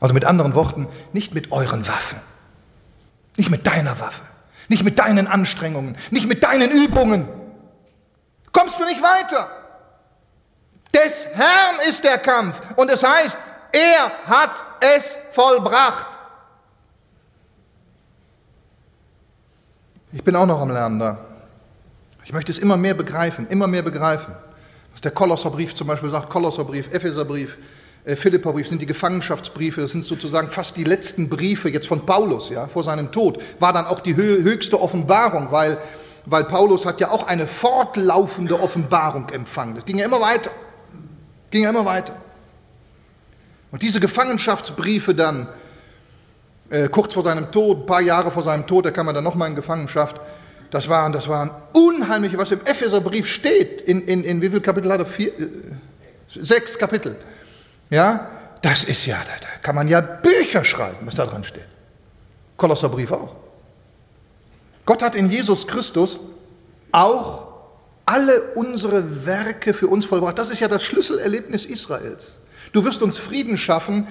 Also 0.00 0.14
mit 0.14 0.24
anderen 0.24 0.54
Worten, 0.54 0.88
nicht 1.12 1.34
mit 1.34 1.52
euren 1.52 1.86
Waffen, 1.86 2.20
nicht 3.36 3.50
mit 3.50 3.66
deiner 3.66 3.98
Waffe, 4.00 4.22
nicht 4.68 4.84
mit 4.84 4.98
deinen 4.98 5.26
Anstrengungen, 5.26 5.96
nicht 6.10 6.28
mit 6.28 6.44
deinen 6.44 6.70
Übungen. 6.70 7.28
Kommst 8.52 8.78
du 8.78 8.84
nicht 8.84 9.02
weiter. 9.02 9.50
Des 10.94 11.26
Herrn 11.34 11.88
ist 11.88 12.04
der 12.04 12.18
Kampf 12.18 12.60
und 12.76 12.90
es 12.90 13.02
heißt, 13.02 13.36
er 13.72 14.10
hat 14.26 14.64
es 14.80 15.18
vollbracht. 15.30 16.06
Ich 20.12 20.24
bin 20.24 20.34
auch 20.36 20.46
noch 20.46 20.60
am 20.60 20.70
Lernen 20.70 20.98
da. 20.98 21.18
Ich 22.24 22.32
möchte 22.32 22.52
es 22.52 22.58
immer 22.58 22.76
mehr 22.76 22.94
begreifen, 22.94 23.46
immer 23.48 23.66
mehr 23.66 23.82
begreifen. 23.82 24.34
Was 24.98 25.02
der 25.02 25.12
Kolosserbrief 25.12 25.76
zum 25.76 25.86
Beispiel 25.86 26.10
sagt, 26.10 26.28
Kolosserbrief, 26.28 26.92
Epheserbrief, 26.92 27.56
äh, 28.04 28.16
Philipperbrief 28.16 28.66
sind 28.66 28.82
die 28.82 28.86
Gefangenschaftsbriefe, 28.86 29.80
das 29.80 29.92
sind 29.92 30.04
sozusagen 30.04 30.50
fast 30.50 30.76
die 30.76 30.82
letzten 30.82 31.28
Briefe 31.28 31.68
jetzt 31.68 31.86
von 31.86 32.04
Paulus, 32.04 32.50
ja, 32.50 32.66
vor 32.66 32.82
seinem 32.82 33.12
Tod, 33.12 33.40
war 33.60 33.72
dann 33.72 33.86
auch 33.86 34.00
die 34.00 34.16
höchste 34.16 34.80
Offenbarung, 34.80 35.52
weil, 35.52 35.78
weil 36.26 36.42
Paulus 36.42 36.84
hat 36.84 36.98
ja 36.98 37.12
auch 37.12 37.28
eine 37.28 37.46
fortlaufende 37.46 38.58
Offenbarung 38.58 39.28
empfangen. 39.28 39.76
Das 39.76 39.84
ging 39.84 39.98
ja 39.98 40.04
immer 40.04 40.20
weiter, 40.20 40.50
ging 41.52 41.62
ja 41.62 41.70
immer 41.70 41.84
weiter. 41.84 42.16
Und 43.70 43.82
diese 43.82 44.00
Gefangenschaftsbriefe 44.00 45.14
dann, 45.14 45.46
äh, 46.70 46.88
kurz 46.88 47.14
vor 47.14 47.22
seinem 47.22 47.52
Tod, 47.52 47.82
ein 47.82 47.86
paar 47.86 48.02
Jahre 48.02 48.32
vor 48.32 48.42
seinem 48.42 48.66
Tod, 48.66 48.86
da 48.86 48.90
kam 48.90 49.06
er 49.06 49.12
dann 49.12 49.22
nochmal 49.22 49.48
in 49.48 49.54
Gefangenschaft, 49.54 50.20
das 50.70 50.88
waren, 50.88 51.12
das 51.12 51.28
waren 51.28 51.50
unheimliche, 51.72 52.38
was 52.38 52.50
im 52.50 52.60
Epheserbrief 52.64 53.26
steht, 53.26 53.80
in, 53.82 54.02
in, 54.06 54.24
in 54.24 54.42
wie 54.42 54.50
viel 54.50 54.60
Kapitel 54.60 54.92
hat 54.92 55.00
er? 55.00 55.06
Vier, 55.06 55.28
äh, 55.38 55.48
sechs 56.34 56.78
Kapitel. 56.78 57.16
Ja, 57.90 58.28
das 58.60 58.84
ist 58.84 59.06
ja, 59.06 59.16
da, 59.16 59.32
da 59.40 59.48
kann 59.62 59.74
man 59.74 59.88
ja 59.88 60.00
Bücher 60.00 60.64
schreiben, 60.64 61.06
was 61.06 61.16
da 61.16 61.26
dran 61.26 61.44
steht. 61.44 61.66
Kolosserbrief 62.56 63.12
auch. 63.12 63.34
Gott 64.84 65.02
hat 65.02 65.14
in 65.14 65.30
Jesus 65.30 65.66
Christus 65.66 66.18
auch 66.92 67.46
alle 68.04 68.54
unsere 68.54 69.26
Werke 69.26 69.74
für 69.74 69.86
uns 69.86 70.04
vollbracht. 70.06 70.38
Das 70.38 70.50
ist 70.50 70.60
ja 70.60 70.68
das 70.68 70.82
Schlüsselerlebnis 70.82 71.66
Israels. 71.66 72.38
Du 72.72 72.84
wirst 72.84 73.02
uns 73.02 73.18
Frieden 73.18 73.58
schaffen, 73.58 74.08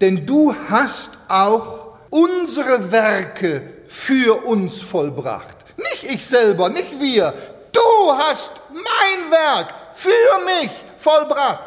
denn 0.00 0.26
du 0.26 0.54
hast 0.68 1.18
auch 1.28 1.96
unsere 2.10 2.90
Werke 2.92 3.62
für 3.86 4.44
uns 4.44 4.80
vollbracht. 4.80 5.55
Nicht 5.90 6.04
ich 6.04 6.26
selber, 6.26 6.68
nicht 6.68 7.00
wir. 7.00 7.32
Du 7.72 8.12
hast 8.12 8.50
mein 8.70 9.30
Werk 9.30 9.74
für 9.92 10.44
mich 10.44 10.70
vollbracht. 10.96 11.60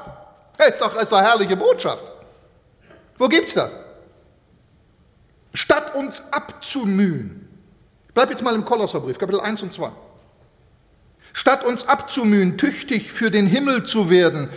Das 0.57 0.69
ist 0.69 0.81
doch, 0.81 0.95
eine 0.95 1.27
herrliche 1.27 1.55
Botschaft. 1.55 2.03
Wo 3.17 3.27
gibt's 3.27 3.53
das? 3.53 3.75
Statt 5.53 5.95
uns 5.95 6.21
abzumühen. 6.31 7.47
Bleib 8.13 8.29
jetzt 8.29 8.43
mal 8.43 8.55
im 8.55 8.65
Kolosserbrief, 8.65 9.17
Kapitel 9.17 9.39
1 9.39 9.61
und 9.61 9.73
2. 9.73 9.91
Statt 11.33 11.63
uns 11.63 11.87
abzumühen, 11.87 12.57
tüchtig 12.57 13.11
für 13.11 13.31
den 13.31 13.47
Himmel 13.47 13.83
zu 13.83 14.09
werden, 14.09 14.49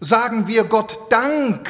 sagen 0.00 0.46
wir 0.46 0.64
Gott 0.64 1.10
Dank. 1.10 1.68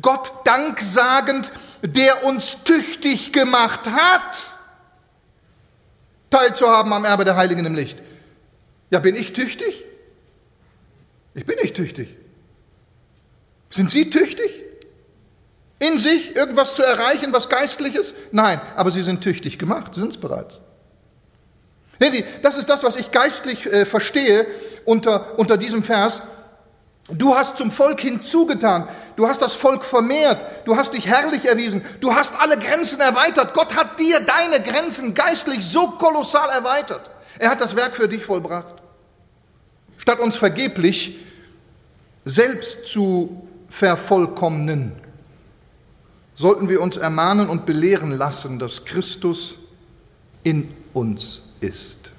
Gott 0.00 0.32
Dank 0.44 0.80
sagend, 0.80 1.52
der 1.82 2.24
uns 2.24 2.62
tüchtig 2.64 3.32
gemacht 3.32 3.90
hat, 3.90 4.55
teilzuhaben 6.36 6.92
am 6.92 7.04
Erbe 7.04 7.24
der 7.24 7.36
Heiligen 7.36 7.64
im 7.64 7.74
Licht. 7.74 7.98
Ja, 8.90 9.00
bin 9.00 9.16
ich 9.16 9.32
tüchtig? 9.32 9.84
Ich 11.34 11.44
bin 11.46 11.56
nicht 11.62 11.74
tüchtig. 11.74 12.16
Sind 13.70 13.90
Sie 13.90 14.10
tüchtig? 14.10 14.64
In 15.78 15.98
sich 15.98 16.34
irgendwas 16.34 16.74
zu 16.74 16.82
erreichen, 16.82 17.32
was 17.32 17.48
Geistliches? 17.48 18.14
Nein, 18.32 18.60
aber 18.76 18.90
Sie 18.90 19.02
sind 19.02 19.22
tüchtig 19.22 19.58
gemacht, 19.58 19.94
sind 19.94 20.12
es 20.12 20.16
bereits. 20.18 20.58
Sehen 22.00 22.12
Sie, 22.12 22.24
das 22.42 22.56
ist 22.56 22.68
das, 22.68 22.82
was 22.82 22.96
ich 22.96 23.10
geistlich 23.10 23.66
äh, 23.66 23.84
verstehe 23.84 24.46
unter, 24.84 25.38
unter 25.38 25.56
diesem 25.56 25.82
Vers. 25.82 26.22
Du 27.08 27.34
hast 27.34 27.56
zum 27.56 27.70
Volk 27.70 28.00
hinzugetan, 28.00 28.88
du 29.14 29.28
hast 29.28 29.40
das 29.40 29.54
Volk 29.54 29.84
vermehrt, 29.84 30.44
du 30.64 30.76
hast 30.76 30.92
dich 30.92 31.06
herrlich 31.06 31.44
erwiesen, 31.44 31.84
du 32.00 32.12
hast 32.12 32.34
alle 32.34 32.58
Grenzen 32.58 33.00
erweitert. 33.00 33.54
Gott 33.54 33.76
hat 33.76 33.98
dir 34.00 34.18
deine 34.20 34.60
Grenzen 34.62 35.14
geistlich 35.14 35.64
so 35.64 35.92
kolossal 35.92 36.50
erweitert. 36.50 37.08
Er 37.38 37.50
hat 37.50 37.60
das 37.60 37.76
Werk 37.76 37.94
für 37.94 38.08
dich 38.08 38.24
vollbracht. 38.24 38.74
Statt 39.98 40.18
uns 40.18 40.36
vergeblich 40.36 41.18
selbst 42.24 42.86
zu 42.86 43.46
vervollkommnen, 43.68 44.92
sollten 46.34 46.68
wir 46.68 46.80
uns 46.80 46.96
ermahnen 46.96 47.48
und 47.48 47.66
belehren 47.66 48.10
lassen, 48.10 48.58
dass 48.58 48.84
Christus 48.84 49.58
in 50.42 50.74
uns 50.92 51.42
ist 51.60 52.12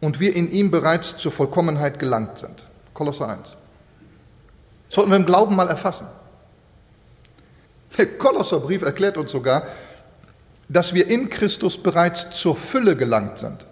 und 0.00 0.20
wir 0.20 0.36
in 0.36 0.50
ihm 0.50 0.70
bereits 0.70 1.16
zur 1.16 1.32
Vollkommenheit 1.32 1.98
gelangt 1.98 2.38
sind. 2.38 2.64
Kolosser 2.94 3.28
1. 3.28 3.56
Sollten 4.88 5.10
wir 5.10 5.16
im 5.16 5.26
Glauben 5.26 5.56
mal 5.56 5.68
erfassen. 5.68 6.06
Der 7.98 8.16
Kolosserbrief 8.16 8.82
erklärt 8.82 9.16
uns 9.16 9.32
sogar, 9.32 9.64
dass 10.68 10.94
wir 10.94 11.08
in 11.08 11.28
Christus 11.28 11.76
bereits 11.76 12.30
zur 12.30 12.56
Fülle 12.56 12.96
gelangt 12.96 13.38
sind. 13.38 13.66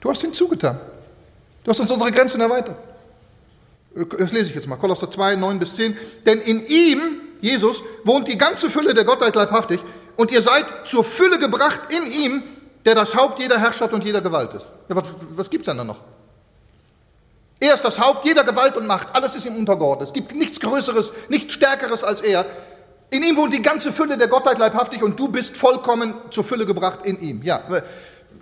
Du 0.00 0.10
hast 0.10 0.24
ihn 0.24 0.32
zugetan. 0.32 0.80
Du 1.62 1.70
hast 1.70 1.80
uns 1.80 1.90
unsere 1.90 2.10
Grenzen 2.10 2.40
erweitert. 2.40 2.76
Das 3.94 4.32
lese 4.32 4.50
ich 4.50 4.54
jetzt 4.54 4.66
mal, 4.66 4.76
Kolosser 4.76 5.10
2, 5.10 5.36
9 5.36 5.58
bis 5.58 5.76
10. 5.76 5.96
Denn 6.26 6.40
in 6.40 6.66
ihm, 6.66 7.00
Jesus, 7.40 7.82
wohnt 8.02 8.26
die 8.28 8.36
ganze 8.36 8.70
Fülle 8.70 8.92
der 8.92 9.04
Gottheit 9.04 9.34
leibhaftig. 9.36 9.80
Und 10.16 10.32
ihr 10.32 10.42
seid 10.42 10.66
zur 10.84 11.04
Fülle 11.04 11.38
gebracht 11.38 11.80
in 11.90 12.10
ihm, 12.10 12.42
der 12.84 12.94
das 12.94 13.14
Haupt 13.14 13.38
jeder 13.38 13.58
Herrschaft 13.58 13.92
und 13.92 14.04
jeder 14.04 14.20
Gewalt 14.20 14.52
ist. 14.54 14.66
Ja, 14.88 14.96
was 14.96 15.04
was 15.30 15.50
gibt 15.50 15.66
es 15.66 15.70
denn 15.70 15.78
da 15.78 15.84
noch? 15.84 16.00
Er 17.64 17.72
ist 17.72 17.82
das 17.82 17.98
Haupt 17.98 18.26
jeder 18.26 18.44
Gewalt 18.44 18.76
und 18.76 18.86
Macht. 18.86 19.08
Alles 19.14 19.34
ist 19.34 19.46
ihm 19.46 19.56
untergeordnet. 19.56 20.08
Es 20.08 20.12
gibt 20.12 20.34
nichts 20.34 20.60
Größeres, 20.60 21.14
nichts 21.30 21.54
Stärkeres 21.54 22.04
als 22.04 22.20
er. 22.20 22.44
In 23.08 23.22
ihm 23.22 23.38
wohnt 23.38 23.54
die 23.54 23.62
ganze 23.62 23.90
Fülle 23.90 24.18
der 24.18 24.28
Gottheit 24.28 24.58
leibhaftig 24.58 25.02
und 25.02 25.18
du 25.18 25.28
bist 25.28 25.56
vollkommen 25.56 26.14
zur 26.28 26.44
Fülle 26.44 26.66
gebracht 26.66 26.98
in 27.04 27.18
ihm. 27.22 27.42
Ja, 27.42 27.62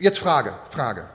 jetzt 0.00 0.18
Frage, 0.18 0.54
Frage. 0.70 1.08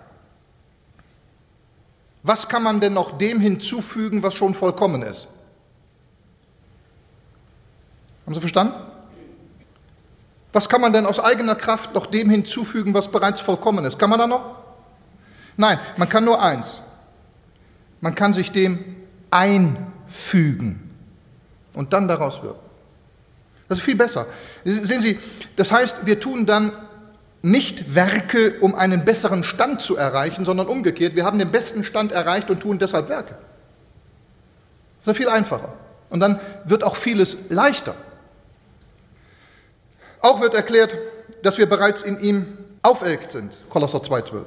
Was 2.23 2.47
kann 2.47 2.63
man 2.63 2.79
denn 2.79 2.93
noch 2.93 3.17
dem 3.17 3.41
hinzufügen, 3.41 4.23
was 4.23 4.35
schon 4.35 4.53
vollkommen 4.53 5.01
ist? 5.01 5.27
Haben 8.25 8.35
Sie 8.35 8.39
verstanden? 8.39 8.73
Was 10.53 10.69
kann 10.69 10.79
man 10.79 10.93
denn 10.93 11.05
aus 11.05 11.19
eigener 11.19 11.55
Kraft 11.55 11.93
noch 11.93 12.05
dem 12.05 12.29
hinzufügen, 12.29 12.93
was 12.93 13.11
bereits 13.11 13.41
vollkommen 13.41 13.83
ist? 13.83 13.99
Kann 13.99 14.09
man 14.09 14.19
da 14.19 14.27
noch? 14.27 14.55
Nein, 15.57 15.77
man 15.97 16.07
kann 16.07 16.23
nur 16.23 16.41
eins. 16.41 16.81
Man 18.01 18.15
kann 18.15 18.33
sich 18.33 18.51
dem 18.51 18.83
einfügen 19.31 20.89
und 21.73 21.93
dann 21.93 22.07
daraus 22.07 22.41
wirken. 22.41 22.59
Das 23.67 23.79
ist 23.79 23.83
viel 23.83 23.95
besser. 23.95 24.27
Sehen 24.63 25.01
Sie, 25.01 25.19
das 25.55 25.71
heißt, 25.71 26.05
wir 26.05 26.19
tun 26.19 26.45
dann 26.45 26.71
nicht 27.41 27.95
Werke, 27.95 28.55
um 28.61 28.75
einen 28.75 29.05
besseren 29.05 29.43
Stand 29.43 29.81
zu 29.81 29.95
erreichen, 29.95 30.45
sondern 30.45 30.67
umgekehrt. 30.67 31.15
Wir 31.15 31.25
haben 31.25 31.39
den 31.39 31.51
besten 31.51 31.83
Stand 31.83 32.11
erreicht 32.11 32.49
und 32.49 32.61
tun 32.61 32.79
deshalb 32.79 33.09
Werke. 33.09 33.37
Das 35.03 35.13
ist 35.13 35.17
viel 35.17 35.29
einfacher. 35.29 35.73
Und 36.09 36.19
dann 36.19 36.39
wird 36.65 36.83
auch 36.83 36.95
vieles 36.95 37.37
leichter. 37.49 37.95
Auch 40.21 40.41
wird 40.41 40.55
erklärt, 40.55 40.95
dass 41.43 41.57
wir 41.57 41.67
bereits 41.67 42.01
in 42.01 42.19
ihm 42.19 42.57
auferweckt 42.81 43.31
sind. 43.31 43.53
Kolosser 43.69 43.99
2,12. 43.99 44.45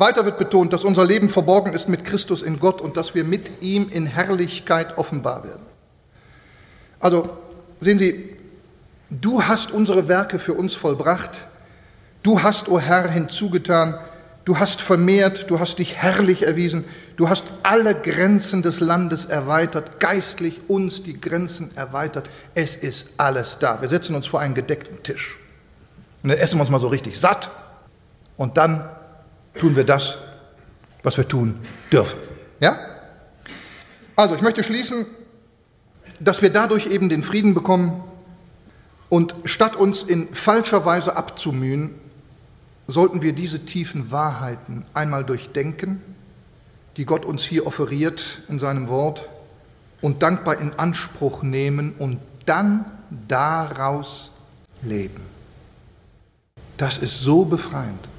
Weiter 0.00 0.24
wird 0.24 0.38
betont, 0.38 0.72
dass 0.72 0.82
unser 0.82 1.04
Leben 1.04 1.28
verborgen 1.28 1.74
ist 1.74 1.88
mit 1.88 2.04
Christus 2.04 2.40
in 2.40 2.58
Gott 2.58 2.80
und 2.80 2.96
dass 2.96 3.14
wir 3.14 3.22
mit 3.22 3.62
ihm 3.62 3.88
in 3.90 4.06
Herrlichkeit 4.06 4.96
offenbar 4.96 5.44
werden. 5.44 5.66
Also 6.98 7.28
sehen 7.80 7.98
Sie, 7.98 8.36
du 9.10 9.42
hast 9.42 9.70
unsere 9.70 10.08
Werke 10.08 10.38
für 10.38 10.54
uns 10.54 10.74
vollbracht, 10.74 11.30
du 12.22 12.42
hast, 12.42 12.68
o 12.68 12.76
oh 12.76 12.80
Herr, 12.80 13.10
hinzugetan, 13.10 13.98
du 14.46 14.58
hast 14.58 14.80
vermehrt, 14.80 15.50
du 15.50 15.60
hast 15.60 15.78
dich 15.78 15.96
herrlich 15.96 16.46
erwiesen, 16.46 16.84
du 17.16 17.28
hast 17.28 17.44
alle 17.62 17.94
Grenzen 17.94 18.62
des 18.62 18.80
Landes 18.80 19.26
erweitert, 19.26 20.00
geistlich 20.00 20.62
uns 20.68 21.02
die 21.02 21.20
Grenzen 21.20 21.76
erweitert. 21.76 22.28
Es 22.54 22.74
ist 22.74 23.06
alles 23.18 23.58
da. 23.58 23.82
Wir 23.82 23.88
setzen 23.88 24.16
uns 24.16 24.26
vor 24.26 24.40
einen 24.40 24.54
gedeckten 24.54 25.02
Tisch. 25.02 25.38
Und 26.22 26.30
dann 26.30 26.38
essen 26.38 26.56
wir 26.56 26.62
uns 26.62 26.70
mal 26.70 26.80
so 26.80 26.88
richtig 26.88 27.20
satt. 27.20 27.50
Und 28.38 28.56
dann 28.56 28.88
tun 29.54 29.76
wir 29.76 29.84
das, 29.84 30.18
was 31.02 31.16
wir 31.16 31.26
tun 31.26 31.58
dürfen. 31.92 32.18
Ja? 32.60 32.78
Also, 34.16 34.34
ich 34.34 34.42
möchte 34.42 34.62
schließen, 34.62 35.06
dass 36.18 36.42
wir 36.42 36.50
dadurch 36.50 36.86
eben 36.86 37.08
den 37.08 37.22
Frieden 37.22 37.54
bekommen 37.54 38.04
und 39.08 39.34
statt 39.44 39.76
uns 39.76 40.02
in 40.02 40.34
falscher 40.34 40.84
Weise 40.84 41.16
abzumühen, 41.16 41.94
sollten 42.86 43.22
wir 43.22 43.32
diese 43.32 43.64
tiefen 43.64 44.10
Wahrheiten 44.10 44.84
einmal 44.94 45.24
durchdenken, 45.24 46.02
die 46.96 47.04
Gott 47.04 47.24
uns 47.24 47.44
hier 47.44 47.66
offeriert 47.66 48.42
in 48.48 48.58
seinem 48.58 48.88
Wort 48.88 49.28
und 50.00 50.22
dankbar 50.22 50.58
in 50.60 50.74
Anspruch 50.74 51.42
nehmen 51.42 51.94
und 51.98 52.18
dann 52.46 52.84
daraus 53.28 54.32
leben. 54.82 55.22
Das 56.76 56.98
ist 56.98 57.20
so 57.20 57.44
befreiend. 57.44 58.09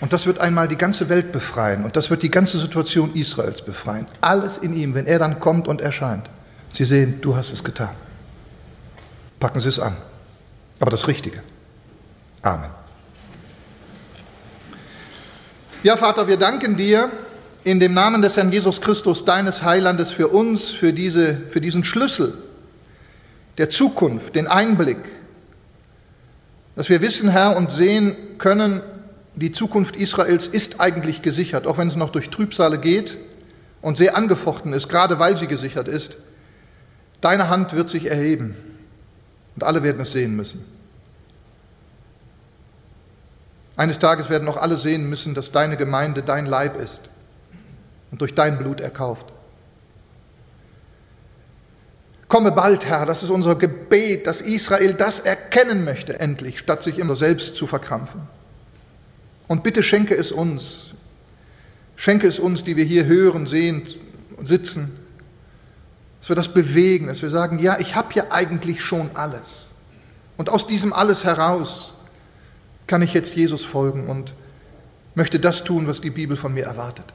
Und 0.00 0.12
das 0.12 0.26
wird 0.26 0.40
einmal 0.40 0.68
die 0.68 0.76
ganze 0.76 1.08
Welt 1.08 1.32
befreien 1.32 1.84
und 1.84 1.96
das 1.96 2.10
wird 2.10 2.22
die 2.22 2.30
ganze 2.30 2.58
Situation 2.58 3.14
Israels 3.14 3.62
befreien. 3.62 4.06
Alles 4.20 4.58
in 4.58 4.74
ihm, 4.74 4.94
wenn 4.94 5.06
er 5.06 5.18
dann 5.18 5.40
kommt 5.40 5.68
und 5.68 5.80
erscheint. 5.80 6.28
Sie 6.72 6.84
sehen, 6.84 7.20
du 7.22 7.34
hast 7.34 7.52
es 7.52 7.64
getan. 7.64 7.94
Packen 9.40 9.60
Sie 9.60 9.68
es 9.68 9.78
an. 9.78 9.96
Aber 10.80 10.90
das 10.90 11.08
Richtige. 11.08 11.42
Amen. 12.42 12.70
Ja, 15.82 15.96
Vater, 15.96 16.28
wir 16.28 16.36
danken 16.36 16.76
dir 16.76 17.10
in 17.64 17.80
dem 17.80 17.94
Namen 17.94 18.20
des 18.20 18.36
Herrn 18.36 18.52
Jesus 18.52 18.80
Christus, 18.80 19.24
deines 19.24 19.62
Heilandes, 19.62 20.12
für 20.12 20.28
uns, 20.28 20.70
für, 20.70 20.92
diese, 20.92 21.38
für 21.50 21.60
diesen 21.60 21.84
Schlüssel 21.84 22.36
der 23.58 23.70
Zukunft, 23.70 24.34
den 24.34 24.46
Einblick, 24.46 24.98
dass 26.76 26.90
wir 26.90 27.00
wissen, 27.00 27.30
Herr, 27.30 27.56
und 27.56 27.70
sehen 27.70 28.14
können, 28.38 28.82
die 29.36 29.52
Zukunft 29.52 29.96
Israels 29.96 30.46
ist 30.46 30.80
eigentlich 30.80 31.20
gesichert, 31.20 31.66
auch 31.66 31.76
wenn 31.76 31.88
es 31.88 31.96
noch 31.96 32.10
durch 32.10 32.30
Trübsale 32.30 32.78
geht 32.78 33.18
und 33.82 33.98
sehr 33.98 34.16
angefochten 34.16 34.72
ist, 34.72 34.88
gerade 34.88 35.18
weil 35.18 35.36
sie 35.36 35.46
gesichert 35.46 35.88
ist. 35.88 36.16
Deine 37.20 37.50
Hand 37.50 37.74
wird 37.74 37.90
sich 37.90 38.06
erheben 38.06 38.56
und 39.54 39.62
alle 39.62 39.82
werden 39.82 40.00
es 40.00 40.12
sehen 40.12 40.34
müssen. 40.36 40.64
Eines 43.76 43.98
Tages 43.98 44.30
werden 44.30 44.48
auch 44.48 44.56
alle 44.56 44.78
sehen 44.78 45.08
müssen, 45.08 45.34
dass 45.34 45.52
deine 45.52 45.76
Gemeinde 45.76 46.22
dein 46.22 46.46
Leib 46.46 46.80
ist 46.80 47.02
und 48.10 48.22
durch 48.22 48.34
dein 48.34 48.56
Blut 48.56 48.80
erkauft. 48.80 49.26
Komme 52.26 52.52
bald, 52.52 52.86
Herr, 52.86 53.04
das 53.04 53.22
ist 53.22 53.28
unser 53.28 53.54
Gebet, 53.54 54.26
dass 54.26 54.40
Israel 54.40 54.94
das 54.94 55.20
erkennen 55.20 55.84
möchte, 55.84 56.18
endlich, 56.18 56.58
statt 56.58 56.82
sich 56.82 56.98
immer 56.98 57.16
selbst 57.16 57.54
zu 57.54 57.66
verkrampfen. 57.66 58.22
Und 59.48 59.62
bitte 59.62 59.82
schenke 59.82 60.14
es 60.14 60.32
uns. 60.32 60.94
Schenke 61.96 62.26
es 62.26 62.38
uns, 62.38 62.64
die 62.64 62.76
wir 62.76 62.84
hier 62.84 63.06
hören, 63.06 63.46
sehen, 63.46 63.82
sitzen, 64.42 64.92
dass 66.20 66.28
wir 66.28 66.36
das 66.36 66.52
bewegen, 66.52 67.06
dass 67.06 67.22
wir 67.22 67.30
sagen, 67.30 67.58
ja, 67.58 67.78
ich 67.78 67.94
habe 67.94 68.12
ja 68.14 68.24
eigentlich 68.30 68.82
schon 68.82 69.10
alles. 69.14 69.68
Und 70.36 70.50
aus 70.50 70.66
diesem 70.66 70.92
alles 70.92 71.24
heraus 71.24 71.94
kann 72.86 73.02
ich 73.02 73.14
jetzt 73.14 73.34
Jesus 73.34 73.64
folgen 73.64 74.08
und 74.08 74.34
möchte 75.14 75.40
das 75.40 75.64
tun, 75.64 75.86
was 75.86 76.00
die 76.00 76.10
Bibel 76.10 76.36
von 76.36 76.52
mir 76.52 76.64
erwartet. 76.64 77.06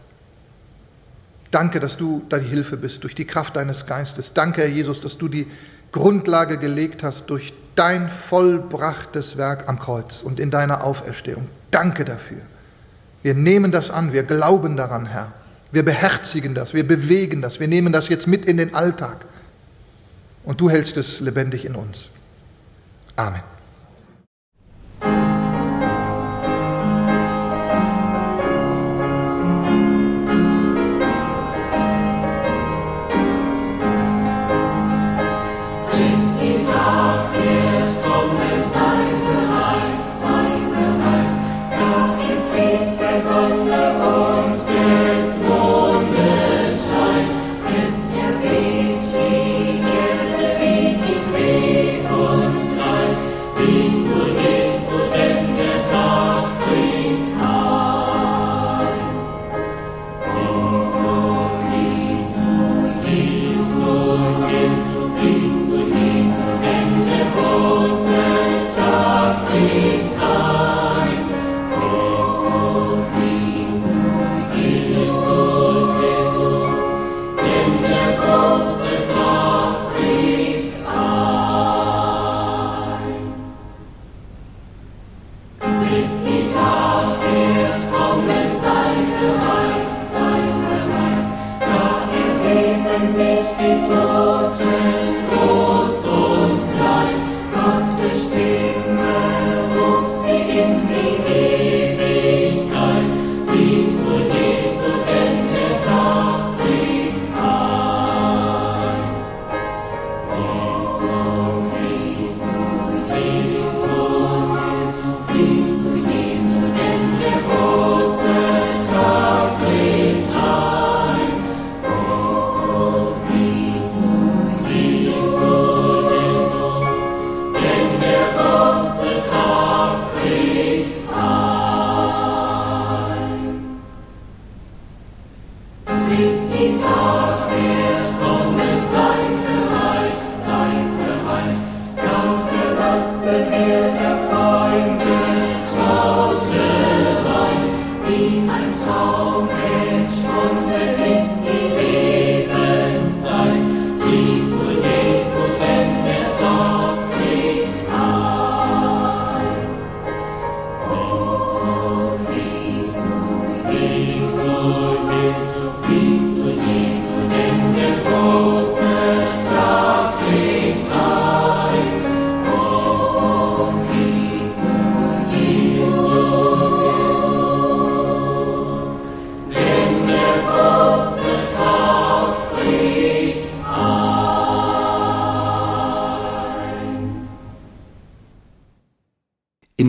Danke, 1.52 1.80
dass 1.80 1.98
du 1.98 2.26
die 2.32 2.40
Hilfe 2.40 2.78
bist 2.78 3.04
durch 3.04 3.14
die 3.14 3.26
Kraft 3.26 3.58
deines 3.58 3.86
Geistes. 3.86 4.34
Danke, 4.34 4.62
Herr 4.62 4.70
Jesus, 4.70 5.02
dass 5.02 5.18
du 5.18 5.28
die 5.28 5.48
Grundlage 5.92 6.58
gelegt 6.58 7.04
hast 7.04 7.30
durch 7.30 7.54
dein 7.76 8.10
vollbrachtes 8.10 9.38
Werk 9.38 9.68
am 9.68 9.78
Kreuz 9.78 10.22
und 10.22 10.40
in 10.40 10.50
deiner 10.50 10.84
Auferstehung. 10.84 11.48
Danke 11.72 12.06
dafür. 12.06 12.42
Wir 13.24 13.34
nehmen 13.34 13.72
das 13.72 13.90
an, 13.92 14.14
wir 14.14 14.24
glauben 14.24 14.78
daran, 14.78 15.06
Herr. 15.06 15.32
Wir 15.72 15.86
beherzigen 15.86 16.54
das, 16.54 16.74
wir 16.74 16.86
bewegen 16.86 17.42
das, 17.42 17.60
wir 17.60 17.68
nehmen 17.68 17.94
das 17.94 18.10
jetzt 18.10 18.28
mit 18.28 18.46
in 18.46 18.58
den 18.58 18.76
Alltag. 18.76 19.26
Und 20.44 20.60
du 20.60 20.70
hältst 20.70 20.98
es 20.98 21.20
lebendig 21.20 21.66
in 21.66 21.76
uns. 21.76 22.10
Amen. 23.16 23.51
You. 69.62 70.01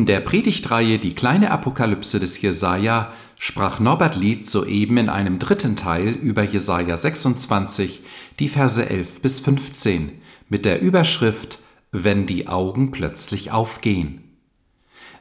In 0.02 0.06
der 0.06 0.18
Predigtreihe 0.18 0.98
Die 0.98 1.14
kleine 1.14 1.52
Apokalypse 1.52 2.18
des 2.18 2.42
Jesaja 2.42 3.12
sprach 3.38 3.78
Norbert 3.78 4.16
Lied 4.16 4.50
soeben 4.50 4.96
in 4.96 5.08
einem 5.08 5.38
dritten 5.38 5.76
Teil 5.76 6.08
über 6.08 6.42
Jesaja 6.42 6.96
26, 6.96 8.02
die 8.40 8.48
Verse 8.48 8.84
11 8.84 9.22
bis 9.22 9.38
15, 9.38 10.10
mit 10.48 10.64
der 10.64 10.82
Überschrift 10.82 11.60
Wenn 11.92 12.26
die 12.26 12.48
Augen 12.48 12.90
plötzlich 12.90 13.52
aufgehen. 13.52 14.24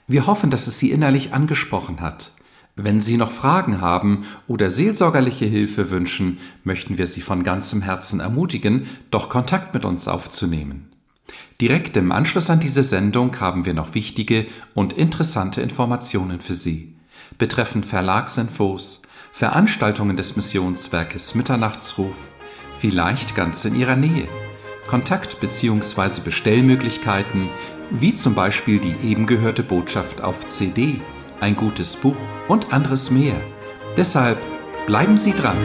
Wir 0.08 0.26
hoffen, 0.26 0.50
dass 0.50 0.66
es 0.66 0.80
Sie 0.80 0.90
innerlich 0.90 1.32
angesprochen 1.32 2.02
hat. 2.02 2.32
Wenn 2.76 3.02
Sie 3.02 3.18
noch 3.18 3.30
Fragen 3.30 3.82
haben 3.82 4.26
oder 4.48 4.72
seelsorgerliche 4.72 5.46
Hilfe 5.46 5.92
wünschen, 5.92 6.40
möchten 6.64 6.98
wir 6.98 7.06
Sie 7.06 7.22
von 7.22 7.44
ganzem 7.44 7.84
Herzen 7.84 8.20
ermutigen, 8.20 8.88
doch 9.12 9.30
Kontakt 9.30 9.76
mit 9.76 9.86
uns 9.86 10.08
aufzunehmen. 10.08 10.92
Direkt 11.62 11.96
im 11.96 12.12
Anschluss 12.12 12.50
an 12.50 12.60
diese 12.60 12.84
Sendung 12.84 13.40
haben 13.40 13.66
wir 13.66 13.76
noch 13.76 13.94
wichtige 13.94 14.48
und 14.74 14.94
interessante 14.94 15.62
Informationen 15.62 16.42
für 16.42 16.56
Sie 16.56 16.96
betreffend 17.38 17.86
Verlagsinfos, 17.86 19.02
Veranstaltungen 19.32 20.18
des 20.18 20.36
Missionswerkes 20.36 21.34
Mitternachtsruf, 21.34 22.32
vielleicht 22.78 23.36
ganz 23.36 23.66
in 23.66 23.76
Ihrer 23.76 23.96
Nähe, 23.96 24.28
Kontakt- 24.88 25.40
bzw. 25.40 26.22
Bestellmöglichkeiten, 26.24 27.50
wie 27.90 28.14
zum 28.14 28.36
Beispiel 28.36 28.80
die 28.80 28.96
eben 29.04 29.26
gehörte 29.26 29.64
Botschaft 29.64 30.22
auf 30.22 30.48
CD, 30.48 31.02
ein 31.40 31.56
gutes 31.56 31.96
Buch 31.96 32.18
und 32.48 32.74
anderes 32.74 33.10
mehr. 33.10 33.40
Deshalb 33.98 34.38
bleiben 34.86 35.18
Sie 35.18 35.32
dran. 35.32 35.58